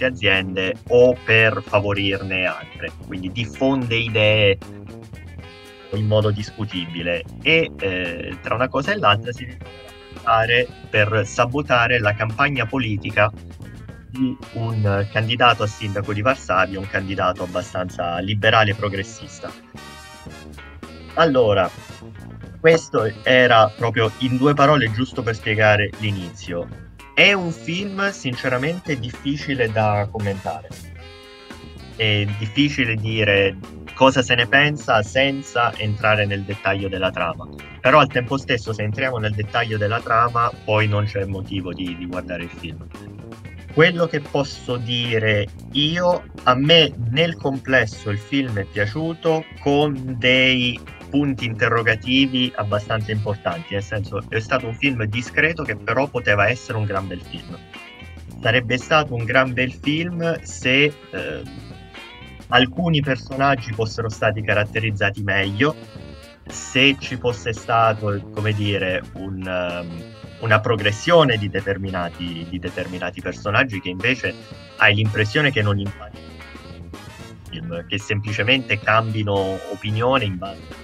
aziende 0.05 0.75
o 0.89 1.15
per 1.25 1.63
favorirne 1.65 2.45
altre. 2.45 2.91
Quindi 3.07 3.31
diffonde 3.31 3.95
idee 3.95 4.57
in 5.97 6.08
modo 6.08 6.32
discutibile 6.32 7.23
e 7.41 7.71
eh, 7.80 8.38
tra 8.41 8.56
una 8.56 8.67
cosa 8.67 8.91
e 8.91 8.97
l'altra 8.97 9.32
si 9.32 9.45
lavorare 10.13 10.67
per 10.89 11.23
sabotare 11.25 11.99
la 11.99 12.13
campagna 12.13 12.65
politica 12.65 13.32
di 14.10 14.38
un 14.54 15.08
candidato 15.12 15.63
a 15.63 15.67
sindaco 15.67 16.13
di 16.13 16.21
Varsavia, 16.21 16.80
un 16.80 16.88
candidato 16.88 17.43
abbastanza 17.43 18.19
liberale 18.19 18.71
e 18.71 18.75
progressista. 18.75 19.51
Allora, 21.15 21.69
questo 22.60 23.12
era 23.23 23.71
proprio 23.75 24.12
in 24.19 24.38
due 24.38 24.54
parole 24.54 24.91
giusto 24.91 25.23
per 25.23 25.36
spiegare 25.36 25.89
l'inizio. 25.99 26.67
È 27.13 27.34
un 27.34 27.51
film 27.51 28.10
sinceramente 28.12 28.99
difficile 28.99 29.71
da 29.71 30.08
commentare. 30.12 30.90
È 31.95 32.25
difficile 32.38 32.95
dire 32.95 33.58
cosa 33.93 34.21
se 34.21 34.34
ne 34.36 34.47
pensa 34.47 35.04
senza 35.04 35.71
entrare 35.77 36.25
nel 36.25 36.43
dettaglio 36.43 36.89
della 36.89 37.12
trama. 37.12 37.47
Però 37.80 37.99
al 37.99 38.07
tempo 38.07 38.38
stesso, 38.38 38.74
se 38.74 38.84
entriamo 38.84 39.18
nel 39.18 39.34
dettaglio 39.34 39.78
della 39.78 39.99
trama, 39.99 40.51
poi 40.65 40.88
non 40.88 41.05
c'è 41.05 41.26
motivo 41.26 41.74
di, 41.74 41.95
di 41.95 42.05
guardare 42.07 42.43
il 42.43 42.49
film. 42.49 42.88
Quello 43.74 44.05
che 44.07 44.20
posso 44.20 44.76
dire 44.78 45.47
io, 45.74 46.24
a 46.43 46.55
me 46.55 46.93
nel 47.11 47.38
complesso 47.38 48.09
il 48.09 48.18
film 48.18 48.57
è 48.57 48.65
piaciuto 48.65 49.45
con 49.59 50.15
dei 50.18 50.80
punti 51.09 51.45
interrogativi 51.45 52.51
abbastanza 52.55 53.11
importanti, 53.11 53.74
nel 53.74 53.84
senso 53.84 54.24
è 54.30 54.39
stato 54.39 54.68
un 54.68 54.74
film 54.74 55.03
discreto 55.05 55.63
che 55.63 55.76
però 55.76 56.07
poteva 56.07 56.47
essere 56.47 56.78
un 56.78 56.86
gran 56.86 57.07
bel 57.07 57.22
film. 57.22 57.57
Sarebbe 58.41 58.78
stato 58.78 59.13
un 59.13 59.26
gran 59.26 59.53
bel 59.53 59.72
film 59.72 60.41
se 60.41 60.84
eh, 60.86 61.43
alcuni 62.52 63.02
personaggi 63.02 63.72
fossero 63.74 64.10
stati 64.10 64.41
caratterizzati 64.41 65.22
meglio, 65.24 65.76
se 66.47 66.95
ci 66.99 67.18
fosse 67.18 67.54
stato, 67.54 68.22
come 68.34 68.54
dire, 68.54 69.02
un, 69.14 69.41
um, 69.45 70.04
una 70.39 70.60
progressione 70.60 71.38
di 71.38 71.49
determinati, 71.49 72.45
di 72.49 72.60
determinati 72.60 73.22
personaggi 73.22 73.80
che 73.80 73.89
invece 73.89 74.34
hai 74.78 74.95
l'impressione 74.95 75.52
che 75.52 75.62
non 75.62 75.80
impari 75.80 76.20
film, 77.49 77.86
che 77.88 77.99
semplicemente 77.99 78.80
cambino 78.80 79.36
opinione 79.72 80.24
in 80.26 80.38
base 80.38 80.80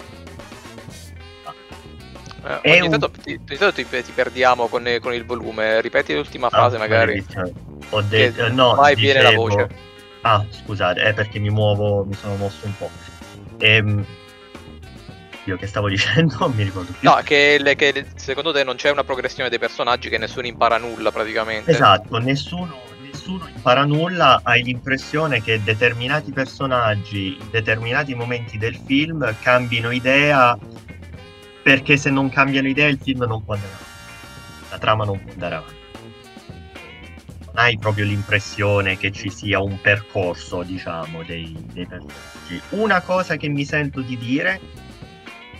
Eh, 2.61 2.79
ogni 2.79 2.81
un- 2.87 2.89
tanto, 2.91 3.11
ti, 3.11 3.31
ogni 3.31 3.57
tanto 3.57 3.73
ti, 3.73 3.85
ti 4.03 4.11
perdiamo 4.13 4.67
con, 4.67 4.85
con 5.01 5.13
il 5.13 5.25
volume. 5.25 5.81
Ripeti 5.81 6.13
l'ultima 6.13 6.47
Ah, 6.47 6.49
frase, 6.51 6.77
magari. 6.77 7.07
maledizione. 7.13 7.51
Ho 7.89 8.01
detto, 8.01 8.47
no, 8.53 8.73
mai 8.75 8.95
viene 8.95 9.21
la 9.21 9.29
dicevo- 9.31 9.47
voce. 9.49 9.67
Ah, 10.21 10.45
scusate, 10.49 11.01
è 11.01 11.13
perché 11.13 11.39
mi 11.39 11.49
muovo, 11.49 12.03
mi 12.05 12.13
sono 12.13 12.35
mosso 12.35 12.65
un 12.65 12.73
po'. 12.77 12.89
Ehm, 13.59 14.05
io 15.45 15.57
che 15.57 15.67
stavo 15.67 15.87
dicendo, 15.89 16.35
non 16.39 16.51
mi 16.51 16.63
ricordo 16.63 16.91
più. 16.91 17.07
No, 17.09 17.19
che, 17.23 17.57
le- 17.59 17.75
che 17.75 18.05
secondo 18.15 18.51
te 18.51 18.63
non 18.63 18.75
c'è 18.75 18.91
una 18.91 19.03
progressione 19.03 19.49
dei 19.49 19.59
personaggi 19.59 20.09
che 20.09 20.17
nessuno 20.17 20.47
impara 20.47 20.77
nulla 20.77 21.11
praticamente. 21.11 21.71
Esatto, 21.71 22.17
nessuno, 22.17 22.81
nessuno 23.01 23.47
impara 23.47 23.85
nulla, 23.85 24.41
hai 24.43 24.63
l'impressione 24.63 25.41
che 25.41 25.61
determinati 25.63 26.31
personaggi 26.31 27.37
in 27.39 27.49
determinati 27.49 28.13
momenti 28.13 28.57
del 28.57 28.75
film 28.75 29.35
cambino 29.41 29.91
idea 29.91 30.57
perché 31.63 31.97
se 31.97 32.09
non 32.09 32.29
cambiano 32.29 32.67
idea 32.67 32.87
il 32.87 32.97
film 33.01 33.25
non 33.25 33.43
può 33.43 33.53
andare 33.53 33.73
avanti, 33.73 34.69
la 34.69 34.77
trama 34.77 35.03
non 35.03 35.21
può 35.21 35.31
andare 35.33 35.55
avanti. 35.55 35.76
Hai 37.57 37.75
proprio 37.79 38.05
l'impressione 38.05 38.97
che 38.97 39.11
ci 39.11 39.31
sia 39.31 39.59
un 39.59 39.81
percorso, 39.81 40.61
diciamo, 40.61 41.23
dei, 41.23 41.55
dei 41.73 41.87
personaggi. 41.87 42.61
Una 42.69 43.01
cosa 43.01 43.35
che 43.35 43.47
mi 43.47 43.65
sento 43.65 44.01
di 44.01 44.15
dire, 44.15 44.59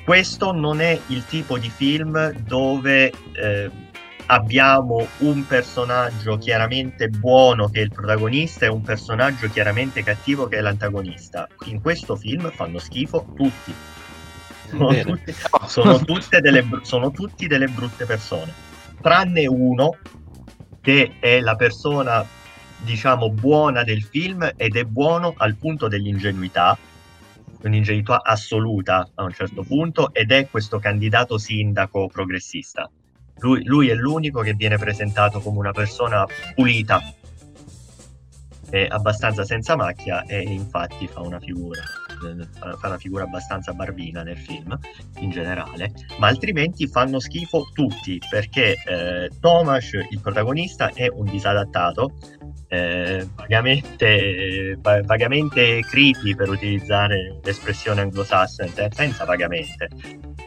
questo 0.05 0.51
non 0.51 0.79
è 0.79 0.99
il 1.07 1.25
tipo 1.25 1.57
di 1.57 1.71
film 1.71 2.31
dove... 2.43 3.11
eh, 3.33 3.85
abbiamo 4.27 5.07
un 5.19 5.45
personaggio 5.47 6.37
chiaramente 6.37 7.07
buono 7.07 7.69
che 7.69 7.79
è 7.79 7.83
il 7.83 7.91
protagonista 7.91 8.65
e 8.65 8.69
un 8.69 8.81
personaggio 8.81 9.49
chiaramente 9.49 10.03
cattivo 10.03 10.47
che 10.47 10.57
è 10.57 10.61
l'antagonista. 10.61 11.47
In 11.65 11.81
questo 11.81 12.15
film 12.15 12.51
fanno 12.51 12.77
schifo 12.77 13.25
tutti. 13.35 13.73
Sono, 14.69 14.93
tutti, 14.99 15.33
sono 15.67 15.99
tutte 15.99 16.41
delle, 16.41 16.67
sono 16.81 17.11
tutti 17.11 17.47
delle 17.47 17.67
brutte 17.67 18.05
persone. 18.05 18.53
Tranne 19.01 19.47
uno 19.47 19.95
che 20.87 21.15
è 21.19 21.41
la 21.41 21.57
persona, 21.57 22.25
diciamo, 22.77 23.29
buona 23.29 23.83
del 23.83 24.03
film 24.03 24.49
ed 24.55 24.77
è 24.77 24.85
buono 24.85 25.33
al 25.35 25.55
punto 25.55 25.89
dell'ingenuità, 25.89 26.77
un'ingenuità 27.63 28.23
assoluta 28.23 29.09
a 29.15 29.23
un 29.23 29.33
certo 29.33 29.63
punto, 29.63 30.13
ed 30.13 30.31
è 30.31 30.47
questo 30.49 30.79
candidato 30.79 31.37
sindaco 31.37 32.07
progressista. 32.07 32.89
Lui, 33.39 33.65
lui 33.65 33.89
è 33.89 33.95
l'unico 33.95 34.39
che 34.39 34.53
viene 34.53 34.77
presentato 34.77 35.41
come 35.41 35.57
una 35.57 35.73
persona 35.73 36.25
pulita 36.55 37.03
e 38.69 38.87
abbastanza 38.89 39.43
senza 39.43 39.75
macchia 39.75 40.23
e 40.23 40.39
infatti 40.39 41.05
fa 41.07 41.19
una 41.19 41.41
figura 41.41 41.83
fa 42.79 42.87
una 42.87 42.97
figura 42.97 43.23
abbastanza 43.23 43.73
barbina 43.73 44.23
nel 44.23 44.37
film 44.37 44.77
in 45.19 45.29
generale 45.29 45.91
ma 46.17 46.27
altrimenti 46.27 46.87
fanno 46.87 47.19
schifo 47.19 47.69
tutti 47.73 48.19
perché 48.29 48.75
eh, 48.85 49.29
Tomasz 49.39 49.91
il 50.09 50.19
protagonista 50.21 50.91
è 50.93 51.07
un 51.07 51.25
disadattato 51.25 52.13
eh, 52.69 53.25
vagamente, 53.35 54.05
eh, 54.05 54.77
va- 54.81 55.01
vagamente 55.03 55.81
creepy 55.89 56.35
per 56.35 56.49
utilizzare 56.49 57.39
l'espressione 57.41 58.01
anglosassone 58.01 58.71
senza 58.91 59.23
vagamente 59.25 59.87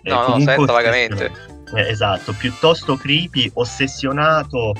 Eh, 0.02 0.10
No, 0.10 0.28
no, 0.28 0.38
senza 0.40 0.72
vagamente. 0.72 1.30
Eh, 1.74 1.88
esatto, 1.88 2.34
piuttosto 2.34 2.96
creepy, 2.96 3.50
ossessionato 3.54 4.72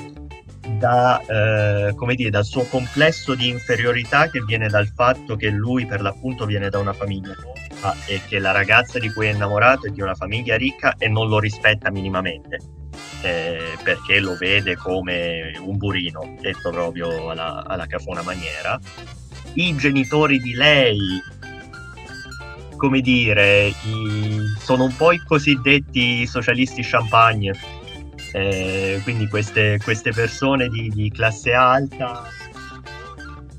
da, 0.81 1.21
eh, 1.21 1.93
come 1.95 2.15
dire, 2.15 2.31
dal 2.31 2.43
suo 2.43 2.63
complesso 2.65 3.35
di 3.35 3.47
inferiorità 3.47 4.27
che 4.29 4.41
viene 4.41 4.67
dal 4.67 4.87
fatto 4.87 5.35
che 5.35 5.49
lui 5.49 5.85
per 5.85 6.01
l'appunto 6.01 6.45
viene 6.45 6.69
da 6.69 6.79
una 6.79 6.93
famiglia 6.93 7.35
povera 7.35 7.95
e 8.07 8.19
che 8.27 8.39
la 8.39 8.51
ragazza 8.51 8.97
di 8.97 9.13
cui 9.13 9.27
è 9.27 9.31
innamorato 9.31 9.85
è 9.87 9.91
di 9.91 10.01
una 10.01 10.15
famiglia 10.15 10.57
ricca 10.57 10.95
e 10.97 11.07
non 11.07 11.27
lo 11.29 11.39
rispetta 11.39 11.91
minimamente. 11.91 12.57
eh, 13.23 13.77
perché 13.83 14.19
lo 14.19 14.35
vede 14.35 14.75
come 14.75 15.53
un 15.63 15.77
burino, 15.77 16.37
detto 16.41 16.71
proprio 16.71 17.29
alla, 17.29 17.63
alla 17.67 17.85
cafona 17.85 18.23
maniera. 18.23 18.79
I 19.53 19.75
genitori 19.75 20.39
di 20.39 20.53
lei 20.55 20.97
come 22.77 23.01
dire, 23.01 23.67
i- 23.67 24.41
sono 24.57 24.85
un 24.85 24.95
po' 24.95 25.11
i 25.11 25.19
cosiddetti 25.19 26.25
socialisti 26.25 26.81
champagne, 26.81 27.53
Eh, 28.33 28.99
quindi 29.03 29.27
queste, 29.27 29.79
queste 29.83 30.11
persone 30.11 30.69
di, 30.69 30.89
di 30.89 31.11
classe 31.11 31.53
alta 31.53 32.23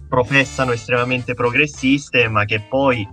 professano 0.08 0.72
estremamente 0.72 1.34
progressiste, 1.34 2.28
ma 2.28 2.44
che 2.44 2.60
poi 2.60 3.06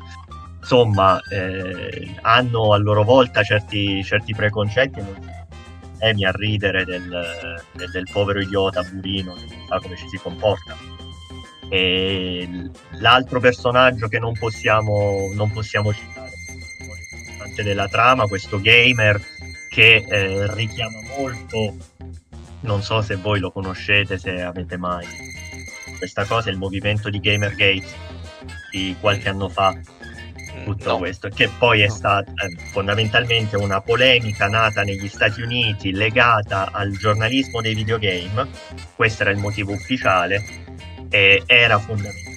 insomma 0.60 1.20
eh, 1.32 2.16
hanno 2.22 2.74
a 2.74 2.78
loro 2.78 3.04
volta 3.04 3.44
certi, 3.44 4.04
certi 4.04 4.34
preconcetti. 4.34 5.02
È 5.98 6.14
mi 6.14 6.24
a 6.26 6.32
ridere 6.32 6.86
del, 6.86 7.10
del- 7.74 7.92
del 7.92 8.08
povero 8.12 8.40
idiota 8.40 8.82
burino 8.84 9.34
che 9.34 9.46
non 9.54 9.68
sa 9.68 9.80
come 9.80 9.98
ci 9.98 10.08
si 10.08 10.18
comporta. 10.18 10.78
E 11.70 12.70
l'altro 13.00 13.40
personaggio 13.40 14.08
che 14.08 14.18
non 14.18 14.34
possiamo, 14.34 15.30
non 15.34 15.52
possiamo 15.52 15.94
citare 15.94 16.28
della 17.64 17.90
trama, 17.90 18.28
questo 18.28 18.62
gamer 18.62 19.22
che 19.70 20.06
eh, 20.08 20.54
richiama 20.54 21.00
molto, 21.18 21.76
non 22.62 22.82
so 22.82 23.02
se 23.02 23.16
voi 23.16 23.40
lo 23.40 23.52
conoscete, 23.52 24.18
se 24.18 24.42
avete 24.42 24.78
mai 24.78 25.06
questa 25.98 26.26
cosa, 26.26 26.50
il 26.50 26.58
movimento 26.58 27.10
di 27.10 27.20
Gamergate 27.20 28.08
di 28.72 28.96
qualche 29.00 29.30
anno 29.30 29.50
fa, 29.50 29.78
Mm, 30.60 30.64
tutto 30.64 30.90
no. 30.90 30.98
questo, 30.98 31.30
che 31.30 31.50
poi 31.58 31.82
è 31.82 31.90
stata 31.90 32.32
eh, 32.32 32.56
fondamentalmente 32.72 33.56
una 33.56 33.82
polemica 33.82 34.48
nata 34.48 34.82
negli 34.84 35.08
Stati 35.08 35.42
Uniti 35.42 35.92
legata 35.92 36.72
al 36.72 36.92
giornalismo 36.92 37.62
dei 37.62 37.76
videogame, 37.76 38.48
questo 38.96 39.24
era 39.24 39.32
il 39.32 39.38
motivo 39.38 39.74
ufficiale, 39.74 40.44
e 41.10 41.44
era 41.46 41.80
fondamentalmente 41.80 42.28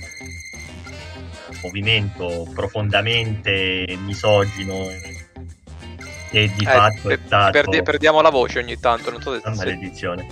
un 1.49 1.59
movimento 1.63 2.49
profondamente 2.55 3.97
misogino 4.05 4.89
e 6.33 6.51
di 6.57 6.65
Eh, 6.65 6.69
fatto 6.69 7.09
per- 7.09 7.19
è 7.19 7.21
stato 7.27 7.51
perdi- 7.53 7.83
perdiamo 7.83 8.21
la 8.21 8.31
voce 8.31 8.59
ogni 8.59 8.79
tanto, 8.81 9.11
non 9.11 9.21
so 9.23 9.35
se... 9.39 9.43
maledizione. 9.55 10.27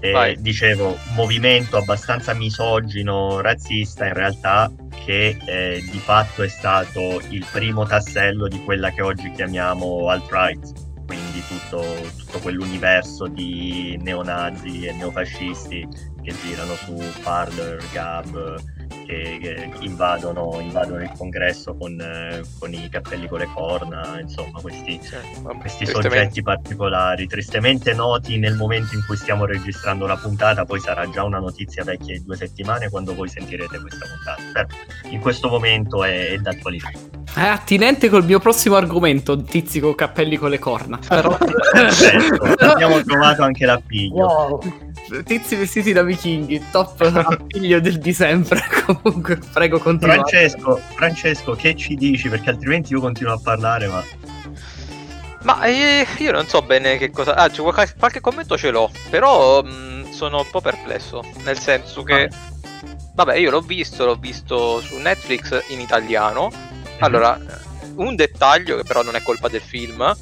E 0.00 0.10
Vai. 0.10 0.40
dicevo, 0.40 0.96
movimento 1.14 1.76
abbastanza 1.76 2.32
misogino, 2.34 3.40
razzista 3.40 4.06
in 4.06 4.14
realtà, 4.14 4.72
che 5.04 5.36
eh, 5.44 5.84
di 5.90 5.98
fatto 5.98 6.42
è 6.42 6.48
stato 6.48 7.20
il 7.28 7.44
primo 7.52 7.84
tassello 7.84 8.48
di 8.48 8.62
quella 8.64 8.90
che 8.90 9.02
oggi 9.02 9.30
chiamiamo 9.32 10.08
alt-right, 10.08 10.72
quindi 11.06 11.42
tutto, 11.46 11.84
tutto 12.16 12.38
quell'universo 12.38 13.26
di 13.26 13.98
neonazi 14.00 14.86
e 14.86 14.92
neofascisti 14.92 15.86
che 16.22 16.34
girano 16.44 16.74
su 16.74 16.96
Parler, 17.22 17.82
Gab, 17.92 18.60
che, 19.06 19.38
che 19.40 19.70
invadono, 19.80 20.58
invadono 20.60 21.02
il 21.02 21.10
congresso 21.16 21.74
con, 21.76 21.96
con 22.58 22.72
i 22.72 22.88
cappelli 22.88 23.28
con 23.28 23.38
le 23.38 23.48
corna, 23.52 24.20
insomma 24.20 24.60
questi, 24.60 24.98
sì, 25.02 25.16
vabbè, 25.40 25.58
questi 25.58 25.86
soggetti 25.86 26.42
particolari, 26.42 27.26
tristemente 27.26 27.92
noti 27.94 28.38
nel 28.38 28.54
momento 28.54 28.94
in 28.94 29.02
cui 29.06 29.16
stiamo 29.16 29.44
registrando 29.44 30.06
la 30.06 30.16
puntata, 30.16 30.64
poi 30.64 30.80
sarà 30.80 31.08
già 31.08 31.24
una 31.24 31.38
notizia 31.38 31.84
vecchia 31.84 32.14
di 32.14 32.24
due 32.24 32.36
settimane 32.36 32.88
quando 32.90 33.14
voi 33.14 33.28
sentirete 33.28 33.80
questa 33.80 34.06
puntata. 34.06 34.42
Però 34.52 34.66
in 35.10 35.20
questo 35.20 35.48
momento 35.48 36.04
è, 36.04 36.30
è 36.30 36.38
d'attualità. 36.38 36.90
È 37.34 37.40
attinente 37.40 38.08
col 38.10 38.24
mio 38.24 38.38
prossimo 38.40 38.76
argomento, 38.76 39.40
tizi 39.42 39.80
con 39.80 39.94
cappelli 39.94 40.36
con 40.36 40.50
le 40.50 40.58
corna. 40.58 40.98
Però... 41.08 41.36
Perfetto, 41.38 42.44
abbiamo 42.66 43.00
trovato 43.02 43.42
anche 43.42 43.64
l'appiglio. 43.64 44.26
Wow. 44.26 44.60
Tizi 45.24 45.56
vestiti 45.56 45.92
da 45.92 46.02
vichinghi, 46.02 46.62
top 46.70 47.00
appiglio 47.00 47.78
del 47.80 47.98
di 47.98 48.12
sempre. 48.12 48.62
Comunque, 48.86 49.38
prego, 49.52 49.78
continuate. 49.78 50.20
Francesco, 50.30 50.80
Francesco, 50.94 51.52
che 51.54 51.76
ci 51.76 51.94
dici? 51.94 52.28
Perché 52.28 52.50
altrimenti 52.50 52.92
io 52.92 53.00
continuo 53.00 53.34
a 53.34 53.40
parlare, 53.42 53.86
ma 53.88 54.02
Ma 55.42 55.64
eh, 55.64 56.06
io 56.18 56.32
non 56.32 56.46
so 56.46 56.62
bene 56.62 56.98
che 56.98 57.10
cosa... 57.10 57.34
Ah, 57.34 57.48
c'è 57.48 57.62
qualche, 57.62 57.94
qualche 57.98 58.20
commento 58.20 58.56
ce 58.56 58.70
l'ho, 58.70 58.90
però 59.10 59.62
mh, 59.62 60.10
sono 60.10 60.38
un 60.38 60.50
po' 60.50 60.60
perplesso, 60.60 61.22
nel 61.44 61.58
senso 61.58 62.02
che... 62.02 62.28
Vabbè, 63.14 63.36
io 63.36 63.50
l'ho 63.50 63.60
visto, 63.60 64.06
l'ho 64.06 64.16
visto 64.16 64.80
su 64.80 64.96
Netflix 64.96 65.64
in 65.68 65.80
italiano. 65.80 66.50
Allora, 67.00 67.38
un 67.96 68.14
dettaglio 68.14 68.76
che 68.76 68.84
però 68.84 69.02
non 69.02 69.16
è 69.16 69.22
colpa 69.22 69.48
del 69.48 69.60
film, 69.60 70.14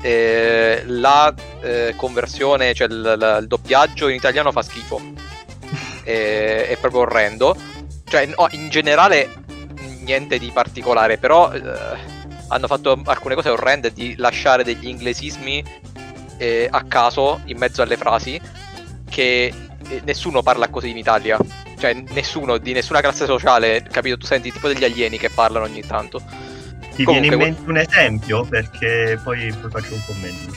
eh, 0.00 0.82
la 0.86 1.32
eh, 1.62 1.94
conversione, 1.96 2.74
cioè 2.74 2.86
il, 2.88 2.94
il- 3.16 3.38
il 3.42 3.46
doppiaggio 3.46 4.08
in 4.08 4.14
italiano 4.16 4.52
fa 4.52 4.62
schifo. 4.62 5.00
Eh, 6.08 6.68
è 6.68 6.76
proprio 6.78 7.02
orrendo. 7.02 7.54
Cioè, 8.04 8.24
no, 8.24 8.46
in 8.52 8.70
generale 8.70 9.28
niente 10.00 10.38
di 10.38 10.50
particolare, 10.50 11.18
però 11.18 11.52
eh, 11.52 11.60
hanno 12.48 12.66
fatto 12.66 12.98
alcune 13.04 13.34
cose 13.34 13.50
orrende 13.50 13.92
di 13.92 14.14
lasciare 14.16 14.64
degli 14.64 14.88
inglesismi 14.88 15.62
eh, 16.38 16.66
a 16.70 16.82
caso 16.84 17.42
in 17.44 17.58
mezzo 17.58 17.82
alle 17.82 17.98
frasi 17.98 18.40
che 19.10 19.52
eh, 19.88 20.00
nessuno 20.04 20.40
parla 20.42 20.68
così 20.68 20.88
in 20.88 20.96
Italia. 20.96 21.36
Cioè, 21.78 21.92
nessuno 22.12 22.56
di 22.56 22.72
nessuna 22.72 23.00
classe 23.02 23.26
sociale, 23.26 23.82
capito? 23.82 24.16
Tu 24.16 24.24
senti 24.24 24.50
tipo 24.50 24.68
degli 24.68 24.84
alieni 24.84 25.18
che 25.18 25.28
parlano 25.28 25.66
ogni 25.66 25.82
tanto. 25.86 26.22
Ti 27.04 27.04
Comunque, 27.04 27.36
viene 27.36 27.46
in 27.46 27.54
mente 27.54 27.70
un 27.70 27.76
esempio? 27.78 28.44
Perché 28.44 29.20
poi, 29.22 29.52
poi 29.60 29.70
faccio 29.70 29.94
un 29.94 30.02
commento. 30.04 30.56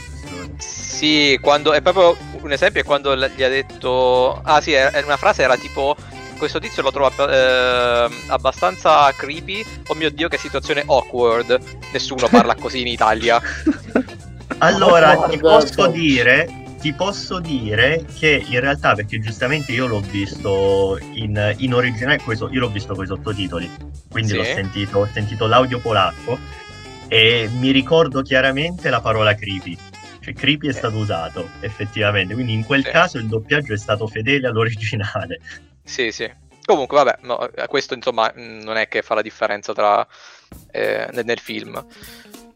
Sì, 0.58 1.38
quando 1.40 1.72
è 1.72 1.80
proprio 1.80 2.16
un 2.40 2.52
esempio 2.52 2.80
è 2.80 2.84
quando 2.84 3.16
gli 3.16 3.42
ha 3.42 3.48
detto 3.48 4.40
Ah 4.44 4.60
sì, 4.60 4.72
è- 4.72 5.02
una 5.04 5.16
frase 5.16 5.42
era 5.42 5.56
tipo 5.56 5.96
questo 6.38 6.58
tizio 6.58 6.82
lo 6.82 6.90
trova 6.90 7.10
eh, 7.30 8.08
abbastanza 8.28 9.12
creepy. 9.12 9.64
Oh 9.86 9.94
mio 9.94 10.10
dio, 10.10 10.28
che 10.28 10.38
situazione 10.38 10.82
awkward. 10.86 11.58
Nessuno 11.92 12.26
parla 12.28 12.54
così 12.56 12.80
in 12.80 12.88
Italia. 12.88 13.40
Allora, 14.58 15.18
Oh, 15.18 15.28
ti 15.28 15.38
guarda, 15.38 15.58
posso 15.64 15.86
dire, 15.88 16.48
ti 16.82 16.92
posso 16.92 17.38
dire 17.38 18.04
che 18.18 18.44
in 18.44 18.58
realtà, 18.58 18.94
perché 18.94 19.20
giustamente 19.20 19.70
io 19.70 19.86
l'ho 19.86 20.00
visto 20.00 20.98
in, 21.12 21.54
in 21.58 21.72
originale, 21.74 22.18
questo, 22.20 22.50
io 22.50 22.58
l'ho 22.58 22.68
visto 22.70 22.92
con 22.94 23.04
i 23.04 23.06
sottotitoli, 23.06 23.70
quindi 24.10 24.32
Sì. 24.32 24.36
l'ho 24.36 24.42
sentito, 24.44 24.98
ho 24.98 25.08
sentito 25.12 25.46
l'audio 25.46 25.78
polacco 25.78 26.36
e 27.06 27.48
mi 27.58 27.70
ricordo 27.70 28.22
chiaramente 28.22 28.90
la 28.90 29.00
parola 29.00 29.32
creepy. 29.36 29.78
Cioè, 30.20 30.34
creepy 30.34 30.68
è 30.68 30.72
stato 30.72 30.96
usato 30.96 31.50
effettivamente, 31.60 32.34
quindi 32.34 32.52
in 32.52 32.64
quel 32.64 32.84
Sì. 32.84 32.90
caso 32.90 33.18
il 33.18 33.28
doppiaggio 33.28 33.74
è 33.74 33.78
stato 33.78 34.08
fedele 34.08 34.48
all'originale. 34.48 35.40
Sì, 35.84 36.10
sì. 36.10 36.28
Comunque, 36.64 36.96
vabbè, 36.96 37.18
no, 37.22 37.48
eh, 37.48 37.66
questo 37.68 37.94
insomma 37.94 38.32
mh, 38.34 38.62
non 38.64 38.76
è 38.76 38.88
che 38.88 39.02
fa 39.02 39.14
la 39.14 39.22
differenza 39.22 39.72
tra 39.72 40.04
eh, 40.72 41.08
nel 41.24 41.38
film. 41.38 41.84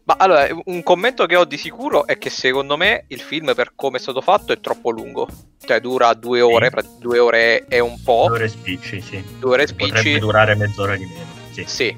Ma 0.07 0.15
allora, 0.19 0.47
un 0.65 0.83
commento 0.83 1.25
che 1.25 1.35
ho 1.35 1.43
di 1.43 1.57
sicuro 1.57 2.07
è 2.07 2.17
che 2.17 2.29
secondo 2.29 2.77
me 2.77 3.03
il 3.07 3.19
film, 3.19 3.53
per 3.53 3.73
come 3.75 3.97
è 3.97 3.99
stato 3.99 4.21
fatto, 4.21 4.53
è 4.53 4.59
troppo 4.61 4.89
lungo. 4.89 5.27
Cioè, 5.59 5.81
dura 5.81 6.13
due 6.13 6.39
ore, 6.39 6.69
pra- 6.69 6.81
due 6.97 7.19
ore 7.19 7.65
e 7.67 7.79
un 7.81 8.01
po'. 8.01 8.23
Due 8.27 8.37
ore 8.37 8.47
spicci, 8.47 9.01
sì. 9.01 9.21
Due 9.37 9.51
ore 9.51 9.65
Potrebbe 9.65 9.97
spicci. 9.99 10.19
durare 10.19 10.55
mezz'ora 10.55 10.95
di 10.95 11.03
meno. 11.05 11.25
Sì. 11.51 11.63
Sì. 11.67 11.97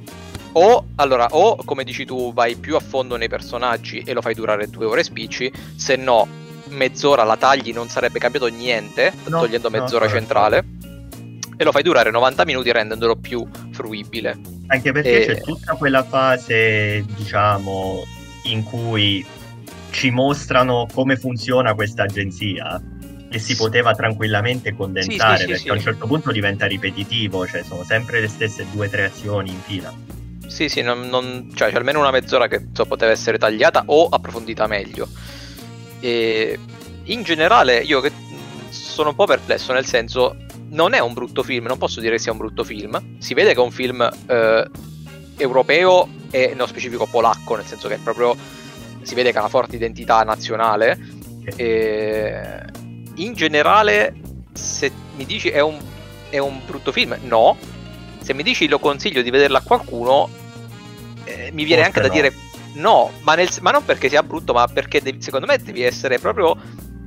O 0.54 0.86
allora, 0.96 1.28
o 1.30 1.58
come 1.64 1.84
dici 1.84 2.04
tu, 2.06 2.34
vai 2.34 2.56
più 2.56 2.76
a 2.76 2.80
fondo 2.80 3.16
nei 3.16 3.30
personaggi 3.30 4.00
e 4.04 4.14
lo 4.14 4.22
fai 4.24 4.34
durare 4.34 4.68
due 4.72 4.86
ore 4.86 5.04
spicci, 5.04 5.52
se 5.76 5.96
no, 5.96 6.28
mezz'ora 6.70 7.24
la 7.24 7.38
tagli, 7.38 7.72
non 7.72 7.90
sarebbe 7.90 8.18
cambiato 8.18 8.48
niente, 8.48 9.14
No, 9.26 9.42
togliendo 9.42 9.70
no, 9.70 9.78
mezz'ora 9.82 10.08
corretto. 10.08 10.18
centrale. 10.18 10.66
E 11.58 11.64
lo 11.64 11.72
fai 11.72 11.84
durare 11.84 12.10
90 12.10 12.44
minuti 12.46 12.72
rendendolo 12.72 13.16
più 13.18 13.46
fruibile. 13.72 14.40
Anche 14.72 14.92
perché 14.92 15.24
E- 15.24 15.26
c'è 15.26 15.42
tutta 15.42 15.74
quella 15.74 16.04
fase, 16.04 17.04
diciamo, 17.16 18.04
in 18.44 18.64
cui 18.64 19.26
ci 19.92 20.12
mostrano 20.12 20.88
come 20.94 21.16
funziona 21.18 21.74
questa 21.74 22.04
agenzia 22.04 22.80
e 23.32 23.40
si 23.40 23.56
poteva 23.56 23.94
tranquillamente 23.94 24.74
condensare 24.76 25.38
Sì, 25.38 25.42
sì, 25.42 25.48
perché 25.48 25.62
sì. 25.64 25.70
a 25.70 25.74
un 25.74 25.80
certo 25.80 26.06
punto 26.08 26.32
diventa 26.32 26.68
ripetitivo, 26.68 27.48
cioè 27.48 27.64
sono 27.64 27.84
sempre 27.84 28.22
le 28.22 28.28
stesse 28.28 28.66
due 28.72 28.88
o 28.88 28.90
tre 28.90 29.06
azioni 29.06 29.50
in 29.50 29.62
fila. 29.62 29.92
Sì, 30.48 30.70
sì, 30.70 30.82
non, 30.82 31.08
non- 31.10 31.52
cioè 31.56 31.70
c'è 31.72 31.78
almeno 31.78 32.00
una 32.00 32.12
mezz'ora 32.12 32.48
che 32.48 32.68
so, 32.72 32.86
poteva 32.86 33.12
essere 33.12 33.38
tagliata 33.40 33.84
o 33.88 34.08
approfondita 34.08 34.68
meglio. 34.68 35.08
E 36.00 36.60
in 37.06 37.24
generale 37.24 37.80
io 37.80 38.02
che 38.02 38.10
mh, 38.12 38.70
sono 38.70 39.10
un 39.10 39.16
po' 39.16 39.26
perplesso, 39.26 39.74
nel 39.74 39.86
senso 39.86 40.36
non 40.70 40.94
è 40.94 41.00
un 41.00 41.14
brutto 41.14 41.44
film, 41.44 41.66
non 41.66 41.78
posso 41.78 42.00
dire 42.00 42.14
che 42.14 42.22
sia 42.22 42.32
un 42.32 42.38
brutto 42.38 42.64
film. 42.64 43.18
Si 43.20 43.34
vede 43.34 43.54
che 43.54 43.60
è 43.60 43.64
un 43.64 43.72
film 43.72 44.08
eh, 44.28 44.70
europeo 45.38 46.08
e 46.32 46.50
nello 46.50 46.68
specifico 46.68 47.06
polacco, 47.06 47.56
nel 47.56 47.66
senso 47.66 47.88
che 47.88 47.96
è 47.96 48.00
proprio 48.00 48.36
si 49.02 49.16
vede 49.16 49.32
che 49.32 49.38
ha 49.38 49.42
una 49.42 49.50
forte 49.50 49.76
identità 49.76 50.24
nazionale. 50.24 50.98
E 51.56 52.60
in 53.16 53.34
generale, 53.34 54.14
se 54.54 54.92
mi 55.16 55.26
dici 55.26 55.50
è 55.50 55.62
un, 55.62 55.78
è 56.30 56.38
un 56.38 56.60
brutto 56.66 56.92
film, 56.92 57.18
no. 57.24 57.58
Se 58.22 58.34
mi 58.34 58.44
dici 58.44 58.68
lo 58.68 58.80
consiglio 58.80 59.22
di 59.22 59.30
vederla 59.30 59.60
a 59.60 59.64
qualcuno, 59.64 60.30
eh, 61.24 61.50
mi 61.54 61.64
viene 61.64 61.84
Forse 61.84 62.00
anche 62.00 62.02
da 62.02 62.08
no. 62.08 62.14
dire 62.14 62.34
no, 62.74 63.12
ma, 63.22 63.34
nel- 63.36 63.50
ma 63.62 63.72
non 63.72 63.84
perché 63.84 64.10
sia 64.10 64.22
brutto, 64.22 64.54
ma 64.54 64.68
perché 64.68 65.02
devi- 65.02 65.22
secondo 65.22 65.48
me 65.48 65.58
devi 65.58 65.82
essere 65.82 66.20
proprio. 66.20 66.56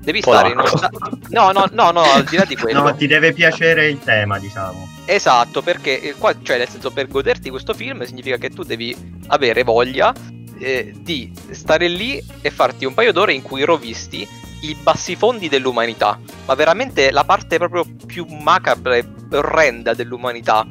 Devi 0.03 0.21
stare 0.21 0.49
in 0.51 0.59
uno 0.59 0.69
Polacco. 0.69 0.97
sta- 0.97 1.19
No, 1.29 1.53
no, 1.53 1.67
no, 1.73 1.91
no, 1.93 2.03
al 2.03 2.25
di 2.25 2.37
là 2.37 2.45
di 2.45 2.57
quello. 2.59 2.83
No, 2.83 2.95
ti 2.97 3.07
deve 3.07 3.33
piacere 3.33 3.89
il 3.89 3.99
tema, 4.01 4.39
diciamo. 4.39 4.89
Esatto, 5.05 5.63
perché 5.63 6.01
eh, 6.01 6.15
qua, 6.15 6.35
cioè, 6.43 6.59
nel 6.59 6.69
senso, 6.69 6.91
per 6.91 7.09
goderti 7.09 7.51
questo 7.51 7.73
film 7.75 8.03
significa 8.05 8.37
che 8.37 8.51
tu 8.51 8.63
devi 8.63 8.95
avere 9.29 9.63
voglia 9.63 10.13
eh, 10.59 10.93
di 10.97 11.33
stare 11.51 11.89
lì 11.89 12.23
e 12.41 12.51
farti 12.51 12.85
un 12.85 12.95
paio 12.95 13.13
d'ore 13.13 13.33
in 13.33 13.43
cui 13.43 13.63
rovisti 13.65 14.27
i 14.63 14.77
bassifondi 14.81 15.49
dell'umanità, 15.49 16.19
ma 16.47 16.55
veramente 16.55 17.11
la 17.11 17.25
parte 17.25 17.59
proprio 17.59 17.85
più 18.07 18.25
macabra 18.27 18.97
e 18.97 19.05
orrenda 19.33 19.95
dell'umanità. 19.95 20.65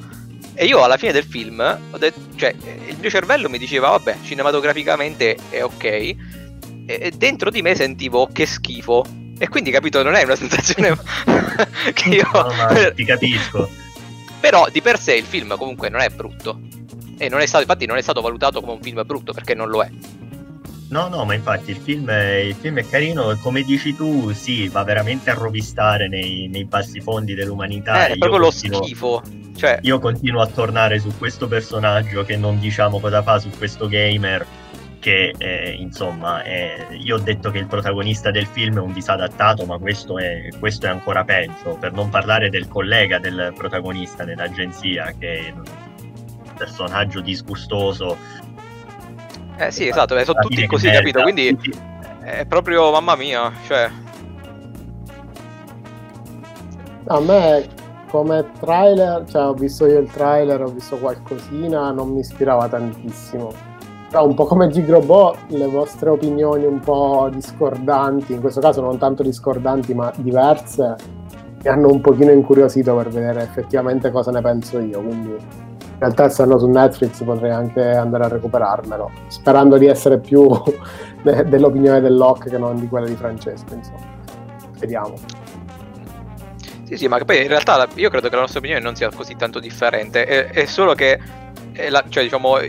E 0.54 0.66
io 0.66 0.84
alla 0.84 0.98
fine 0.98 1.12
del 1.14 1.24
film, 1.26 1.60
ho 1.92 1.98
detto, 1.98 2.20
cioè, 2.36 2.54
il 2.88 2.98
mio 3.00 3.10
cervello 3.10 3.50
mi 3.50 3.58
diceva, 3.58 3.90
vabbè, 3.90 4.18
cinematograficamente 4.24 5.38
è 5.50 5.64
ok, 5.64 5.84
e 6.86 7.12
dentro 7.16 7.50
di 7.50 7.62
me 7.62 7.76
sentivo 7.76 8.28
che 8.32 8.46
schifo. 8.46 9.04
E 9.42 9.50
quindi, 9.50 9.72
capito, 9.72 10.04
non 10.04 10.14
è 10.14 10.24
una 10.24 10.36
sensazione 10.36 10.96
che 11.94 12.10
io... 12.10 12.30
No, 12.32 12.94
ti 12.94 13.04
capisco. 13.04 13.68
Però 14.40 14.68
di 14.70 14.84
per 14.84 15.00
sé 15.00 15.16
il 15.16 15.24
film 15.26 15.58
comunque 15.58 15.90
non 15.90 16.02
è 16.02 16.10
brutto. 16.10 16.60
E 17.18 17.28
non 17.28 17.40
è 17.40 17.48
stato, 17.48 17.64
infatti 17.64 17.88
non 17.88 17.98
è 17.98 18.04
stato 18.04 18.22
valutato 18.22 18.62
come 18.62 18.74
un 18.74 18.82
film 18.84 19.02
brutto 19.04 19.34
perché 19.34 19.56
non 19.56 19.70
lo 19.70 19.82
è. 19.82 19.90
No, 20.90 21.08
no, 21.08 21.26
ma 21.26 21.34
infatti 21.34 21.72
il 21.72 21.78
film 21.78 22.08
è, 22.12 22.34
il 22.36 22.54
film 22.54 22.78
è 22.78 22.88
carino 22.88 23.32
e 23.32 23.40
come 23.42 23.64
dici 23.64 23.96
tu, 23.96 24.32
sì, 24.32 24.68
va 24.68 24.84
veramente 24.84 25.32
a 25.32 25.34
rovistare 25.34 26.08
nei, 26.08 26.48
nei 26.48 26.66
bassi 26.66 27.02
fondi 27.02 27.34
dell'umanità. 27.34 28.06
Eh, 28.06 28.10
è 28.10 28.12
io 28.12 28.18
proprio 28.20 28.40
lo 28.42 28.50
continuo- 28.50 28.84
schifo. 28.84 29.24
Cioè, 29.58 29.80
Io 29.82 29.98
continuo 30.00 30.42
a 30.42 30.48
tornare 30.48 31.00
su 31.00 31.12
questo 31.18 31.48
personaggio 31.48 32.24
che 32.24 32.38
non 32.38 32.60
diciamo 32.60 33.00
cosa 33.00 33.24
fa, 33.24 33.40
su 33.40 33.50
questo 33.58 33.88
gamer 33.88 34.46
che 35.02 35.34
eh, 35.36 35.72
insomma 35.72 36.44
è- 36.44 36.88
io 36.92 37.16
ho 37.16 37.20
detto 37.20 37.50
che 37.50 37.58
il 37.58 37.66
protagonista 37.66 38.30
del 38.30 38.46
film 38.46 38.78
è 38.78 38.80
un 38.80 38.94
disadattato, 38.94 39.66
ma 39.66 39.80
questo 39.80 40.20
è, 40.20 40.48
questo 40.60 40.86
è 40.86 40.90
ancora 40.90 41.24
peggio, 41.26 41.76
per 41.80 41.92
non 41.92 42.10
parlare 42.10 42.50
del 42.52 42.68
collega 42.68 43.18
del 43.18 43.52
protagonista 43.58 44.24
nell'agenzia 44.24 45.12
che 45.18 45.48
è 45.48 45.54
un 45.56 45.64
personaggio 46.56 47.20
disgustoso. 47.20 48.16
eh 49.58 49.72
sì, 49.72 49.88
esatto, 49.88 50.14
beh, 50.16 50.24
sono 50.24 50.40
tutti 50.40 50.66
così, 50.68 50.88
che 50.90 50.94
capito? 50.98 51.20
merda. 51.24 51.34
Quindi 51.34 51.56
Tutti- 51.58 51.80
è 52.24 52.46
proprio 52.46 52.92
mamma 52.92 53.16
mia, 53.16 53.52
cioè, 53.66 53.90
A 57.08 57.20
me 57.20 57.68
come 58.10 58.46
trailer, 58.60 59.26
cioè 59.28 59.46
ho 59.48 59.54
visto 59.54 59.88
io 59.88 60.00
il 60.00 60.12
trailer, 60.12 60.62
ho 60.62 60.70
visto 60.70 60.98
qualcosina, 60.98 61.92
non 61.92 62.10
mi 62.10 62.20
ispirava 62.20 62.68
tantissimo. 62.70 63.52
Però 64.12 64.28
un 64.28 64.34
po' 64.34 64.46
come 64.46 64.68
Gigrobot, 64.68 65.38
le 65.48 65.68
vostre 65.68 66.10
opinioni 66.10 66.66
un 66.66 66.82
po' 66.82 67.30
discordanti, 67.32 68.34
in 68.34 68.42
questo 68.42 68.60
caso 68.60 68.82
non 68.82 68.98
tanto 68.98 69.24
discordanti 69.24 69.94
ma 69.94 70.12
diverse, 70.18 70.96
mi 71.64 71.70
hanno 71.70 71.88
un 71.88 72.02
pochino 72.02 72.30
incuriosito 72.30 72.94
per 72.94 73.08
vedere 73.08 73.44
effettivamente 73.44 74.12
cosa 74.12 74.32
ne 74.32 74.42
penso 74.42 74.80
io, 74.80 75.02
quindi 75.02 75.30
in 75.30 75.98
realtà 75.98 76.26
essendo 76.26 76.60
su 76.60 76.68
Netflix 76.68 77.24
potrei 77.24 77.52
anche 77.52 77.82
andare 77.90 78.26
a 78.26 78.28
recuperarmelo, 78.28 79.10
sperando 79.28 79.78
di 79.78 79.86
essere 79.86 80.20
più 80.20 80.46
de- 81.24 81.46
dell'opinione 81.46 82.02
dell'Oc 82.02 82.50
che 82.50 82.58
non 82.58 82.82
di 82.82 82.90
quella 82.90 83.08
di 83.08 83.16
Francesco, 83.16 83.74
insomma. 83.74 84.20
Vediamo. 84.78 85.14
Sì, 86.84 86.98
sì, 86.98 87.08
ma 87.08 87.18
poi 87.20 87.44
in 87.44 87.48
realtà 87.48 87.88
io 87.94 88.10
credo 88.10 88.28
che 88.28 88.36
la 88.36 88.42
nostra 88.42 88.60
opinione 88.60 88.82
non 88.82 88.96
sia 88.96 89.10
così 89.10 89.38
tanto 89.38 89.60
differente. 89.60 90.26
È, 90.26 90.50
è 90.50 90.66
solo 90.66 90.96
che, 90.96 91.18
la- 91.90 92.04
cioè, 92.10 92.24
diciamo, 92.24 92.60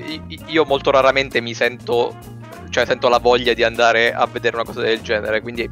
io 0.46 0.64
molto 0.64 0.90
raramente 0.90 1.40
mi 1.40 1.55
sento, 1.55 2.14
cioè, 2.70 2.84
sento 2.86 3.09
la 3.09 3.18
voglia 3.18 3.53
di 3.55 3.62
andare 3.62 4.12
a 4.12 4.26
vedere 4.26 4.57
una 4.57 4.64
cosa 4.64 4.80
del 4.80 5.00
genere. 5.00 5.40
Quindi, 5.40 5.70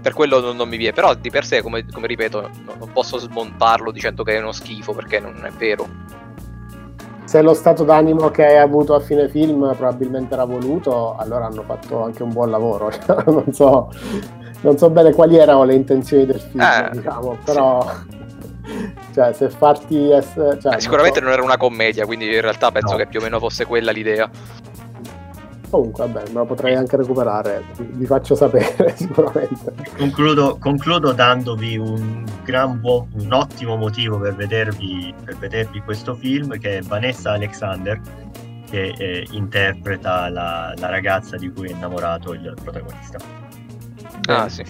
per 0.00 0.12
quello 0.12 0.40
non, 0.40 0.56
non 0.56 0.68
mi 0.68 0.76
viene. 0.76 0.92
Però 0.94 1.14
di 1.14 1.30
per 1.30 1.44
sé, 1.44 1.62
come, 1.62 1.84
come 1.92 2.06
ripeto, 2.06 2.40
no- 2.40 2.74
non 2.78 2.92
posso 2.92 3.18
smontarlo 3.18 3.90
dicendo 3.90 4.22
che 4.22 4.34
è 4.36 4.40
uno 4.40 4.52
schifo 4.52 4.92
perché 4.92 5.18
non 5.20 5.44
è 5.44 5.50
vero. 5.50 5.88
Se 7.24 7.42
lo 7.42 7.54
stato 7.54 7.82
d'animo 7.82 8.30
che 8.30 8.46
hai 8.46 8.58
avuto 8.58 8.94
a 8.94 9.00
fine 9.00 9.28
film 9.28 9.74
probabilmente 9.76 10.34
era 10.34 10.44
voluto, 10.44 11.16
allora 11.16 11.46
hanno 11.46 11.62
fatto 11.62 12.04
anche 12.04 12.22
un 12.22 12.32
buon 12.32 12.50
lavoro. 12.50 12.92
non, 13.26 13.52
so, 13.52 13.90
non 14.60 14.78
so 14.78 14.90
bene 14.90 15.12
quali 15.12 15.36
erano 15.36 15.64
le 15.64 15.74
intenzioni 15.74 16.24
del 16.24 16.38
film, 16.38 16.60
Eh, 16.60 16.88
diciamo, 16.92 17.36
però 17.44 17.84
cioè, 19.14 19.32
se 19.32 19.48
farti 19.50 20.10
essere... 20.10 20.58
cioè, 20.60 20.74
Eh, 20.76 20.80
sicuramente 20.80 21.20
non 21.20 21.28
non 21.28 21.38
era 21.38 21.44
una 21.46 21.56
commedia, 21.56 22.04
quindi 22.06 22.32
in 22.32 22.40
realtà 22.40 22.70
penso 22.70 22.92
No. 22.92 22.98
che 22.98 23.06
più 23.06 23.20
o 23.20 23.22
meno 23.22 23.38
fosse 23.38 23.64
quella 23.66 23.90
l'idea. 23.92 24.28
so. 24.32 24.74
Comunque, 25.68 26.06
vabbè, 26.06 26.28
me 26.28 26.34
lo 26.34 26.44
potrei 26.44 26.74
anche 26.76 26.96
recuperare, 26.96 27.64
vi, 27.76 27.88
vi 27.90 28.06
faccio 28.06 28.36
sapere 28.36 28.94
sicuramente. 28.96 29.72
Concludo, 29.96 30.56
concludo 30.60 31.12
dandovi 31.12 31.76
un 31.76 32.24
gran 32.44 32.80
buon, 32.80 33.08
un 33.14 33.32
ottimo 33.32 33.76
motivo 33.76 34.16
per 34.18 34.34
vedervi, 34.36 35.12
per 35.24 35.36
vedervi 35.36 35.80
questo 35.80 36.14
film 36.14 36.56
che 36.58 36.78
è 36.78 36.80
Vanessa 36.82 37.32
Alexander 37.32 38.00
che 38.70 38.94
eh, 38.96 39.26
interpreta 39.32 40.28
la, 40.28 40.72
la 40.76 40.88
ragazza 40.88 41.36
di 41.36 41.50
cui 41.52 41.68
è 41.68 41.72
innamorato 41.72 42.32
il 42.32 42.54
protagonista. 42.62 43.18
Ah, 44.28 44.48
sì. 44.48 44.64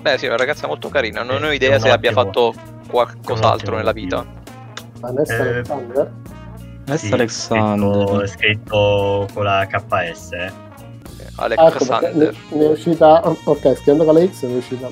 Beh, 0.00 0.18
sì, 0.18 0.24
è 0.24 0.28
una 0.28 0.36
ragazza 0.36 0.66
molto 0.66 0.88
carina. 0.88 1.22
Non 1.22 1.42
Eh, 1.42 1.46
ho 1.46 1.50
è 1.50 1.54
idea 1.54 1.78
se 1.78 1.90
abbia 1.90 2.12
fatto 2.12 2.52
è 2.54 2.88
qualcos'altro 2.88 3.76
nella 3.76 3.92
vita. 3.92 4.24
Vanessa 5.00 5.34
Eh, 5.34 5.48
Alexander? 5.50 6.12
Vanessa 6.84 7.06
Sì, 7.06 7.12
Alexander. 7.12 8.06
Scritto, 8.06 8.26
scritto 8.26 9.28
con 9.34 9.44
la 9.44 9.66
KS. 9.66 10.32
eh. 10.32 10.52
Alex 11.40 11.58
ecco, 11.60 11.68
perché 11.70 11.84
Sander. 11.84 12.34
ne, 12.50 12.58
ne 12.58 12.64
è 12.64 12.68
uscita. 12.70 13.22
Ok, 13.44 13.74
scrivendo 13.76 14.04
con 14.04 14.14
la 14.14 14.26
X 14.26 14.42
ne 14.44 14.54
è 14.54 14.56
uscita. 14.56 14.88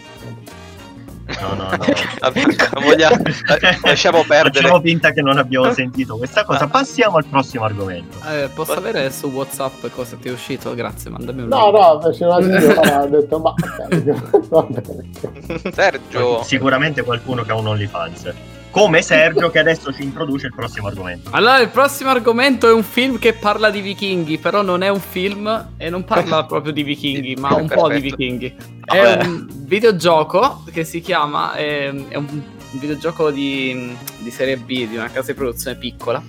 No, 1.40 1.54
no, 1.54 1.68
no. 1.70 1.76
Vabbè, 2.20 2.42
non 2.74 2.82
vogliamo- 2.84 3.16
lasciamo 3.82 4.24
perdere. 4.26 4.60
Facciamo 4.62 4.80
finta 4.80 5.10
che 5.12 5.22
non 5.22 5.38
abbiamo 5.38 5.72
sentito 5.72 6.16
questa 6.16 6.44
cosa. 6.44 6.66
Passiamo 6.66 7.16
al 7.18 7.24
prossimo 7.26 7.64
argomento. 7.64 8.18
Eh, 8.28 8.48
posso 8.54 8.72
avere 8.72 9.10
su 9.10 9.28
WhatsApp 9.28 9.86
cosa 9.94 10.16
ti 10.16 10.28
è 10.28 10.32
uscito? 10.32 10.74
Grazie, 10.74 11.10
mandami 11.10 11.42
un 11.42 11.48
No, 11.48 11.70
link. 11.70 11.78
no, 11.78 12.00
faceva 12.00 12.36
ha 13.02 13.06
detto, 13.06 13.38
ma 13.38 13.50
ok, 13.50 14.48
va 14.48 14.62
bene. 14.68 15.72
Sergio, 15.72 16.42
Sicuramente 16.42 17.02
qualcuno 17.02 17.42
che 17.42 17.52
ha 17.52 17.56
un 17.56 17.66
OnlyFans. 17.66 18.32
Come 18.76 19.00
Sergio 19.00 19.48
che 19.48 19.58
adesso 19.58 19.90
ci 19.90 20.02
introduce 20.02 20.48
il 20.48 20.54
prossimo 20.54 20.88
argomento. 20.88 21.30
Allora, 21.32 21.60
il 21.60 21.70
prossimo 21.70 22.10
argomento 22.10 22.68
è 22.68 22.72
un 22.74 22.82
film 22.82 23.18
che 23.18 23.32
parla 23.32 23.70
di 23.70 23.80
vichinghi, 23.80 24.36
però 24.36 24.60
non 24.60 24.82
è 24.82 24.90
un 24.90 25.00
film 25.00 25.68
e 25.78 25.88
non 25.88 26.04
parla 26.04 26.44
proprio 26.44 26.74
di 26.74 26.82
vichinghi, 26.82 27.36
ma 27.36 27.54
un 27.54 27.68
po' 27.68 27.88
di 27.88 28.00
vichinghi. 28.00 28.54
Vabbè. 28.84 29.16
È 29.16 29.24
un 29.24 29.46
videogioco 29.64 30.62
che 30.70 30.84
si 30.84 31.00
chiama, 31.00 31.54
è, 31.54 31.90
è 31.90 32.16
un 32.16 32.42
videogioco 32.72 33.30
di, 33.30 33.96
di 34.18 34.30
serie 34.30 34.58
B, 34.58 34.86
di 34.86 34.96
una 34.96 35.10
casa 35.10 35.32
di 35.32 35.38
produzione 35.38 35.78
piccola. 35.78 36.22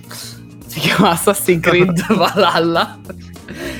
Si 0.66 0.80
chiama 0.80 1.10
Assassin's 1.10 1.60
Creed 1.60 2.02
Valhalla. 2.16 2.98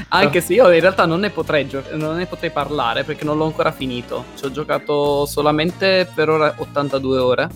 Anche 0.08 0.42
se 0.42 0.52
io 0.52 0.70
in 0.70 0.80
realtà 0.80 1.06
non 1.06 1.20
ne 1.20 1.30
potrei, 1.30 1.66
gio- 1.66 1.84
non 1.92 2.16
ne 2.16 2.26
potrei 2.26 2.50
parlare 2.50 3.04
perché 3.04 3.24
non 3.24 3.38
l'ho 3.38 3.46
ancora 3.46 3.72
finito. 3.72 4.26
Ci 4.36 4.44
ho 4.44 4.50
giocato 4.50 5.24
solamente 5.24 6.06
per 6.14 6.28
ora 6.28 6.52
82 6.58 7.18
ore. 7.18 7.48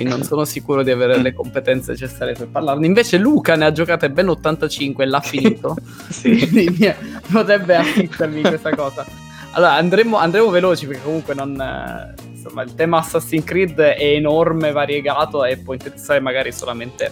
Quindi 0.00 0.18
non 0.18 0.26
sono 0.26 0.44
sicuro 0.44 0.82
di 0.82 0.90
avere 0.90 1.18
le 1.18 1.34
competenze 1.34 1.92
necessarie 1.92 2.34
per 2.34 2.48
parlarne. 2.48 2.86
Invece 2.86 3.18
Luca 3.18 3.54
ne 3.54 3.66
ha 3.66 3.72
giocate 3.72 4.10
ben 4.10 4.28
85 4.28 5.04
e 5.04 5.06
l'ha 5.06 5.20
finito. 5.20 5.76
Sì. 6.10 6.48
Quindi 6.48 6.92
potrebbe 7.30 7.76
assistermi 7.76 8.42
questa 8.42 8.74
cosa. 8.74 9.04
Allora, 9.52 9.74
andremo, 9.74 10.16
andremo 10.16 10.50
veloci 10.50 10.86
perché 10.86 11.02
comunque 11.02 11.34
non... 11.34 11.60
eh, 11.60 12.14
insomma, 12.32 12.62
il 12.62 12.74
tema 12.74 12.98
Assassin's 12.98 13.44
Creed 13.44 13.78
è 13.78 14.02
enorme, 14.02 14.72
variegato 14.72 15.44
e 15.44 15.56
può 15.56 15.72
interessare 15.72 16.20
magari 16.20 16.52
solamente 16.52 17.10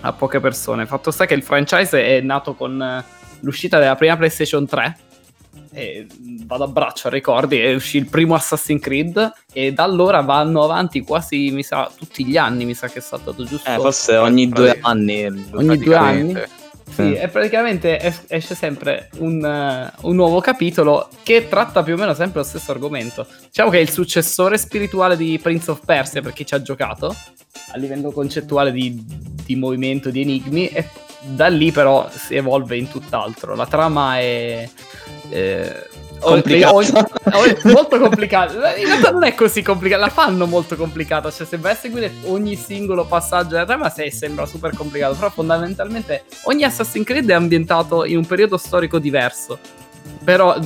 a 0.00 0.12
poche 0.12 0.40
persone. 0.40 0.86
Fatto 0.86 1.10
sta 1.10 1.26
che 1.26 1.34
il 1.34 1.42
franchise 1.42 2.02
è 2.02 2.20
nato 2.20 2.54
con 2.54 2.80
eh, 2.80 3.04
l'uscita 3.40 3.78
della 3.78 3.94
prima 3.94 4.16
PlayStation 4.16 4.66
3. 4.66 4.96
E 5.72 6.06
mh, 6.08 6.46
vado 6.46 6.64
a 6.64 6.68
braccio 6.68 7.08
a 7.08 7.10
ricordi, 7.10 7.58
è 7.58 7.74
uscì 7.74 7.96
il 7.96 8.06
primo 8.06 8.34
Assassin's 8.34 8.80
Creed 8.80 9.32
e 9.52 9.72
da 9.72 9.82
allora 9.82 10.20
vanno 10.20 10.62
avanti 10.62 11.00
quasi, 11.00 11.50
mi 11.50 11.62
sa, 11.62 11.90
tutti 11.96 12.24
gli 12.24 12.36
anni, 12.36 12.64
mi 12.64 12.74
sa 12.74 12.88
che 12.88 12.98
è 12.98 13.02
saltato 13.02 13.44
giusto. 13.44 13.68
Eh, 13.70 13.74
forse 13.76 14.16
ogni 14.16 14.48
due 14.48 14.78
anni. 14.80 15.24
Ogni 15.52 15.78
due 15.78 15.96
anni? 15.96 16.36
Sì, 16.90 17.00
Mm. 17.02 17.14
e 17.16 17.28
praticamente 17.28 17.98
es- 17.98 18.24
esce 18.28 18.54
sempre 18.54 19.08
un, 19.16 19.42
eh, 19.44 19.90
un 20.02 20.14
nuovo 20.14 20.40
capitolo 20.40 21.08
che 21.22 21.48
tratta 21.48 21.82
più 21.82 21.94
o 21.94 21.96
meno 21.96 22.12
sempre 22.12 22.40
lo 22.40 22.46
stesso 22.46 22.70
argomento. 22.72 23.26
Diciamo 23.46 23.70
che 23.70 23.78
è 23.78 23.80
il 23.80 23.90
successore 23.90 24.58
spirituale 24.58 25.16
di 25.16 25.40
Prince 25.42 25.70
of 25.70 25.80
Persia 25.84 26.20
per 26.20 26.34
chi 26.34 26.44
ci 26.46 26.54
ha 26.54 26.60
giocato, 26.62 27.16
a 27.72 27.78
livello 27.78 28.12
concettuale 28.12 28.70
di, 28.70 29.02
di 29.44 29.56
movimento, 29.56 30.10
di 30.10 30.20
enigmi, 30.20 30.68
e 30.68 30.86
da 31.24 31.48
lì 31.48 31.72
però 31.72 32.08
si 32.10 32.34
evolve 32.36 32.76
in 32.76 32.88
tutt'altro. 32.88 33.54
La 33.54 33.66
trama 33.66 34.18
è... 34.18 34.68
eh, 35.30 35.88
Complicata. 36.20 36.74
ogni- 36.74 37.56
molto 37.74 37.98
complicata. 37.98 38.74
In 38.76 38.86
realtà 38.86 39.10
non 39.10 39.24
è 39.24 39.34
così 39.34 39.60
complicata, 39.62 40.00
la 40.02 40.08
fanno 40.10 40.46
molto 40.46 40.74
complicata. 40.76 41.30
Cioè, 41.30 41.46
se 41.46 41.58
vai 41.58 41.72
a 41.72 41.76
seguire 41.76 42.10
ogni 42.24 42.56
singolo 42.56 43.04
passaggio 43.04 43.50
della 43.50 43.66
trama, 43.66 43.90
se- 43.90 44.10
sembra 44.10 44.46
super 44.46 44.74
complicato. 44.74 45.14
Però, 45.14 45.28
fondamentalmente, 45.30 46.24
ogni 46.44 46.64
Assassin's 46.64 47.04
Creed 47.04 47.28
è 47.28 47.34
ambientato 47.34 48.04
in 48.06 48.16
un 48.16 48.26
periodo 48.26 48.56
storico 48.56 48.98
diverso. 48.98 49.58
Però, 50.24 50.56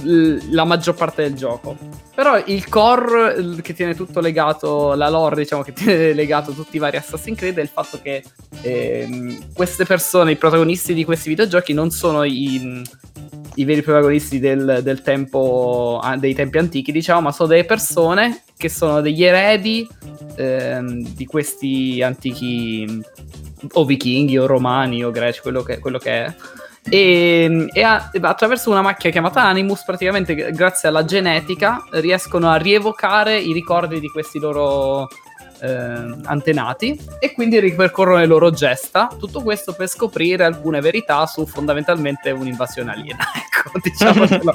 la 0.50 0.64
maggior 0.64 0.94
parte 0.94 1.22
del 1.22 1.34
gioco. 1.34 1.76
Però 2.14 2.40
il 2.46 2.68
core 2.68 3.60
che 3.62 3.74
tiene 3.74 3.94
tutto 3.94 4.20
legato, 4.20 4.94
la 4.94 5.08
lore, 5.08 5.36
diciamo, 5.36 5.62
che 5.62 5.72
tiene 5.74 6.12
legato 6.12 6.52
tutti 6.52 6.76
i 6.76 6.78
vari 6.78 6.96
Assassin's 6.96 7.36
Creed 7.36 7.58
è 7.58 7.62
il 7.62 7.68
fatto 7.68 8.00
che 8.02 8.24
ehm, 8.62 9.52
queste 9.52 9.84
persone, 9.84 10.32
i 10.32 10.36
protagonisti 10.36 10.94
di 10.94 11.04
questi 11.04 11.28
videogiochi, 11.28 11.72
non 11.72 11.90
sono 11.90 12.24
i, 12.24 12.82
i 13.54 13.64
veri 13.64 13.82
protagonisti 13.82 14.38
del, 14.38 14.80
del 14.82 15.02
tempo, 15.02 16.00
dei 16.18 16.34
tempi 16.34 16.58
antichi, 16.58 16.92
diciamo, 16.92 17.22
ma 17.22 17.32
sono 17.32 17.48
delle 17.48 17.64
persone 17.64 18.42
che 18.56 18.68
sono 18.68 19.00
degli 19.00 19.24
eredi 19.24 19.86
ehm, 20.36 21.14
di 21.14 21.24
questi 21.24 22.02
antichi 22.02 23.02
o 23.72 23.84
vichinghi 23.84 24.38
o 24.38 24.46
romani 24.46 25.04
o 25.04 25.10
greci, 25.10 25.40
quello 25.40 25.62
che, 25.62 25.78
quello 25.78 25.98
che 25.98 26.10
è. 26.10 26.34
E, 26.90 27.68
e 27.72 27.82
a- 27.82 28.10
attraverso 28.22 28.70
una 28.70 28.82
macchina 28.82 29.12
chiamata 29.12 29.42
Animus, 29.42 29.84
praticamente 29.84 30.52
grazie 30.52 30.88
alla 30.88 31.04
genetica, 31.04 31.82
riescono 31.92 32.50
a 32.50 32.56
rievocare 32.56 33.38
i 33.38 33.52
ricordi 33.52 34.00
di 34.00 34.08
questi 34.08 34.38
loro 34.38 35.08
eh, 35.60 36.16
antenati 36.24 36.98
e 37.18 37.32
quindi 37.32 37.58
ripercorrono 37.60 38.18
le 38.18 38.26
loro 38.26 38.50
gesta. 38.50 39.08
Tutto 39.18 39.42
questo 39.42 39.72
per 39.72 39.88
scoprire 39.88 40.44
alcune 40.44 40.80
verità 40.80 41.26
su 41.26 41.46
fondamentalmente 41.46 42.30
un'invasione 42.30 42.92
aliena. 42.92 43.24
ecco, 43.58 43.78
diciamocelo. 43.82 44.52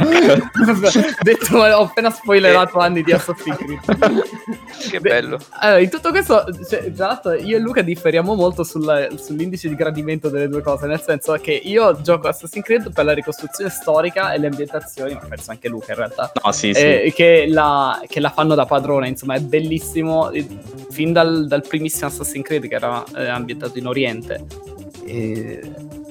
Detto, 1.21 1.57
ho 1.57 1.83
appena 1.83 2.09
spoilerato 2.09 2.79
anni 2.79 3.03
di 3.03 3.11
Assassin's 3.11 3.57
Creed. 3.57 4.31
Che 4.89 4.99
bello. 4.99 5.39
Allora, 5.59 5.79
in 5.79 5.89
tutto 5.89 6.09
questo, 6.09 6.43
cioè, 6.67 6.91
tra 6.91 7.07
l'altro, 7.07 7.33
io 7.33 7.55
e 7.55 7.59
Luca 7.59 7.81
differiamo 7.81 8.33
molto 8.33 8.63
sulla- 8.63 9.07
sull'indice 9.15 9.69
di 9.69 9.75
gradimento 9.75 10.29
delle 10.29 10.49
due 10.49 10.61
cose, 10.61 10.87
nel 10.87 11.01
senso 11.01 11.33
che 11.33 11.53
io 11.53 12.01
gioco 12.01 12.27
Assassin's 12.27 12.65
Creed 12.65 12.91
per 12.91 13.05
la 13.05 13.13
ricostruzione 13.13 13.69
storica 13.69 14.33
e 14.33 14.39
le 14.39 14.47
ambientazioni, 14.47 15.13
ma 15.13 15.21
penso 15.27 15.51
anche 15.51 15.69
Luca 15.69 15.93
in 15.93 15.97
realtà, 15.97 16.31
No, 16.43 16.51
sì, 16.51 16.73
sì. 16.73 16.81
eh, 16.81 17.13
che, 17.15 17.45
la, 17.47 18.01
che 18.07 18.19
la 18.19 18.29
fanno 18.29 18.55
da 18.55 18.65
padrone, 18.65 19.07
insomma, 19.07 19.35
è 19.35 19.39
bellissimo, 19.39 20.31
fin 20.93 21.11
dal, 21.11 21.47
dal 21.47 21.65
primissimo 21.67 22.05
Assassin's 22.05 22.45
Creed 22.45 22.67
che 22.67 22.75
era 22.75 23.03
eh, 23.15 23.27
ambientato 23.27 23.79
in 23.79 23.87
Oriente. 23.87 24.45
E, 25.05 25.59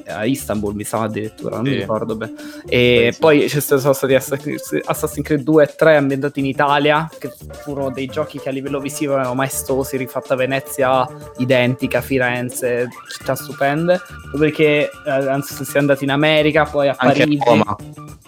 a 0.07 0.25
Istanbul 0.25 0.75
mi 0.75 0.85
sa 0.85 1.03
addirittura, 1.03 1.57
non 1.57 1.65
mi 1.65 1.73
Sì. 1.73 1.77
ricordo 1.81 2.15
bene. 2.17 2.33
E 2.67 3.11
Sì, 3.13 3.19
poi 3.19 3.49
ci 3.49 3.61
sono 3.61 3.93
stati 3.93 4.15
Assassin's 4.15 5.27
Creed 5.27 5.43
2 5.43 5.63
e 5.65 5.75
3 5.77 5.97
ambientati 5.97 6.41
in 6.41 6.47
Italia, 6.47 7.09
che 7.19 7.33
furono 7.63 7.91
dei 7.91 8.07
giochi 8.07 8.39
che 8.39 8.49
a 8.49 8.53
livello 8.53 8.81
visivo 8.81 9.15
erano 9.15 9.35
maestosi, 9.35 9.97
rifatta 9.97 10.35
Venezia 10.35 11.09
identica, 11.39 12.01
Firenze, 12.01 12.89
città 13.11 13.35
stupende. 13.35 14.01
Dopodiché 14.33 14.91
eh, 15.07 15.11
anzi, 15.11 15.65
si 15.65 15.77
è 15.77 15.79
andati 15.81 16.05
in 16.05 16.11
America, 16.11 16.65
poi 16.65 16.89
a 16.89 16.95
Anche 16.99 17.19
Parigi. 17.21 17.43
Roma. 17.45 17.77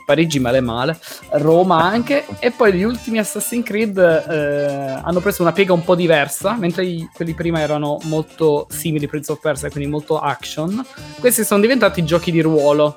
Parigi 0.07 0.39
male 0.39 0.61
male, 0.61 0.99
Roma 1.31 1.83
anche, 1.83 2.27
e 2.39 2.51
poi 2.51 2.75
gli 2.75 2.83
ultimi 2.83 3.17
Assassin's 3.17 3.65
Creed 3.65 3.97
eh, 3.97 5.01
hanno 5.03 5.21
preso 5.21 5.41
una 5.41 5.53
piega 5.53 5.73
un 5.73 5.83
po' 5.83 5.95
diversa, 5.95 6.55
mentre 6.59 6.85
i- 6.85 7.09
quelli 7.15 7.33
prima 7.33 7.61
erano 7.61 7.97
molto 8.03 8.67
simili 8.69 9.07
Prince 9.09 9.33
of 9.33 9.41
Persia, 9.41 9.71
quindi 9.71 9.89
molto 9.89 10.19
action, 10.19 10.85
questi 11.21 11.43
sono 11.43 11.63
diventati 11.63 11.74
giochi 12.05 12.31
di 12.31 12.41
ruolo. 12.41 12.97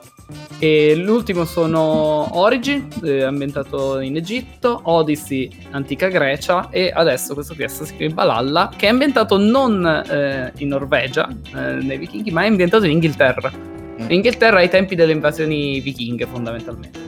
E 0.59 0.93
l'ultimo 0.95 1.45
sono 1.45 2.37
Origin, 2.37 2.87
eh, 3.03 3.23
ambientato 3.23 3.99
in 3.99 4.17
Egitto, 4.17 4.81
Odyssey, 4.83 5.49
antica 5.71 6.07
Grecia, 6.07 6.69
e 6.69 6.91
adesso 6.93 7.33
questo 7.33 7.53
qui 7.53 7.63
è 7.63 7.67
Assassin's 7.67 7.95
Creed 7.95 8.13
Valhalla, 8.13 8.69
che 8.75 8.87
è 8.87 8.89
ambientato 8.89 9.37
non 9.37 9.85
eh, 9.85 10.51
in 10.57 10.67
Norvegia, 10.67 11.29
eh, 11.55 11.73
nei 11.81 11.97
vichinghi, 11.97 12.31
ma 12.31 12.43
è 12.43 12.47
ambientato 12.47 12.85
in 12.85 12.91
Inghilterra. 12.91 13.51
In 13.97 14.11
Inghilterra 14.11 14.57
ai 14.57 14.69
tempi 14.69 14.95
delle 14.95 15.13
invasioni 15.13 15.79
vichinghe, 15.79 16.25
fondamentalmente. 16.25 16.99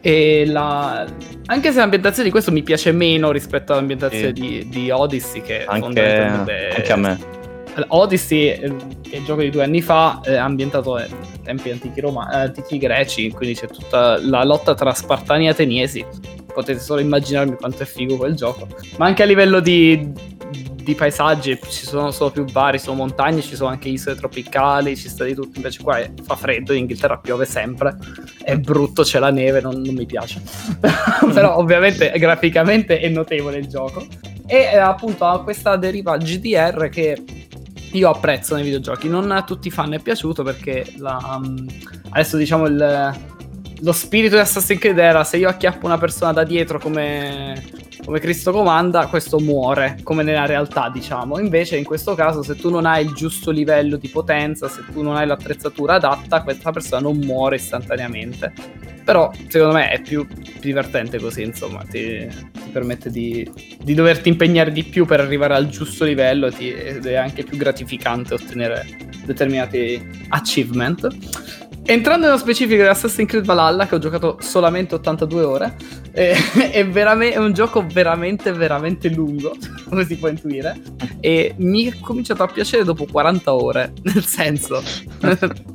E 0.00 0.44
la... 0.46 1.06
Anche 1.46 1.70
se 1.70 1.78
l'ambientazione 1.78 2.24
di 2.24 2.30
questo 2.30 2.50
mi 2.50 2.62
piace 2.62 2.90
meno 2.92 3.30
rispetto 3.30 3.72
all'ambientazione 3.72 4.32
di, 4.32 4.66
di 4.68 4.90
Odyssey, 4.90 5.40
che 5.40 5.64
Anche, 5.64 5.80
fondamentalmente 5.80 6.68
anche 6.74 6.92
a 6.92 6.96
me. 6.96 7.37
Odyssey, 7.88 8.48
eh, 8.48 8.76
che 9.02 9.10
è 9.10 9.16
il 9.16 9.24
gioco 9.24 9.42
di 9.42 9.50
due 9.50 9.64
anni 9.64 9.80
fa, 9.80 10.20
è 10.22 10.34
ambientato 10.34 10.94
ai 10.94 11.08
tempi 11.42 11.70
antichi, 11.70 12.00
roma- 12.00 12.30
eh, 12.30 12.46
antichi 12.46 12.78
greci, 12.78 13.30
quindi 13.30 13.54
c'è 13.54 13.66
tutta 13.66 14.18
la 14.20 14.44
lotta 14.44 14.74
tra 14.74 14.92
spartani 14.92 15.46
e 15.46 15.50
ateniesi. 15.50 16.04
Potete 16.52 16.80
solo 16.80 17.00
immaginarmi 17.00 17.56
quanto 17.56 17.82
è 17.82 17.86
figo 17.86 18.16
quel 18.16 18.34
gioco. 18.34 18.66
Ma 18.96 19.06
anche 19.06 19.22
a 19.22 19.26
livello 19.26 19.60
di, 19.60 20.10
di 20.88 20.94
paesaggi 20.94 21.58
ci 21.68 21.84
sono 21.84 22.10
solo 22.10 22.30
più 22.30 22.44
vari, 22.46 22.78
sono 22.78 22.96
montagne, 22.96 23.42
ci 23.42 23.54
sono 23.54 23.68
anche 23.68 23.88
isole 23.90 24.16
tropicali, 24.16 24.96
ci 24.96 25.08
sta 25.08 25.24
di 25.24 25.34
tutto. 25.34 25.52
Invece 25.56 25.82
qua 25.82 25.98
è- 25.98 26.10
fa 26.24 26.34
freddo, 26.34 26.72
in 26.72 26.80
Inghilterra 26.80 27.18
piove 27.18 27.44
sempre, 27.44 27.96
è 28.42 28.56
brutto, 28.56 29.02
c'è 29.02 29.18
la 29.18 29.30
neve, 29.30 29.60
non, 29.60 29.80
non 29.80 29.94
mi 29.94 30.06
piace. 30.06 30.40
Però 31.32 31.56
ovviamente 31.58 32.10
graficamente 32.16 32.98
è 32.98 33.08
notevole 33.08 33.58
il 33.58 33.68
gioco. 33.68 34.04
E 34.46 34.56
eh, 34.72 34.78
appunto 34.78 35.26
ha 35.26 35.42
questa 35.42 35.76
deriva 35.76 36.16
GDR 36.16 36.88
che 36.88 37.22
io 37.92 38.10
apprezzo 38.10 38.54
nei 38.54 38.64
videogiochi. 38.64 39.08
Non 39.08 39.30
a 39.30 39.42
tutti 39.42 39.68
i 39.68 39.70
fan 39.70 39.92
è 39.92 39.98
piaciuto 39.98 40.42
perché 40.42 40.84
la, 40.98 41.40
um, 41.42 41.66
adesso 42.10 42.36
diciamo 42.36 42.66
il, 42.66 43.16
lo 43.80 43.92
spirito 43.92 44.34
di 44.34 44.40
Assassin's 44.40 44.80
Creed 44.80 44.98
era 44.98 45.24
se 45.24 45.36
io 45.36 45.48
acchiappo 45.48 45.86
una 45.86 45.98
persona 45.98 46.32
da 46.32 46.44
dietro 46.44 46.78
come, 46.78 47.62
come 48.04 48.18
Cristo 48.18 48.50
comanda, 48.50 49.06
questo 49.06 49.38
muore, 49.38 49.98
come 50.02 50.22
nella 50.22 50.46
realtà 50.46 50.90
diciamo. 50.92 51.38
Invece 51.38 51.76
in 51.76 51.84
questo 51.84 52.14
caso 52.14 52.42
se 52.42 52.56
tu 52.56 52.70
non 52.70 52.86
hai 52.86 53.04
il 53.04 53.12
giusto 53.12 53.50
livello 53.50 53.96
di 53.96 54.08
potenza, 54.08 54.68
se 54.68 54.82
tu 54.92 55.02
non 55.02 55.16
hai 55.16 55.26
l'attrezzatura 55.26 55.94
adatta, 55.94 56.42
questa 56.42 56.72
persona 56.72 57.02
non 57.02 57.18
muore 57.18 57.56
istantaneamente. 57.56 58.52
Però 59.08 59.32
secondo 59.48 59.72
me 59.72 59.88
è 59.88 60.02
più 60.02 60.26
divertente 60.60 61.18
così, 61.18 61.40
insomma, 61.40 61.82
ti, 61.88 62.28
ti 62.52 62.68
permette 62.70 63.08
di, 63.08 63.50
di, 63.82 63.94
doverti 63.94 64.28
impegnare 64.28 64.70
di 64.70 64.84
più 64.84 65.06
per 65.06 65.20
arrivare 65.20 65.54
al 65.54 65.70
giusto 65.70 66.04
livello 66.04 66.52
ti, 66.52 66.70
ed 66.70 67.06
è 67.06 67.14
anche 67.14 67.42
più 67.42 67.56
gratificante 67.56 68.34
ottenere 68.34 68.84
determinati 69.24 70.06
achievement. 70.28 71.08
Entrando 71.86 72.26
nello 72.26 72.36
specifico 72.36 72.82
di 72.82 72.88
Assassin's 72.88 73.30
Creed 73.30 73.46
Valhalla, 73.46 73.86
che 73.86 73.94
ho 73.94 73.98
giocato 73.98 74.36
solamente 74.42 74.96
82 74.96 75.42
ore, 75.42 75.74
è, 76.18 76.70
è, 76.72 76.88
veramente, 76.88 77.36
è 77.36 77.38
un 77.38 77.52
gioco 77.52 77.86
veramente, 77.86 78.50
veramente 78.52 79.08
lungo, 79.08 79.54
come 79.88 80.04
si 80.04 80.16
può 80.16 80.26
intuire, 80.28 80.80
e 81.20 81.54
mi 81.58 81.84
è 81.84 81.96
cominciato 82.00 82.42
a 82.42 82.48
piacere 82.48 82.82
dopo 82.82 83.06
40 83.08 83.54
ore, 83.54 83.92
nel 84.02 84.24
senso, 84.24 84.82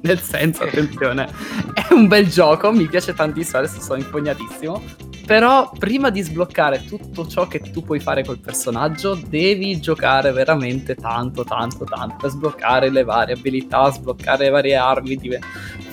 nel 0.02 0.20
senso, 0.20 0.64
attenzione, 0.64 1.30
è 1.74 1.94
un 1.94 2.08
bel 2.08 2.28
gioco, 2.28 2.74
mi 2.74 2.88
piace 2.88 3.14
tantissimo, 3.14 3.60
adesso 3.60 3.80
sono 3.80 4.00
impegnatissimo, 4.00 4.82
però 5.26 5.72
prima 5.80 6.10
di 6.10 6.22
sbloccare 6.22 6.84
tutto 6.84 7.26
ciò 7.26 7.48
che 7.48 7.62
tu 7.62 7.82
puoi 7.82 8.02
fare 8.02 8.26
col 8.26 8.40
personaggio, 8.40 9.18
devi 9.26 9.80
giocare 9.80 10.34
veramente 10.34 10.96
tanto, 10.96 11.46
tanto, 11.46 11.86
tanto 11.86 12.16
per 12.20 12.30
sbloccare 12.32 12.90
le 12.90 13.06
varie 13.06 13.36
abilità, 13.36 13.90
sbloccare 13.90 14.44
le 14.44 14.50
varie 14.50 14.76
armi, 14.76 15.18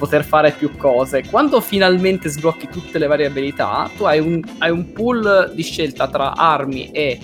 poter 0.00 0.24
fare 0.24 0.52
più 0.52 0.74
cose. 0.78 1.22
Quando 1.28 1.60
finalmente 1.60 2.30
sblocchi 2.30 2.68
tutte 2.68 2.98
le 2.98 3.06
varie 3.06 3.26
abilità, 3.26 3.88
tu 3.98 4.04
hai 4.04 4.18
un, 4.18 4.42
hai 4.58 4.70
un 4.70 4.92
pool 4.92 5.52
di 5.54 5.62
scelta 5.62 6.08
tra 6.08 6.32
armi 6.34 6.90
e 6.90 7.20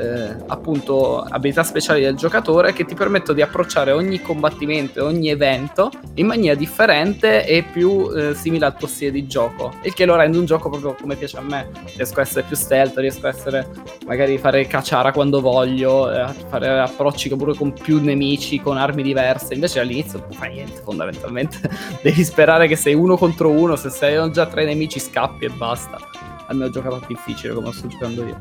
eh, 0.00 0.36
appunto 0.46 1.20
abilità 1.20 1.62
speciali 1.62 2.00
del 2.02 2.16
giocatore 2.16 2.72
che 2.72 2.84
ti 2.84 2.94
permettono 2.94 3.34
di 3.34 3.42
approcciare 3.42 3.92
ogni 3.92 4.20
combattimento 4.20 5.00
e 5.00 5.02
ogni 5.02 5.28
evento 5.28 5.90
in 6.14 6.26
maniera 6.26 6.54
differente 6.54 7.46
e 7.46 7.62
più 7.62 8.10
eh, 8.14 8.34
simile 8.34 8.66
al 8.66 8.76
tuo 8.76 8.88
stile 8.88 9.10
di 9.10 9.26
gioco. 9.26 9.74
Il 9.82 9.92
che 9.92 10.06
lo 10.06 10.16
rende 10.16 10.38
un 10.38 10.46
gioco 10.46 10.70
proprio 10.70 10.96
come 10.98 11.16
piace 11.16 11.36
a 11.36 11.42
me. 11.42 11.68
Riesco 11.96 12.20
a 12.20 12.22
essere 12.22 12.44
più 12.46 12.56
stealth 12.56 12.96
riesco 12.96 13.26
a 13.26 13.30
essere 13.30 13.68
magari 14.06 14.38
fare 14.38 14.66
cacciara 14.66 15.12
quando 15.12 15.40
voglio 15.40 16.10
eh, 16.10 16.26
fare 16.48 16.80
approcci 16.80 17.28
pure 17.36 17.54
con 17.54 17.72
più 17.72 18.00
nemici 18.00 18.60
con 18.60 18.76
armi 18.76 19.02
diverse. 19.02 19.54
Invece 19.54 19.80
all'inizio 19.80 20.20
non 20.20 20.32
fai 20.32 20.54
niente 20.54 20.80
fondamentalmente. 20.82 21.58
Devi 22.02 22.19
sperare 22.24 22.66
che 22.66 22.76
sei 22.76 22.94
uno 22.94 23.16
contro 23.16 23.50
uno 23.50 23.76
se 23.76 23.90
sei 23.90 24.30
già 24.32 24.46
tre 24.46 24.64
nemici 24.64 24.98
scappi 24.98 25.44
e 25.44 25.50
basta 25.50 25.98
almeno 26.46 26.70
giocato 26.70 26.96
a 26.96 27.02
difficile 27.06 27.54
come 27.54 27.72
sto 27.72 27.86
giocando 27.86 28.24
io 28.24 28.38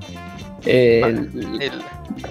e... 0.63 0.99
Il, 1.33 1.83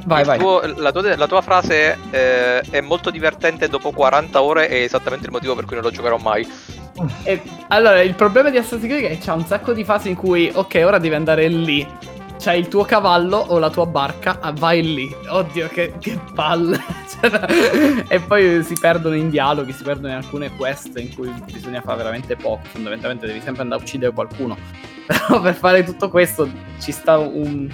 vai, 0.05 0.21
il 0.21 0.27
vai. 0.27 0.39
Tuo, 0.39 0.61
la, 0.77 0.93
tua, 0.93 1.17
la, 1.17 1.27
tua, 1.27 1.41
frase 1.41 1.97
eh, 2.11 2.61
è 2.61 2.81
molto 2.81 3.11
divertente 3.11 3.69
dopo 3.69 3.91
40 3.91 4.43
ore 4.43 4.69
è 4.69 4.75
esattamente 4.83 5.27
il 5.27 5.33
motivo 5.33 5.55
per 5.55 5.65
cui 5.65 5.75
non 5.77 5.85
lo 5.85 5.91
giocherò 5.91 6.19
mai. 6.19 6.47
E, 7.23 7.41
allora, 7.69 8.01
il 8.03 8.15
problema 8.15 8.51
di 8.51 8.59
Assassin's 8.59 8.85
Creed 8.85 9.05
è 9.05 9.09
che 9.09 9.19
c'è 9.19 9.33
un 9.33 9.47
sacco 9.47 9.73
di 9.73 9.85
fasi 9.85 10.09
in 10.09 10.17
cui, 10.17 10.51
ok, 10.53 10.83
ora 10.85 10.99
devi 10.99 11.15
andare 11.15 11.49
lì. 11.49 11.87
C'hai 12.39 12.61
il 12.61 12.69
tuo 12.69 12.85
cavallo 12.85 13.37
o 13.37 13.59
la 13.59 13.69
tua 13.69 13.87
barca, 13.87 14.39
ah, 14.41 14.53
vai 14.53 14.83
lì. 14.83 15.15
Oddio, 15.29 15.69
che, 15.69 15.95
che 15.99 16.19
palle. 16.35 16.81
Cioè, 17.09 18.05
e 18.07 18.21
poi 18.21 18.63
si 18.63 18.75
perdono 18.79 19.17
in 19.17 19.31
dialoghi, 19.31 19.73
si 19.73 19.83
perdono 19.83 20.09
in 20.09 20.19
alcune 20.19 20.55
quest 20.55 20.99
in 20.99 21.13
cui 21.15 21.33
bisogna 21.51 21.81
fare 21.81 21.97
veramente 21.97 22.37
poco. 22.37 22.61
Fondamentalmente 22.65 23.27
devi 23.27 23.41
sempre 23.41 23.63
andare 23.63 23.81
a 23.81 23.85
uccidere 23.85 24.13
qualcuno. 24.13 24.57
Però 25.07 25.41
per 25.41 25.55
fare 25.55 25.83
tutto 25.83 26.11
questo 26.11 26.49
ci 26.79 26.93
sta 26.93 27.19
un, 27.19 27.69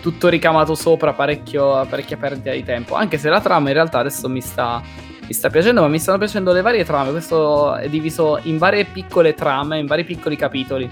tutto 0.00 0.28
ricamato 0.28 0.74
sopra, 0.74 1.12
parecchio, 1.12 1.86
parecchia 1.86 2.16
perdita 2.16 2.52
di 2.52 2.64
tempo. 2.64 2.94
Anche 2.94 3.18
se 3.18 3.28
la 3.28 3.40
trama 3.40 3.68
in 3.68 3.74
realtà 3.74 3.98
adesso 3.98 4.28
mi 4.28 4.40
sta, 4.40 4.80
mi 5.26 5.32
sta 5.32 5.50
piacendo, 5.50 5.80
ma 5.80 5.88
mi 5.88 5.98
stanno 5.98 6.18
piacendo 6.18 6.52
le 6.52 6.62
varie 6.62 6.84
trame. 6.84 7.10
Questo 7.10 7.76
è 7.76 7.88
diviso 7.88 8.40
in 8.42 8.58
varie 8.58 8.84
piccole 8.84 9.34
trame, 9.34 9.78
in 9.78 9.86
vari 9.86 10.04
piccoli 10.04 10.36
capitoli. 10.36 10.90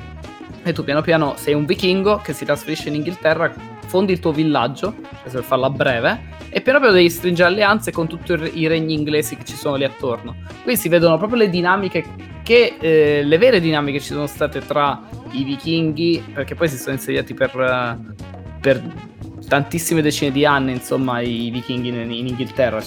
E 0.67 0.73
tu 0.73 0.83
piano 0.83 1.01
piano 1.01 1.35
sei 1.37 1.55
un 1.55 1.65
vichingo 1.65 2.17
che 2.17 2.33
si 2.33 2.45
trasferisce 2.45 2.89
in 2.89 2.97
Inghilterra, 2.97 3.55
fondi 3.87 4.11
il 4.11 4.19
tuo 4.19 4.33
villaggio, 4.33 4.97
per 5.23 5.45
farla 5.45 5.71
breve, 5.71 6.35
e 6.49 6.61
piano 6.61 6.81
piano 6.81 6.93
devi 6.93 7.09
stringere 7.09 7.49
alleanze 7.49 7.93
con 7.93 8.09
tutti 8.09 8.33
i 8.55 8.67
regni 8.67 8.95
inglesi 8.95 9.37
che 9.37 9.45
ci 9.45 9.55
sono 9.55 9.77
lì 9.77 9.85
attorno. 9.85 10.35
Qui 10.65 10.77
si 10.77 10.89
vedono 10.89 11.19
proprio 11.19 11.39
le 11.39 11.51
dinamiche 11.51 12.05
che 12.43 12.79
eh, 12.81 13.23
le 13.23 13.39
vere 13.39 13.61
dinamiche 13.61 14.01
ci 14.01 14.09
sono 14.09 14.27
state 14.27 14.59
tra 14.59 15.03
i 15.31 15.45
vichinghi, 15.45 16.33
perché 16.35 16.57
poi 16.57 16.69
si 16.69 16.79
sono 16.79 16.95
insediati 16.95 17.33
per, 17.33 18.01
per 18.61 18.83
tantissime 19.47 20.03
decine 20.03 20.33
di 20.33 20.45
anni, 20.45 20.73
insomma, 20.73 21.21
i 21.21 21.49
vichinghi 21.51 21.91
in, 21.91 22.11
in 22.11 22.27
Inghilterra. 22.27 22.83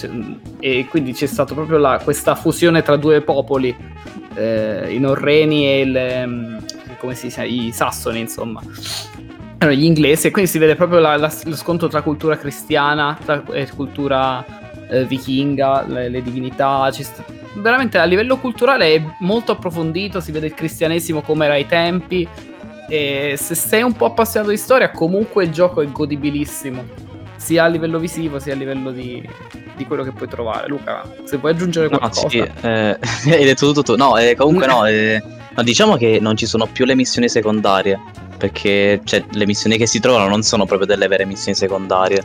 E 0.60 0.86
quindi 0.90 1.14
c'è 1.14 1.28
stata 1.28 1.54
proprio 1.54 1.78
la, 1.78 2.02
questa 2.04 2.36
fusione 2.36 2.82
tra 2.82 2.98
due 2.98 3.22
popoli, 3.22 3.74
eh, 4.34 4.94
i 4.94 5.00
norreni 5.00 5.66
e 5.66 6.26
mm, 6.26 6.58
come 7.00 7.16
si 7.16 7.28
dice, 7.28 7.46
i 7.46 7.72
sassoni, 7.72 8.20
insomma. 8.20 8.62
Erano 9.58 9.76
gli 9.76 9.86
inglesi, 9.86 10.28
e 10.28 10.32
quindi 10.32 10.50
si 10.50 10.58
vede 10.58 10.76
proprio 10.76 11.00
la, 11.00 11.18
la, 11.18 11.34
lo 11.46 11.56
scontro 11.56 11.88
tra 11.88 12.02
cultura 12.02 12.38
cristiana 12.38 13.18
e 13.52 13.68
cultura 13.76 14.46
eh, 14.90 15.06
vichinga, 15.06 15.86
le, 15.88 16.10
le 16.10 16.22
divinità. 16.22 16.92
Sta, 16.92 17.26
veramente 17.54 17.98
a 17.98 18.06
livello 18.06 18.38
culturale 18.38 18.94
è 18.94 19.04
molto 19.20 19.54
approfondito, 19.54 20.20
si 20.20 20.32
vede 20.32 20.48
il 20.48 20.54
cristianesimo 20.54 21.22
come 21.22 21.46
era 21.46 21.56
ai 21.56 21.66
tempi, 21.66 22.28
e 22.88 23.36
se 23.38 23.54
sei 23.56 23.84
un 23.84 23.94
po' 23.94 24.06
appassionato 24.06 24.52
di 24.52 24.58
storia, 24.58 24.92
comunque 24.92 25.44
il 25.44 25.52
gioco 25.52 25.82
è 25.82 25.92
godibilissimo. 25.92 27.08
Sia 27.36 27.64
a 27.64 27.68
livello 27.68 28.00
visivo, 28.00 28.40
sia 28.40 28.54
a 28.54 28.56
livello 28.58 28.92
di, 28.92 29.26
di 29.78 29.86
quello 29.86 30.04
che 30.04 30.12
puoi 30.12 30.28
trovare. 30.28 30.68
Luca, 30.68 31.04
se 31.24 31.38
vuoi 31.38 31.54
aggiungere 31.54 31.88
qualcosa. 31.88 32.24
No, 32.24 32.30
sì, 32.30 32.38
eh, 32.40 32.98
hai 33.32 33.46
detto 33.46 33.68
tutto 33.68 33.84
tu. 33.84 33.96
No, 33.96 34.18
eh, 34.18 34.36
comunque 34.36 34.68
no, 34.68 34.84
eh, 34.90 35.24
no, 35.60 35.64
diciamo 35.64 35.96
che 35.96 36.20
non 36.22 36.36
ci 36.36 36.46
sono 36.46 36.68
più 36.72 36.86
le 36.86 36.96
missioni 36.96 37.30
secondarie. 37.30 38.00
Perché 38.38 39.02
cioè, 39.04 39.26
le 39.32 39.46
missioni 39.46 39.78
che 39.78 39.86
si 39.86 40.00
trovano 40.00 40.30
non 40.30 40.44
sono 40.44 40.66
proprio 40.66 40.88
delle 40.88 41.08
vere 41.08 41.26
missioni 41.26 41.58
secondarie. 41.58 42.24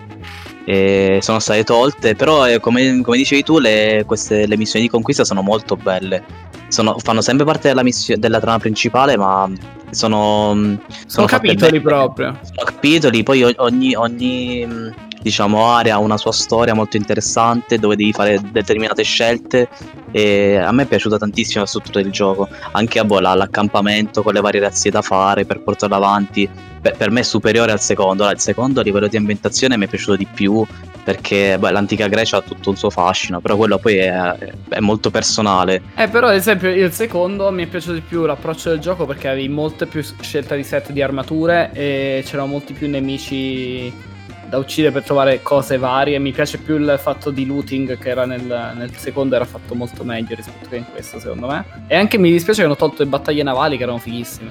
E 0.64 1.18
sono 1.20 1.41
state 1.41 1.64
tolte, 1.64 2.14
però 2.14 2.49
eh, 2.49 2.61
come, 2.61 3.01
come, 3.03 3.16
dicevi 3.16 3.43
tu, 3.43 3.59
le, 3.59 4.05
queste, 4.07 4.47
le 4.47 4.57
missioni 4.57 4.85
di 4.85 4.91
conquista 4.91 5.24
sono 5.24 5.43
molto 5.43 5.76
belle 5.76 6.53
sono, 6.74 6.99
fanno 6.99 7.20
sempre 7.20 7.45
parte 7.45 7.68
della, 7.68 7.82
missione, 7.82 8.20
della 8.20 8.41
trama 8.41 8.59
principale, 8.59 9.16
ma 9.16 9.49
sono, 9.91 10.57
sono, 10.57 10.78
sono 11.07 11.26
capitoli 11.26 11.80
proprio. 11.80 12.39
Sono 12.43 12.64
capitoli, 12.64 13.22
poi 13.22 13.43
ogni, 13.57 13.95
ogni 13.95 14.93
diciamo, 15.24 15.70
area 15.70 15.96
una 15.96 16.18
sua 16.18 16.32
storia 16.32 16.74
molto 16.74 16.98
interessante 16.98 17.78
dove 17.78 17.96
devi 17.96 18.12
fare 18.12 18.38
determinate 18.52 19.02
scelte 19.04 19.70
e 20.10 20.56
a 20.56 20.70
me 20.70 20.82
è 20.82 20.86
piaciuta 20.86 21.16
tantissimo 21.16 21.62
la 21.62 21.66
struttura 21.66 22.02
del 22.02 22.12
gioco, 22.12 22.46
anche 22.72 22.98
a 22.98 23.06
Bola, 23.06 23.34
l'accampamento 23.34 24.22
con 24.22 24.34
le 24.34 24.42
varie 24.42 24.60
razzie 24.60 24.90
da 24.90 25.00
fare 25.00 25.46
per 25.46 25.62
portarlo 25.62 25.96
avanti, 25.96 26.46
per, 26.78 26.94
per 26.98 27.10
me 27.10 27.20
è 27.20 27.22
superiore 27.22 27.72
al 27.72 27.80
secondo, 27.80 28.28
il 28.28 28.38
secondo 28.38 28.80
a 28.80 28.82
livello 28.82 29.08
di 29.08 29.16
ambientazione 29.16 29.78
mi 29.78 29.86
è 29.86 29.88
piaciuto 29.88 30.16
di 30.16 30.26
più 30.26 30.62
perché 31.02 31.56
beh, 31.58 31.70
l'antica 31.70 32.06
Grecia 32.06 32.36
ha 32.36 32.42
tutto 32.42 32.70
il 32.70 32.76
suo 32.76 32.90
fascino, 32.90 33.40
però 33.40 33.56
quello 33.56 33.78
poi 33.78 33.96
è, 33.96 34.36
è, 34.68 34.80
molto 34.80 35.10
personale. 35.10 35.80
Eh, 35.96 36.08
però 36.08 36.28
ad 36.28 36.34
esempio 36.34 36.68
il 36.68 36.92
secondo 36.92 37.50
mi 37.50 37.64
è 37.64 37.66
piaciuto 37.66 37.94
di 37.94 38.02
più 38.02 38.26
l'approccio 38.26 38.68
del 38.68 38.78
gioco 38.78 39.06
perché 39.06 39.28
avevi 39.28 39.48
molte 39.48 39.86
più 39.86 40.02
scelta 40.20 40.54
di 40.54 40.64
set 40.64 40.92
di 40.92 41.00
armature 41.00 41.70
e 41.72 42.22
c'erano 42.26 42.48
molti 42.48 42.74
più 42.74 42.90
nemici 42.90 44.12
da 44.55 44.59
uccidere 44.59 44.92
per 44.92 45.02
trovare 45.02 45.42
cose 45.42 45.76
varie. 45.76 46.18
Mi 46.18 46.32
piace 46.32 46.59
più 46.59 46.76
il 46.76 46.96
fatto 47.00 47.30
di 47.30 47.44
looting 47.44 47.98
che 47.98 48.09
era 48.09 48.24
nel, 48.24 48.72
nel, 48.76 48.96
secondo, 48.96 49.34
era 49.34 49.44
fatto 49.44 49.74
molto 49.74 50.05
meglio 50.05 50.34
rispetto 50.34 50.68
che 50.68 50.76
in 50.76 50.84
questo, 50.90 51.18
secondo 51.18 51.48
me. 51.48 51.64
E 51.88 51.96
anche 51.96 52.18
mi 52.18 52.30
dispiace 52.30 52.61
che 52.61 52.66
hanno 52.66 52.76
tolto 52.76 53.02
le 53.02 53.09
battaglie 53.09 53.42
navali 53.42 53.76
che 53.76 53.82
erano 53.82 53.98
fighissime. 53.98 54.50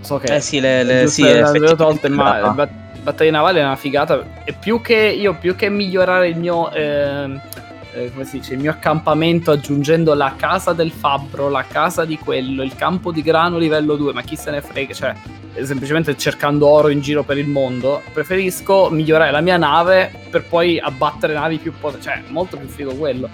So 0.00 0.18
che 0.18 0.34
eh 0.34 0.40
sì, 0.40 0.60
le, 0.60 0.82
le, 0.82 1.06
sì, 1.08 1.22
le 1.22 1.74
tolte, 1.76 2.08
ma 2.08 2.54
battaglia 3.02 3.32
navale 3.32 3.60
è 3.60 3.64
una 3.64 3.76
figata. 3.76 4.24
E 4.44 4.52
più 4.52 4.80
che 4.80 4.94
io, 4.94 5.34
più 5.34 5.56
che 5.56 5.68
migliorare 5.68 6.28
il 6.28 6.36
mio. 6.36 6.70
Eh, 6.70 7.40
eh, 7.94 8.10
come 8.12 8.24
si 8.24 8.38
dice, 8.38 8.54
il 8.54 8.60
mio 8.60 8.72
accampamento 8.72 9.52
aggiungendo 9.52 10.14
la 10.14 10.34
casa 10.36 10.72
del 10.72 10.90
fabbro, 10.90 11.48
la 11.48 11.64
casa 11.64 12.04
di 12.04 12.18
quello, 12.18 12.62
il 12.62 12.74
campo 12.74 13.12
di 13.12 13.22
grano 13.22 13.56
livello 13.56 13.94
2, 13.94 14.12
ma 14.12 14.22
chi 14.22 14.36
se 14.36 14.50
ne 14.50 14.60
frega, 14.60 14.92
cioè 14.92 15.14
semplicemente 15.62 16.16
cercando 16.16 16.66
oro 16.66 16.88
in 16.88 17.00
giro 17.00 17.22
per 17.22 17.38
il 17.38 17.46
mondo, 17.46 18.02
preferisco 18.12 18.90
migliorare 18.90 19.30
la 19.30 19.40
mia 19.40 19.56
nave 19.56 20.10
per 20.28 20.44
poi 20.44 20.80
abbattere 20.80 21.32
navi 21.34 21.58
più 21.58 21.72
potenti, 21.78 22.06
cioè 22.06 22.22
molto 22.28 22.56
più 22.56 22.66
figo 22.66 22.94
quello 22.94 23.28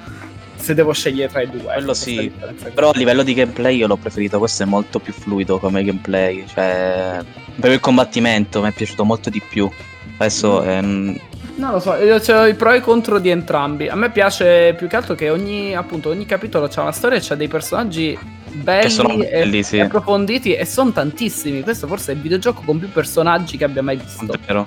se 0.57 0.75
devo 0.75 0.93
scegliere 0.93 1.31
tra 1.31 1.41
i 1.41 1.49
due. 1.49 1.73
Quello 1.73 1.95
sì, 1.95 2.31
però 2.75 2.91
a 2.91 2.97
livello 2.97 3.23
di 3.23 3.33
gameplay 3.33 3.79
io 3.79 3.87
l'ho 3.87 3.97
preferito, 3.97 4.39
questo 4.39 4.65
è 4.65 4.67
molto 4.67 4.99
più 4.99 5.15
fluido 5.15 5.59
come 5.59 5.83
gameplay, 5.83 6.45
cioè 6.47 7.21
per 7.59 7.73
il 7.73 7.81
combattimento 7.81 8.61
mi 8.61 8.69
è 8.69 8.73
piaciuto 8.73 9.05
molto 9.05 9.31
di 9.31 9.41
più. 9.41 9.71
Adesso... 10.19 10.63
Mm. 10.63 10.69
Ehm... 10.69 11.21
Non 11.61 11.73
lo 11.73 11.79
so, 11.79 11.95
io 11.97 12.17
ho 12.17 12.47
i 12.47 12.55
pro 12.55 12.73
e 12.73 12.79
i 12.79 12.81
contro 12.81 13.19
di 13.19 13.29
entrambi. 13.29 13.87
A 13.87 13.95
me 13.95 14.11
piace 14.11 14.73
più 14.79 14.89
che 14.89 14.97
altro 14.97 15.15
che 15.15 15.29
ogni, 15.29 15.77
appunto, 15.77 16.09
ogni 16.09 16.25
capitolo 16.25 16.69
c'ha 16.69 16.81
una 16.81 16.91
storia 16.91 17.19
e 17.19 17.21
c'ha 17.23 17.35
dei 17.35 17.49
personaggi 17.49 18.19
belli, 18.51 19.27
belli 19.27 19.59
e, 19.59 19.63
sì. 19.63 19.77
e 19.77 19.83
approfonditi 19.83 20.55
e 20.55 20.65
sono 20.65 20.91
tantissimi. 20.91 21.61
Questo 21.61 21.87
forse 21.87 22.13
è 22.13 22.15
il 22.15 22.23
videogioco 22.23 22.63
con 22.65 22.79
più 22.79 22.89
personaggi 22.91 23.59
che 23.59 23.65
abbia 23.65 23.83
mai 23.83 23.97
visto. 23.97 24.35
Vero. 24.47 24.67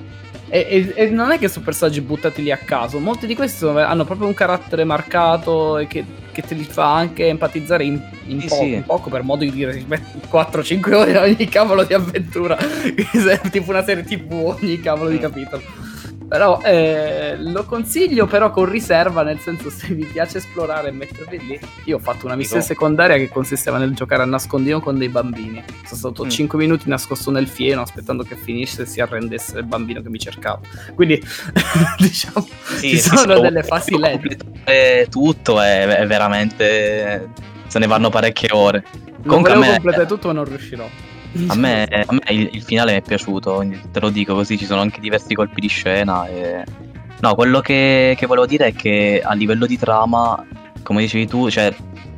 E, 0.49 0.67
e, 0.69 1.05
e, 1.05 1.09
non 1.09 1.31
è 1.31 1.39
che 1.39 1.47
sono 1.47 1.65
personaggi 1.65 1.99
buttati 1.99 2.43
lì 2.43 2.51
a 2.51 2.57
caso, 2.57 2.99
molti 2.99 3.25
di 3.25 3.33
questi 3.33 3.57
sono, 3.57 3.79
hanno 3.79 4.05
proprio 4.05 4.27
un 4.27 4.35
carattere 4.35 4.83
marcato 4.83 5.79
e 5.79 5.87
che 5.87 6.05
che 6.33 6.41
te 6.41 6.55
li 6.55 6.63
fa 6.63 6.95
anche 6.95 7.27
empatizzare 7.27 7.83
in, 7.83 8.01
in 8.25 8.41
Sì, 8.41 8.47
po- 8.47 8.55
sì. 8.55 8.73
in 8.73 8.83
poco, 8.83 9.09
per 9.11 9.21
modo 9.21 9.43
di 9.43 9.51
dire, 9.51 9.85
4-5 10.29 10.93
ore 10.93 11.17
ogni 11.17 11.47
cavolo 11.47 11.83
di 11.83 11.93
avventura, 11.93 12.57
tipo 13.51 13.69
una 13.69 13.83
serie 13.83 14.03
tv 14.03 14.55
ogni 14.59 14.79
cavolo 14.79 15.09
di 15.09 15.17
Mm. 15.17 15.21
capitolo. 15.21 15.61
Però 16.27 16.61
eh, 16.63 17.35
lo 17.37 17.63
consiglio 17.65 18.25
però 18.25 18.49
con 18.51 18.65
riserva, 18.65 19.21
nel 19.23 19.39
senso 19.39 19.69
se 19.69 19.93
vi 19.93 20.05
piace 20.05 20.39
esplorare 20.39 20.87
e 20.89 20.91
mettervi 20.91 21.39
lì. 21.45 21.59
Io 21.85 21.97
ho 21.97 21.99
fatto 21.99 22.25
una 22.25 22.35
missione 22.35 22.61
secondaria 22.63 23.17
che 23.17 23.29
consisteva 23.29 23.77
nel 23.77 23.93
giocare 23.93 24.23
a 24.23 24.25
nascondino 24.25 24.79
con 24.79 24.97
dei 24.97 25.09
bambini. 25.09 25.63
Sono 25.85 25.95
stato 25.97 26.25
Mm. 26.25 26.29
5 26.29 26.57
minuti 26.57 26.89
nascosto 26.89 27.29
nel 27.31 27.47
fieno 27.47 27.81
aspettando 27.81 28.23
che 28.23 28.35
finisse 28.35 28.83
e 28.83 28.85
si 28.85 28.99
arrendesse 29.01 29.59
il 29.59 29.65
bambino 29.65 30.01
che 30.01 30.09
mi 30.09 30.19
cercava. 30.19 30.59
Quindi 30.95 31.21
diciamo 31.99 32.47
ci 32.79 32.99
sono 32.99 33.39
delle 33.39 33.63
fasi 33.63 33.97
lente. 33.99 34.37
completare 34.63 35.07
tutto 35.09 35.59
è, 35.61 35.85
è 35.85 36.07
veramente 36.07 37.29
se 37.67 37.79
ne 37.79 37.87
vanno 37.87 38.09
parecchie 38.09 38.49
ore. 38.51 38.83
Comunque 39.25 39.55
me, 39.55 39.71
completare 39.73 40.05
tutto 40.05 40.27
ma 40.27 40.33
non 40.33 40.45
riuscirò. 40.45 40.87
A 41.47 41.55
me- 41.55 41.83
a 41.83 42.13
me 42.13 42.21
il, 42.29 42.49
il 42.51 42.61
finale 42.61 42.93
mi 42.93 42.97
è 42.99 43.01
piaciuto, 43.01 43.65
te 43.91 43.99
lo 43.99 44.09
dico 44.09 44.35
così, 44.35 44.57
ci 44.57 44.65
sono 44.65 44.81
anche 44.81 45.01
diversi 45.01 45.33
colpi 45.33 45.61
di 45.61 45.67
scena. 45.67 46.27
E... 46.27 46.63
No, 47.21 47.35
quello 47.35 47.59
che, 47.59 48.15
che 48.17 48.25
volevo 48.25 48.45
dire 48.45 48.67
è 48.67 48.73
che 48.73 49.21
a 49.23 49.33
livello 49.33 49.65
di 49.65 49.77
trama, 49.77 50.45
come 50.83 51.01
dicevi 51.01 51.27
tu, 51.27 51.49
cioè, 51.49 51.73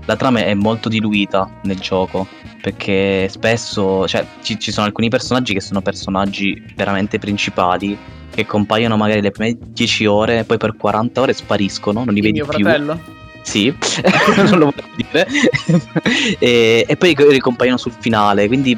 la 0.06 0.16
trama 0.16 0.40
è 0.40 0.54
molto 0.54 0.90
diluita 0.90 1.50
nel 1.64 1.80
gioco. 1.80 2.28
Perché 2.62 3.30
spesso 3.30 4.08
cioè, 4.08 4.26
ci, 4.42 4.60
ci 4.60 4.72
sono 4.72 4.88
alcuni 4.88 5.08
personaggi 5.10 5.54
che 5.54 5.62
sono 5.62 5.82
personaggi 5.82 6.64
veramente 6.76 7.20
principali. 7.20 7.98
Che 8.32 8.46
compaiono 8.46 8.98
magari 8.98 9.22
le 9.22 9.32
prime 9.32 9.58
10 9.58 10.06
ore, 10.08 10.44
poi 10.44 10.58
per 10.58 10.76
40 10.76 11.22
ore 11.22 11.34
spariscono, 11.34 12.04
non 12.04 12.14
li 12.14 12.20
Il 12.20 12.26
vedi 12.26 12.42
mio 12.42 12.48
più. 12.48 12.98
Sì, 13.46 13.72
non 14.38 14.58
lo 14.58 14.66
voglio 14.66 14.84
dire. 14.96 15.28
e, 16.40 16.84
e 16.88 16.98
poi 16.98 17.16
ricompaiono 17.30 17.78
sul 17.78 17.94
finale, 18.00 18.48
quindi 18.48 18.78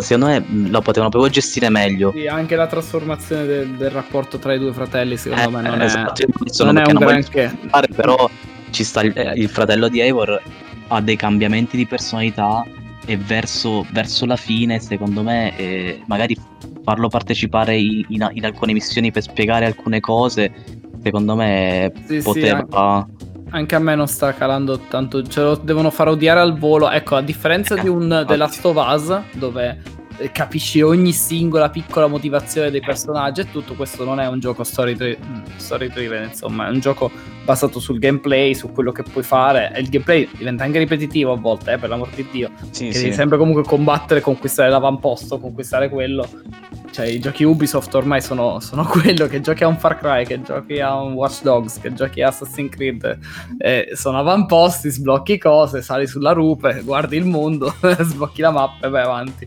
secondo 0.00 0.26
me 0.26 0.44
lo 0.68 0.82
potevano 0.82 1.08
proprio 1.10 1.30
gestire 1.30 1.70
meglio. 1.70 2.12
Sì, 2.14 2.26
anche 2.26 2.54
la 2.54 2.66
trasformazione 2.66 3.46
del, 3.46 3.68
del 3.70 3.90
rapporto 3.90 4.38
tra 4.38 4.52
i 4.52 4.58
due 4.58 4.72
fratelli 4.74 5.16
secondo 5.16 5.48
Eh, 5.48 5.62
me 5.62 5.62
non 5.68 5.80
esatto, 5.80 6.22
è, 6.22 6.26
non 6.64 6.76
è 6.76 6.86
un 6.86 6.94
granché. 6.98 7.56
però 7.96 8.28
ci 8.70 8.84
sta 8.84 9.00
il, 9.02 9.12
eh, 9.16 9.32
il 9.36 9.48
fratello 9.48 9.88
di 9.88 10.00
Eivor 10.00 10.40
ha 10.88 11.00
dei 11.00 11.16
cambiamenti 11.16 11.76
di 11.78 11.86
personalità 11.86 12.62
e 13.06 13.16
verso, 13.16 13.86
verso 13.90 14.26
la 14.26 14.36
fine, 14.36 14.80
secondo 14.80 15.22
me, 15.22 15.56
eh, 15.56 16.02
magari 16.06 16.36
farlo 16.82 17.08
partecipare 17.08 17.76
in, 17.76 18.04
in- 18.08 18.30
in 18.32 18.44
alcune 18.44 18.72
missioni 18.74 19.10
per 19.10 19.22
spiegare 19.22 19.64
alcune 19.64 20.00
cose, 20.00 20.52
secondo 21.02 21.34
me 21.36 21.90
Sì, 22.06 22.16
sì, 22.16 22.22
poteva... 22.22 23.06
Anche 23.54 23.76
a 23.76 23.78
me 23.78 23.94
non 23.94 24.08
sta 24.08 24.34
calando 24.34 24.80
tanto, 24.80 25.22
ce 25.22 25.40
lo 25.40 25.54
devono 25.54 25.92
far 25.92 26.08
odiare 26.08 26.40
al 26.40 26.58
volo. 26.58 26.90
Ecco, 26.90 27.14
a 27.14 27.22
differenza 27.22 27.76
di 27.76 27.86
un 27.86 28.24
The 28.26 28.34
Last 28.34 28.64
of 28.64 28.76
Us, 28.76 29.20
dove 29.34 29.80
eh, 30.16 30.32
capisci 30.32 30.82
ogni 30.82 31.12
singola 31.12 31.70
piccola 31.70 32.08
motivazione 32.08 32.72
dei 32.72 32.80
personaggi 32.80 33.42
e 33.42 33.50
tutto, 33.52 33.74
questo 33.74 34.04
non 34.04 34.18
è 34.18 34.26
un 34.26 34.40
gioco 34.40 34.64
story, 34.64 34.96
dri- 34.96 35.16
story 35.54 35.86
driven, 35.86 36.24
insomma, 36.24 36.66
è 36.66 36.70
un 36.70 36.80
gioco 36.80 37.12
basato 37.44 37.78
sul 37.78 37.98
gameplay, 37.98 38.54
su 38.54 38.72
quello 38.72 38.90
che 38.92 39.02
puoi 39.02 39.22
fare. 39.22 39.72
E 39.74 39.80
il 39.80 39.88
gameplay 39.88 40.28
diventa 40.36 40.64
anche 40.64 40.78
ripetitivo 40.78 41.32
a 41.32 41.36
volte, 41.36 41.72
eh, 41.72 41.78
per 41.78 41.88
l'amor 41.88 42.08
di 42.10 42.26
Dio. 42.30 42.50
Sì, 42.70 42.92
sì. 42.92 43.02
devi 43.02 43.12
sempre 43.14 43.38
comunque 43.38 43.62
combattere, 43.62 44.20
conquistare 44.20 44.70
l'avamposto, 44.70 45.38
conquistare 45.38 45.88
quello. 45.88 46.26
Cioè, 46.90 47.06
i 47.06 47.18
giochi 47.18 47.42
Ubisoft 47.44 47.92
ormai 47.94 48.20
sono, 48.20 48.60
sono 48.60 48.84
quello 48.88 49.26
che 49.26 49.40
giochi 49.40 49.64
a 49.64 49.68
un 49.68 49.76
Far 49.76 49.98
Cry, 49.98 50.24
che 50.24 50.40
giochi 50.42 50.80
a 50.80 51.00
un 51.00 51.12
Watch 51.12 51.42
Dogs, 51.42 51.80
che 51.80 51.92
giochi 51.92 52.22
a 52.22 52.28
Assassin's 52.28 52.70
Creed. 52.70 53.18
eh, 53.58 53.90
sono 53.94 54.18
avamposti, 54.18 54.90
sblocchi 54.90 55.38
cose, 55.38 55.82
sali 55.82 56.06
sulla 56.06 56.32
rupe, 56.32 56.82
guardi 56.84 57.16
il 57.16 57.24
mondo, 57.24 57.74
sblocchi 58.00 58.40
la 58.40 58.50
mappa 58.50 58.86
e 58.86 58.90
vai 58.90 59.02
avanti. 59.02 59.46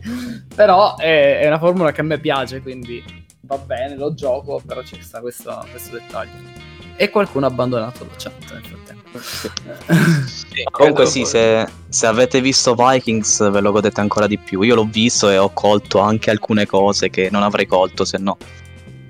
Però 0.54 0.96
è, 0.96 1.40
è 1.40 1.46
una 1.46 1.58
formula 1.58 1.90
che 1.90 2.00
a 2.02 2.04
me 2.04 2.18
piace, 2.18 2.60
quindi 2.60 3.02
va 3.40 3.56
bene, 3.56 3.96
lo 3.96 4.12
gioco, 4.14 4.60
però 4.64 4.82
ci 4.82 5.00
sta 5.00 5.20
questo, 5.20 5.64
questo 5.70 5.96
dettaglio. 5.96 6.77
E 7.00 7.10
qualcuno 7.10 7.46
ha 7.46 7.48
abbandonato 7.48 8.04
la 8.04 8.16
chat 8.16 8.32
nel 8.50 8.62
frattempo. 8.64 9.18
Sì, 10.26 10.62
Comunque 10.70 11.06
sì, 11.06 11.24
se, 11.24 11.66
se 11.88 12.06
avete 12.06 12.40
visto 12.40 12.74
Vikings 12.74 13.50
ve 13.50 13.60
lo 13.60 13.70
godete 13.70 14.00
ancora 14.00 14.26
di 14.26 14.36
più. 14.36 14.62
Io 14.62 14.74
l'ho 14.74 14.88
visto 14.90 15.30
e 15.30 15.38
ho 15.38 15.50
colto 15.50 16.00
anche 16.00 16.30
alcune 16.30 16.66
cose 16.66 17.08
che 17.08 17.28
non 17.30 17.44
avrei 17.44 17.66
colto 17.66 18.04
se 18.04 18.18
no. 18.18 18.36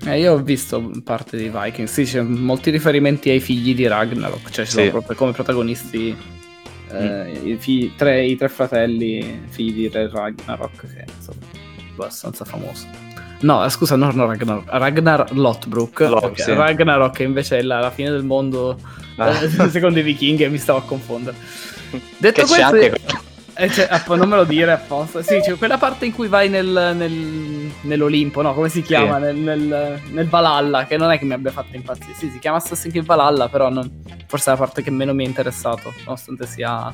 Eh, 0.05 0.19
io 0.19 0.33
ho 0.33 0.37
visto 0.37 0.91
parte 1.03 1.35
di 1.35 1.51
Vikings, 1.53 1.91
sì, 1.91 2.03
c'è 2.03 2.21
molti 2.21 2.69
riferimenti 2.69 3.31
ai 3.31 3.39
figli 3.39 3.75
di 3.75 3.85
Ragnarok, 3.87 4.49
cioè 4.49 4.65
ci 4.65 4.71
sono 4.71 4.89
proprio 4.91 5.15
come 5.17 5.31
protagonisti 5.33 6.15
eh, 6.91 7.31
i, 7.43 7.57
figli- 7.57 7.95
tre, 7.95 8.25
i 8.25 8.37
tre 8.37 8.47
fratelli 8.47 9.41
figli 9.49 9.73
di 9.73 9.89
Re 9.89 10.09
Ragnarok, 10.09 10.87
che 10.93 11.05
insomma, 11.15 11.39
è 11.51 11.81
abbastanza 11.91 12.45
famoso. 12.45 13.08
No, 13.41 13.67
scusa, 13.69 13.95
no, 13.95 14.11
no, 14.11 14.25
Ragnar, 14.25 14.63
Ragnar 14.65 15.31
Lothbrok, 15.33 15.99
Lot, 16.01 16.23
ok, 16.23 16.41
sì. 16.41 16.53
Ragnarok 16.53 17.19
invece 17.19 17.59
è 17.59 17.61
la, 17.61 17.79
la 17.79 17.91
fine 17.91 18.09
del 18.11 18.23
mondo 18.23 18.77
Ah. 19.15 19.29
eh, 19.43 19.49
secondo 19.69 19.99
i 19.99 20.01
vichinghi 20.01 20.43
e 20.43 20.49
mi 20.49 20.57
stavo 20.57 20.79
a 20.79 20.83
confondere. 20.83 21.35
Detto 22.17 22.41
Che 22.41 22.47
c'è 22.47 22.47
questo, 22.47 22.63
anche 22.65 22.93
eh, 23.55 23.69
cioè, 23.69 23.87
appo- 23.89 24.15
non 24.15 24.29
me 24.29 24.37
lo 24.37 24.45
dire 24.45 24.71
apposta. 24.71 25.21
Sì, 25.21 25.39
c'è 25.41 25.55
quella 25.57 25.77
parte 25.77 26.05
in 26.05 26.13
cui 26.13 26.29
vai 26.29 26.47
nel, 26.47 26.93
nel- 26.95 27.69
nell'Olimpo, 27.81 28.41
no? 28.41 28.53
Come 28.53 28.69
si 28.69 28.81
chiama? 28.81 29.17
Nel, 29.17 29.35
nel, 29.35 29.99
nel 30.11 30.27
Valhalla, 30.29 30.85
che 30.85 30.95
non 30.95 31.11
è 31.11 31.19
che 31.19 31.25
mi 31.25 31.33
abbia 31.33 31.51
fatto 31.51 31.75
impazzire. 31.75 32.13
Sì, 32.15 32.29
si 32.29 32.39
chiama 32.39 32.55
Assassin's 32.57 32.91
Creed 32.93 33.05
Valhalla, 33.05 33.49
però 33.49 33.69
non- 33.69 34.01
forse 34.27 34.49
è 34.51 34.53
la 34.53 34.59
parte 34.59 34.81
che 34.81 34.91
meno 34.91 35.13
mi 35.13 35.25
è 35.25 35.27
interessato, 35.27 35.93
nonostante 36.05 36.45
sia, 36.45 36.93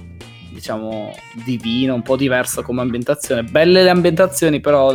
diciamo, 0.56 1.14
divino, 1.44 1.94
un 1.94 2.02
po' 2.02 2.16
diverso 2.16 2.64
come 2.64 2.82
ambientazione. 2.82 3.44
Belle 3.44 3.84
le 3.84 3.90
ambientazioni, 3.90 4.62
però 4.62 4.92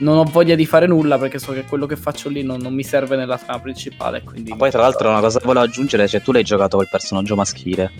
non 0.00 0.18
ho 0.18 0.24
voglia 0.24 0.54
di 0.56 0.66
fare 0.66 0.86
nulla 0.86 1.18
perché 1.18 1.38
so 1.38 1.52
che 1.52 1.64
quello 1.64 1.86
che 1.86 1.96
faccio 1.96 2.28
lì 2.28 2.42
non, 2.42 2.60
non 2.60 2.74
mi 2.74 2.82
serve 2.82 3.16
nella 3.16 3.38
trama 3.38 3.60
principale. 3.60 4.22
Quindi 4.22 4.54
poi 4.56 4.70
tra 4.70 4.80
l'altro 4.82 5.08
una 5.08 5.20
cosa 5.20 5.38
che 5.38 5.46
volevo 5.46 5.64
aggiungere, 5.64 6.06
cioè 6.08 6.20
tu 6.20 6.32
l'hai 6.32 6.42
giocato 6.44 6.76
col 6.76 6.88
personaggio 6.90 7.34
maschile, 7.36 7.90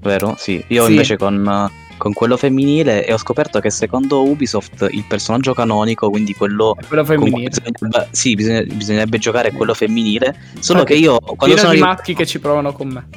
vero? 0.00 0.34
Sì, 0.36 0.62
io 0.68 0.84
Sì. 0.84 0.90
invece 0.90 1.16
con, 1.16 1.70
con 1.96 2.12
quello 2.12 2.36
femminile 2.36 3.06
e 3.06 3.12
ho 3.12 3.18
scoperto 3.18 3.60
che 3.60 3.70
secondo 3.70 4.22
Ubisoft 4.28 4.88
il 4.90 5.04
personaggio 5.08 5.54
canonico, 5.54 6.10
quindi 6.10 6.34
quello... 6.34 6.76
è 6.76 6.84
quello 6.86 7.04
femminile. 7.04 7.48
bisognerebbe- 7.48 8.08
sì, 8.10 8.34
bisogna- 8.34 8.62
bisognerebbe 8.62 9.18
giocare 9.18 9.52
quello 9.52 9.74
femminile, 9.74 10.36
solo 10.60 10.84
che 10.84 10.94
io 10.94 11.18
quando 11.18 11.56
sono 11.56 11.72
di 11.72 11.78
maschi 11.80 12.14
che 12.14 12.26
ci 12.26 12.40
provano 12.40 12.72
con 12.72 12.88
me. 12.88 13.08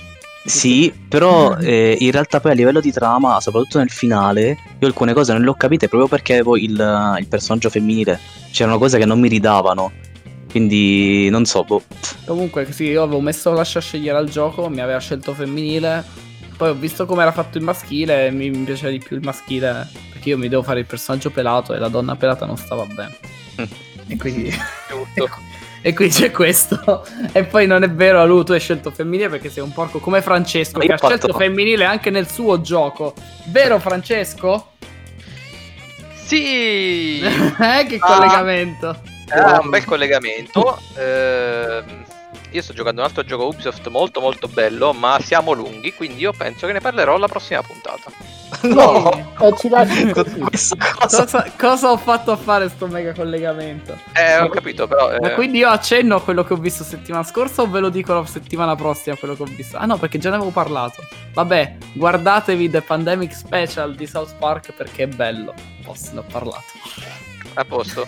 Sì, 0.44 0.92
però 1.08 1.56
eh, 1.58 1.96
in 2.00 2.12
realtà 2.12 2.40
poi 2.40 2.52
a 2.52 2.56
livello 2.56 2.80
di 2.80 2.92
trama, 2.92 3.40
soprattutto 3.40 3.78
nel 3.78 3.92
finale, 3.92 4.58
io 4.80 4.88
alcune 4.88 5.14
cose 5.14 5.34
non 5.34 5.44
le 5.44 5.50
ho 5.50 5.56
capite 5.56 5.88
proprio 5.88 6.10
perché 6.10 6.34
avevo 6.34 6.58
il, 6.58 7.16
il 7.20 7.28
personaggio 7.28 7.70
femminile. 7.70 8.20
C'erano 8.52 8.80
cose 8.80 8.98
che 8.98 9.06
non 9.06 9.20
mi 9.20 9.28
ridavano. 9.28 9.92
Quindi 10.50 11.30
non 11.30 11.46
so, 11.46 11.64
boh. 11.64 11.84
Comunque, 12.26 12.70
sì, 12.72 12.86
io 12.86 13.04
avevo 13.04 13.22
messo 13.22 13.54
lascia 13.54 13.80
scegliere 13.80 14.18
al 14.18 14.30
gioco, 14.30 14.68
mi 14.68 14.82
aveva 14.82 15.00
scelto 15.00 15.34
femminile. 15.34 16.04
Poi 16.58 16.70
ho 16.70 16.76
visto 16.76 17.06
come 17.06 17.22
era 17.22 17.32
fatto 17.32 17.58
il 17.58 17.64
maschile 17.64 18.28
e 18.28 18.32
mi, 18.32 18.50
mi 18.50 18.64
piaceva 18.64 18.92
di 18.92 19.00
più 19.00 19.16
il 19.16 19.24
maschile. 19.24 19.88
Perché 20.12 20.30
io 20.30 20.38
mi 20.38 20.50
devo 20.50 20.64
fare 20.64 20.80
il 20.80 20.86
personaggio 20.88 21.30
pelato 21.30 21.74
e 21.74 21.80
la 21.80 21.88
donna 21.88 22.16
pelata 22.16 22.46
non 22.46 22.58
stava 22.58 22.86
bene. 22.86 23.16
e 24.08 24.18
quindi. 24.18 24.52
E 25.84 25.94
qui 25.94 26.10
c'è 26.10 26.30
questo. 26.32 27.06
e 27.34 27.44
poi 27.44 27.66
non 27.68 27.84
è 27.84 27.90
vero, 27.90 28.26
Lu, 28.26 28.44
tu 28.44 28.52
hai 28.52 28.60
scelto 28.60 28.92
femminile 28.92 29.30
perché 29.30 29.50
sei 29.50 29.64
un 29.64 29.72
porco 29.74 30.00
come 30.00 30.22
Francesco 30.22 30.80
che 30.80 30.94
ha 30.94 30.98
fatto- 30.98 31.16
scelto 31.18 31.38
femminile 31.38 31.86
anche 31.86 32.10
nel 32.10 32.30
suo 32.30 32.62
gioco. 32.62 33.14
Vero, 33.46 33.80
Francesco? 33.80 34.68
Sì! 36.26 37.20
eh, 37.24 37.86
che 37.88 37.98
Ah. 38.00 38.16
collegamento. 38.16 39.02
Ah, 39.30 39.60
un 39.62 39.70
bel 39.70 39.86
collegamento. 39.86 40.78
Ehm, 40.98 42.04
io 42.52 42.62
sto 42.62 42.74
giocando 42.74 43.02
un 43.02 43.08
altro 43.08 43.24
gioco 43.24 43.48
Ubisoft 43.48 43.88
molto 43.88 44.20
molto 44.20 44.48
bello, 44.48 44.94
ma 44.94 45.20
siamo 45.22 45.54
lunghi, 45.54 45.94
quindi 45.94 46.22
io 46.22 46.34
penso 46.34 46.68
che 46.68 46.74
ne 46.74 46.82
parlerò 46.82 47.18
la 47.18 47.28
prossima 47.28 47.62
puntata. 47.62 48.40
No, 48.64 49.10
e 49.40 49.58
ci 49.58 49.70
lasci 49.70 50.12
così. 50.12 50.40
Cosa... 50.40 50.76
Cosa, 50.98 51.52
cosa 51.58 51.92
ho 51.92 51.98
fatto 51.98 52.32
a 52.32 52.36
fare 52.36 52.68
sto 52.68 52.86
mega 52.86 53.14
collegamento? 53.14 53.98
Eh, 54.14 54.40
ho 54.40 54.50
capito, 54.50 54.88
però... 54.88 55.08
Ma 55.20 55.32
eh, 55.32 55.34
quindi 55.36 55.60
io 55.60 55.70
accenno 55.70 56.18
a 56.18 56.22
quello 56.22 56.44
che 56.44 56.54
ho 56.54 56.58
visto 56.58 56.84
settimana 56.84 57.24
scorsa 57.24 57.62
o 57.62 57.70
ve 57.70 57.80
lo 57.80 57.90
dico 57.90 58.14
la 58.14 58.26
settimana 58.26 58.76
prossima 58.76 59.16
quello 59.16 59.36
che 59.36 59.44
ho 59.44 59.48
visto? 59.48 59.78
Ah 59.78 59.86
no, 59.86 59.98
perché 59.98 60.20
già 60.20 60.30
ne 60.30 60.36
avevo 60.36 60.52
parlato. 60.52 61.02
Vabbè, 61.34 61.78
guardatevi 61.94 62.70
The 62.70 62.82
Pandemic 62.82 63.34
Special 63.34 63.96
di 63.96 64.06
South 64.06 64.36
Park 64.38 64.74
perché 64.74 65.04
è 65.04 65.08
bello. 65.08 65.54
Posso, 65.84 66.12
ne 66.14 66.20
ho 66.20 66.26
parlato. 66.30 67.31
A 67.54 67.66
posto. 67.66 68.08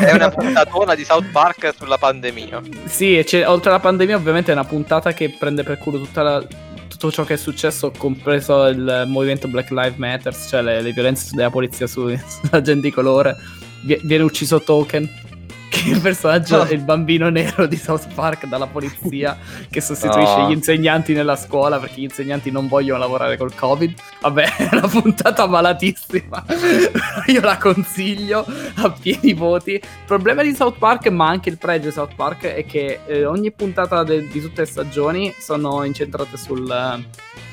è 0.00 0.12
una 0.12 0.30
puntatona 0.34 0.94
di 0.94 1.04
South 1.04 1.26
Park 1.30 1.72
sulla 1.76 1.98
pandemia. 1.98 2.62
Sì, 2.86 3.18
e 3.18 3.44
oltre 3.44 3.70
alla 3.70 3.80
pandemia 3.80 4.16
ovviamente 4.16 4.50
è 4.50 4.54
una 4.54 4.64
puntata 4.64 5.12
che 5.12 5.30
prende 5.38 5.62
per 5.62 5.78
culo 5.78 5.98
tutta 5.98 6.22
la- 6.22 6.44
tutto 6.88 7.10
ciò 7.10 7.24
che 7.24 7.34
è 7.34 7.36
successo, 7.36 7.90
compreso 7.96 8.64
il 8.68 9.04
movimento 9.06 9.48
Black 9.48 9.70
Lives 9.70 9.96
Matter, 9.98 10.34
cioè 10.34 10.62
le, 10.62 10.80
le 10.80 10.92
violenze 10.92 11.34
della 11.34 11.50
polizia 11.50 11.86
su- 11.86 12.08
sulla 12.26 12.62
gente 12.62 12.88
di 12.88 12.90
colore. 12.90 13.36
Vie- 13.82 14.00
viene 14.02 14.24
ucciso 14.24 14.62
Token. 14.62 15.24
Che 15.68 15.90
il 15.90 16.00
personaggio 16.00 16.64
è 16.64 16.72
il 16.72 16.80
bambino 16.82 17.28
nero 17.28 17.66
di 17.66 17.76
South 17.76 18.06
Park 18.14 18.46
dalla 18.46 18.66
polizia 18.66 19.36
che 19.70 19.80
sostituisce 19.80 20.36
No. 20.36 20.48
gli 20.48 20.52
insegnanti 20.52 21.12
nella 21.12 21.36
scuola 21.36 21.78
perché 21.78 22.00
gli 22.00 22.04
insegnanti 22.04 22.50
non 22.50 22.68
vogliono 22.68 22.98
lavorare 22.98 23.36
col 23.36 23.54
covid. 23.54 23.94
Vabbè, 24.20 24.44
è 24.56 24.68
una 24.72 24.88
puntata 24.88 25.46
malatissima. 25.46 26.44
Io 27.26 27.40
la 27.40 27.56
consiglio 27.58 28.44
a 28.76 28.90
pieni 28.90 29.32
voti. 29.34 29.72
Il 29.72 29.82
problema 30.06 30.42
di 30.42 30.54
South 30.54 30.78
Park, 30.78 31.08
ma 31.08 31.28
anche 31.28 31.48
il 31.48 31.58
pregio 31.58 31.88
di 31.88 31.92
South 31.92 32.14
Park, 32.14 32.46
è 32.46 32.64
che 32.64 33.00
eh, 33.06 33.24
ogni 33.24 33.50
puntata 33.52 34.02
de- 34.04 34.28
di 34.28 34.40
tutte 34.40 34.62
le 34.62 34.66
stagioni 34.66 35.34
sono 35.38 35.84
incentrate 35.84 36.36
sul, 36.36 36.70
eh, 36.70 37.04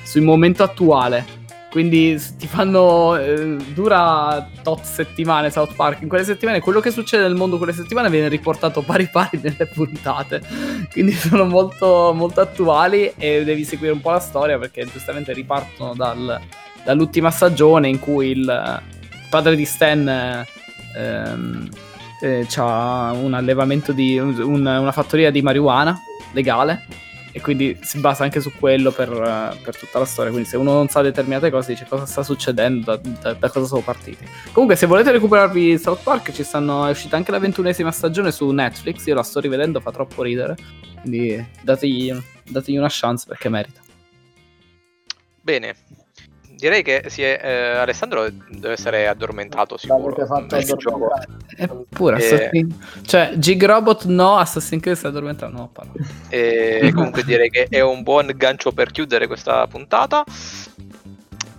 sul 0.04 0.22
momento 0.22 0.64
attuale. 0.64 1.42
Quindi 1.74 2.22
ti 2.38 2.46
fanno. 2.46 3.16
eh, 3.18 3.56
dura 3.74 4.48
tot 4.62 4.84
settimane 4.84 5.50
South 5.50 5.74
Park. 5.74 6.04
In 6.04 6.08
quelle 6.08 6.24
settimane 6.24 6.60
quello 6.60 6.80
che 6.80 6.92
succede 6.92 7.24
nel 7.24 7.34
mondo 7.34 7.58
quelle 7.58 7.74
settimane 7.74 8.12
viene 8.12 8.28
riportato 8.28 8.84
pari 8.86 9.08
pari 9.12 9.40
nelle 9.42 9.66
puntate. 9.66 10.40
Quindi 10.92 11.14
sono 11.14 11.46
molto, 11.46 12.14
molto 12.14 12.42
attuali 12.42 13.12
e 13.18 13.44
devi 13.44 13.64
seguire 13.66 13.92
un 13.92 14.02
po' 14.02 14.12
la 14.12 14.20
storia 14.20 14.60
perché 14.60 14.86
giustamente 14.86 15.34
ripartono 15.34 15.96
dal- 15.96 16.40
dall'ultima 16.84 17.32
stagione 17.32 17.88
in 17.90 17.98
cui 17.98 18.28
il 18.30 18.82
padre 19.32 19.56
di 19.56 19.66
Stan 19.66 20.08
eh, 20.08 20.46
ehm, 20.96 21.70
eh, 22.22 22.48
ha 22.58 23.14
un 23.14 23.34
allevamento 23.34 23.94
di 23.94 24.20
un- 24.20 24.64
una 24.64 24.92
fattoria 24.92 25.32
di 25.32 25.42
marijuana 25.42 25.98
legale 26.34 26.86
e 27.36 27.42
quindi 27.42 27.78
si 27.82 28.00
basa 28.00 28.24
anche 28.24 28.40
su 28.40 28.52
quello 28.54 28.92
per, 28.92 29.10
per 29.64 29.76
tutta 29.76 29.98
la 29.98 30.06
storia. 30.06 30.32
Quindi 30.32 30.48
se 30.48 30.56
uno 30.56 30.72
non 30.74 30.88
sa 30.88 31.02
determinate 31.02 31.50
cose 31.50 31.74
dice 31.74 31.88
cosa 31.90 32.06
sta 32.06 32.22
succedendo, 32.22 32.96
da, 32.96 33.10
da- 33.22 33.34
da 33.34 33.50
cosa 33.50 33.66
sono 33.66 33.82
partiti. 33.82 34.26
Comunque 34.52 34.76
se 34.78 34.86
volete 34.86 35.12
recuperarvi 35.12 35.80
South 35.80 36.04
Park 36.04 36.32
ci 36.32 36.44
stanno, 36.44 36.86
è 36.86 36.92
uscita 36.92 37.18
anche 37.18 37.32
la 37.32 37.40
ventunesima 37.40 37.92
stagione 37.92 38.32
su 38.32 38.50
Netflix, 38.52 39.08
io 39.08 39.16
la 39.16 39.24
sto 39.24 39.40
rivedendo, 39.40 39.80
fa 39.80 39.92
troppo 39.92 40.22
ridere. 40.22 40.56
Quindi 41.02 41.44
dategli, 41.62 42.16
dategli 42.44 42.78
una 42.78 42.88
chance 42.90 43.26
perché 43.28 43.50
merita. 43.50 43.82
Bene. 45.42 45.76
Direi 46.64 46.82
che 46.82 47.04
si 47.08 47.22
è, 47.22 47.42
eh, 47.44 47.76
Alessandro 47.76 48.26
deve 48.48 48.72
essere 48.72 49.06
addormentato 49.10 49.76
sicuro. 49.76 50.16
Eh. 50.16 51.28
Eppure 51.58 52.16
Eh. 52.16 52.36
Assassin... 52.36 52.80
Cioè 53.02 53.34
Gig 53.36 53.66
Robot 53.66 54.06
no, 54.06 54.38
Assassin's 54.38 54.82
Creed 54.82 54.96
si 54.96 55.04
è 55.06 55.10
addormentato 55.10 55.52
no. 55.52 55.72
E 56.30 56.90
comunque 56.96 57.26
direi 57.26 57.50
che 57.50 57.68
è 57.70 57.82
un 57.82 58.02
buon 58.02 58.32
gancio 58.34 58.72
per 58.72 58.92
chiudere 58.92 59.28
questa 59.28 59.68
puntata. 59.68 60.24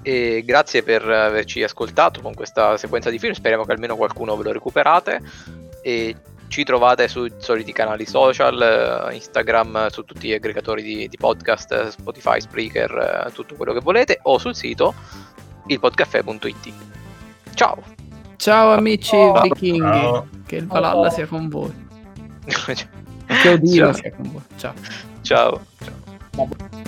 E 0.00 0.42
grazie 0.42 0.82
per 0.82 1.06
averci 1.06 1.62
ascoltato 1.62 2.22
con 2.22 2.32
questa 2.32 2.78
sequenza 2.78 3.10
di 3.10 3.18
film. 3.18 3.34
Speriamo 3.34 3.66
che 3.66 3.72
almeno 3.72 3.96
qualcuno 3.96 4.34
ve 4.38 4.44
lo 4.44 4.52
recuperate. 4.52 5.20
E 5.82 6.16
ci 6.48 6.64
trovate 6.64 7.08
sui 7.08 7.32
soliti 7.38 7.72
canali 7.72 8.06
social, 8.06 9.08
eh, 9.10 9.14
Instagram, 9.14 9.88
su 9.88 10.04
tutti 10.04 10.28
gli 10.28 10.32
aggregatori 10.32 10.82
di, 10.82 11.08
di 11.08 11.16
podcast, 11.16 11.72
eh, 11.72 11.90
Spotify, 11.90 12.40
Spreaker, 12.40 13.26
eh, 13.26 13.32
tutto 13.32 13.54
quello 13.54 13.72
che 13.72 13.80
volete, 13.80 14.20
o 14.22 14.38
sul 14.38 14.54
sito 14.54 14.94
ilpodcaffè.it. 15.66 16.72
Ciao! 17.54 17.82
Ciao 18.36 18.72
amici 18.72 19.10
Ciao. 19.10 19.40
vichinghi, 19.40 19.80
Ciao. 19.80 20.28
che 20.46 20.56
il 20.56 20.66
Valhalla 20.66 21.08
Ciao. 21.08 21.14
sia 21.14 21.26
con 21.26 21.48
voi. 21.48 21.72
Che 23.26 23.48
Odino 23.48 23.86
Ciao. 23.86 23.92
sia 23.94 24.12
con 24.12 24.32
voi. 24.32 24.42
Ciao. 24.56 24.74
Ciao. 25.22 25.66
Vabbè. 26.36 26.83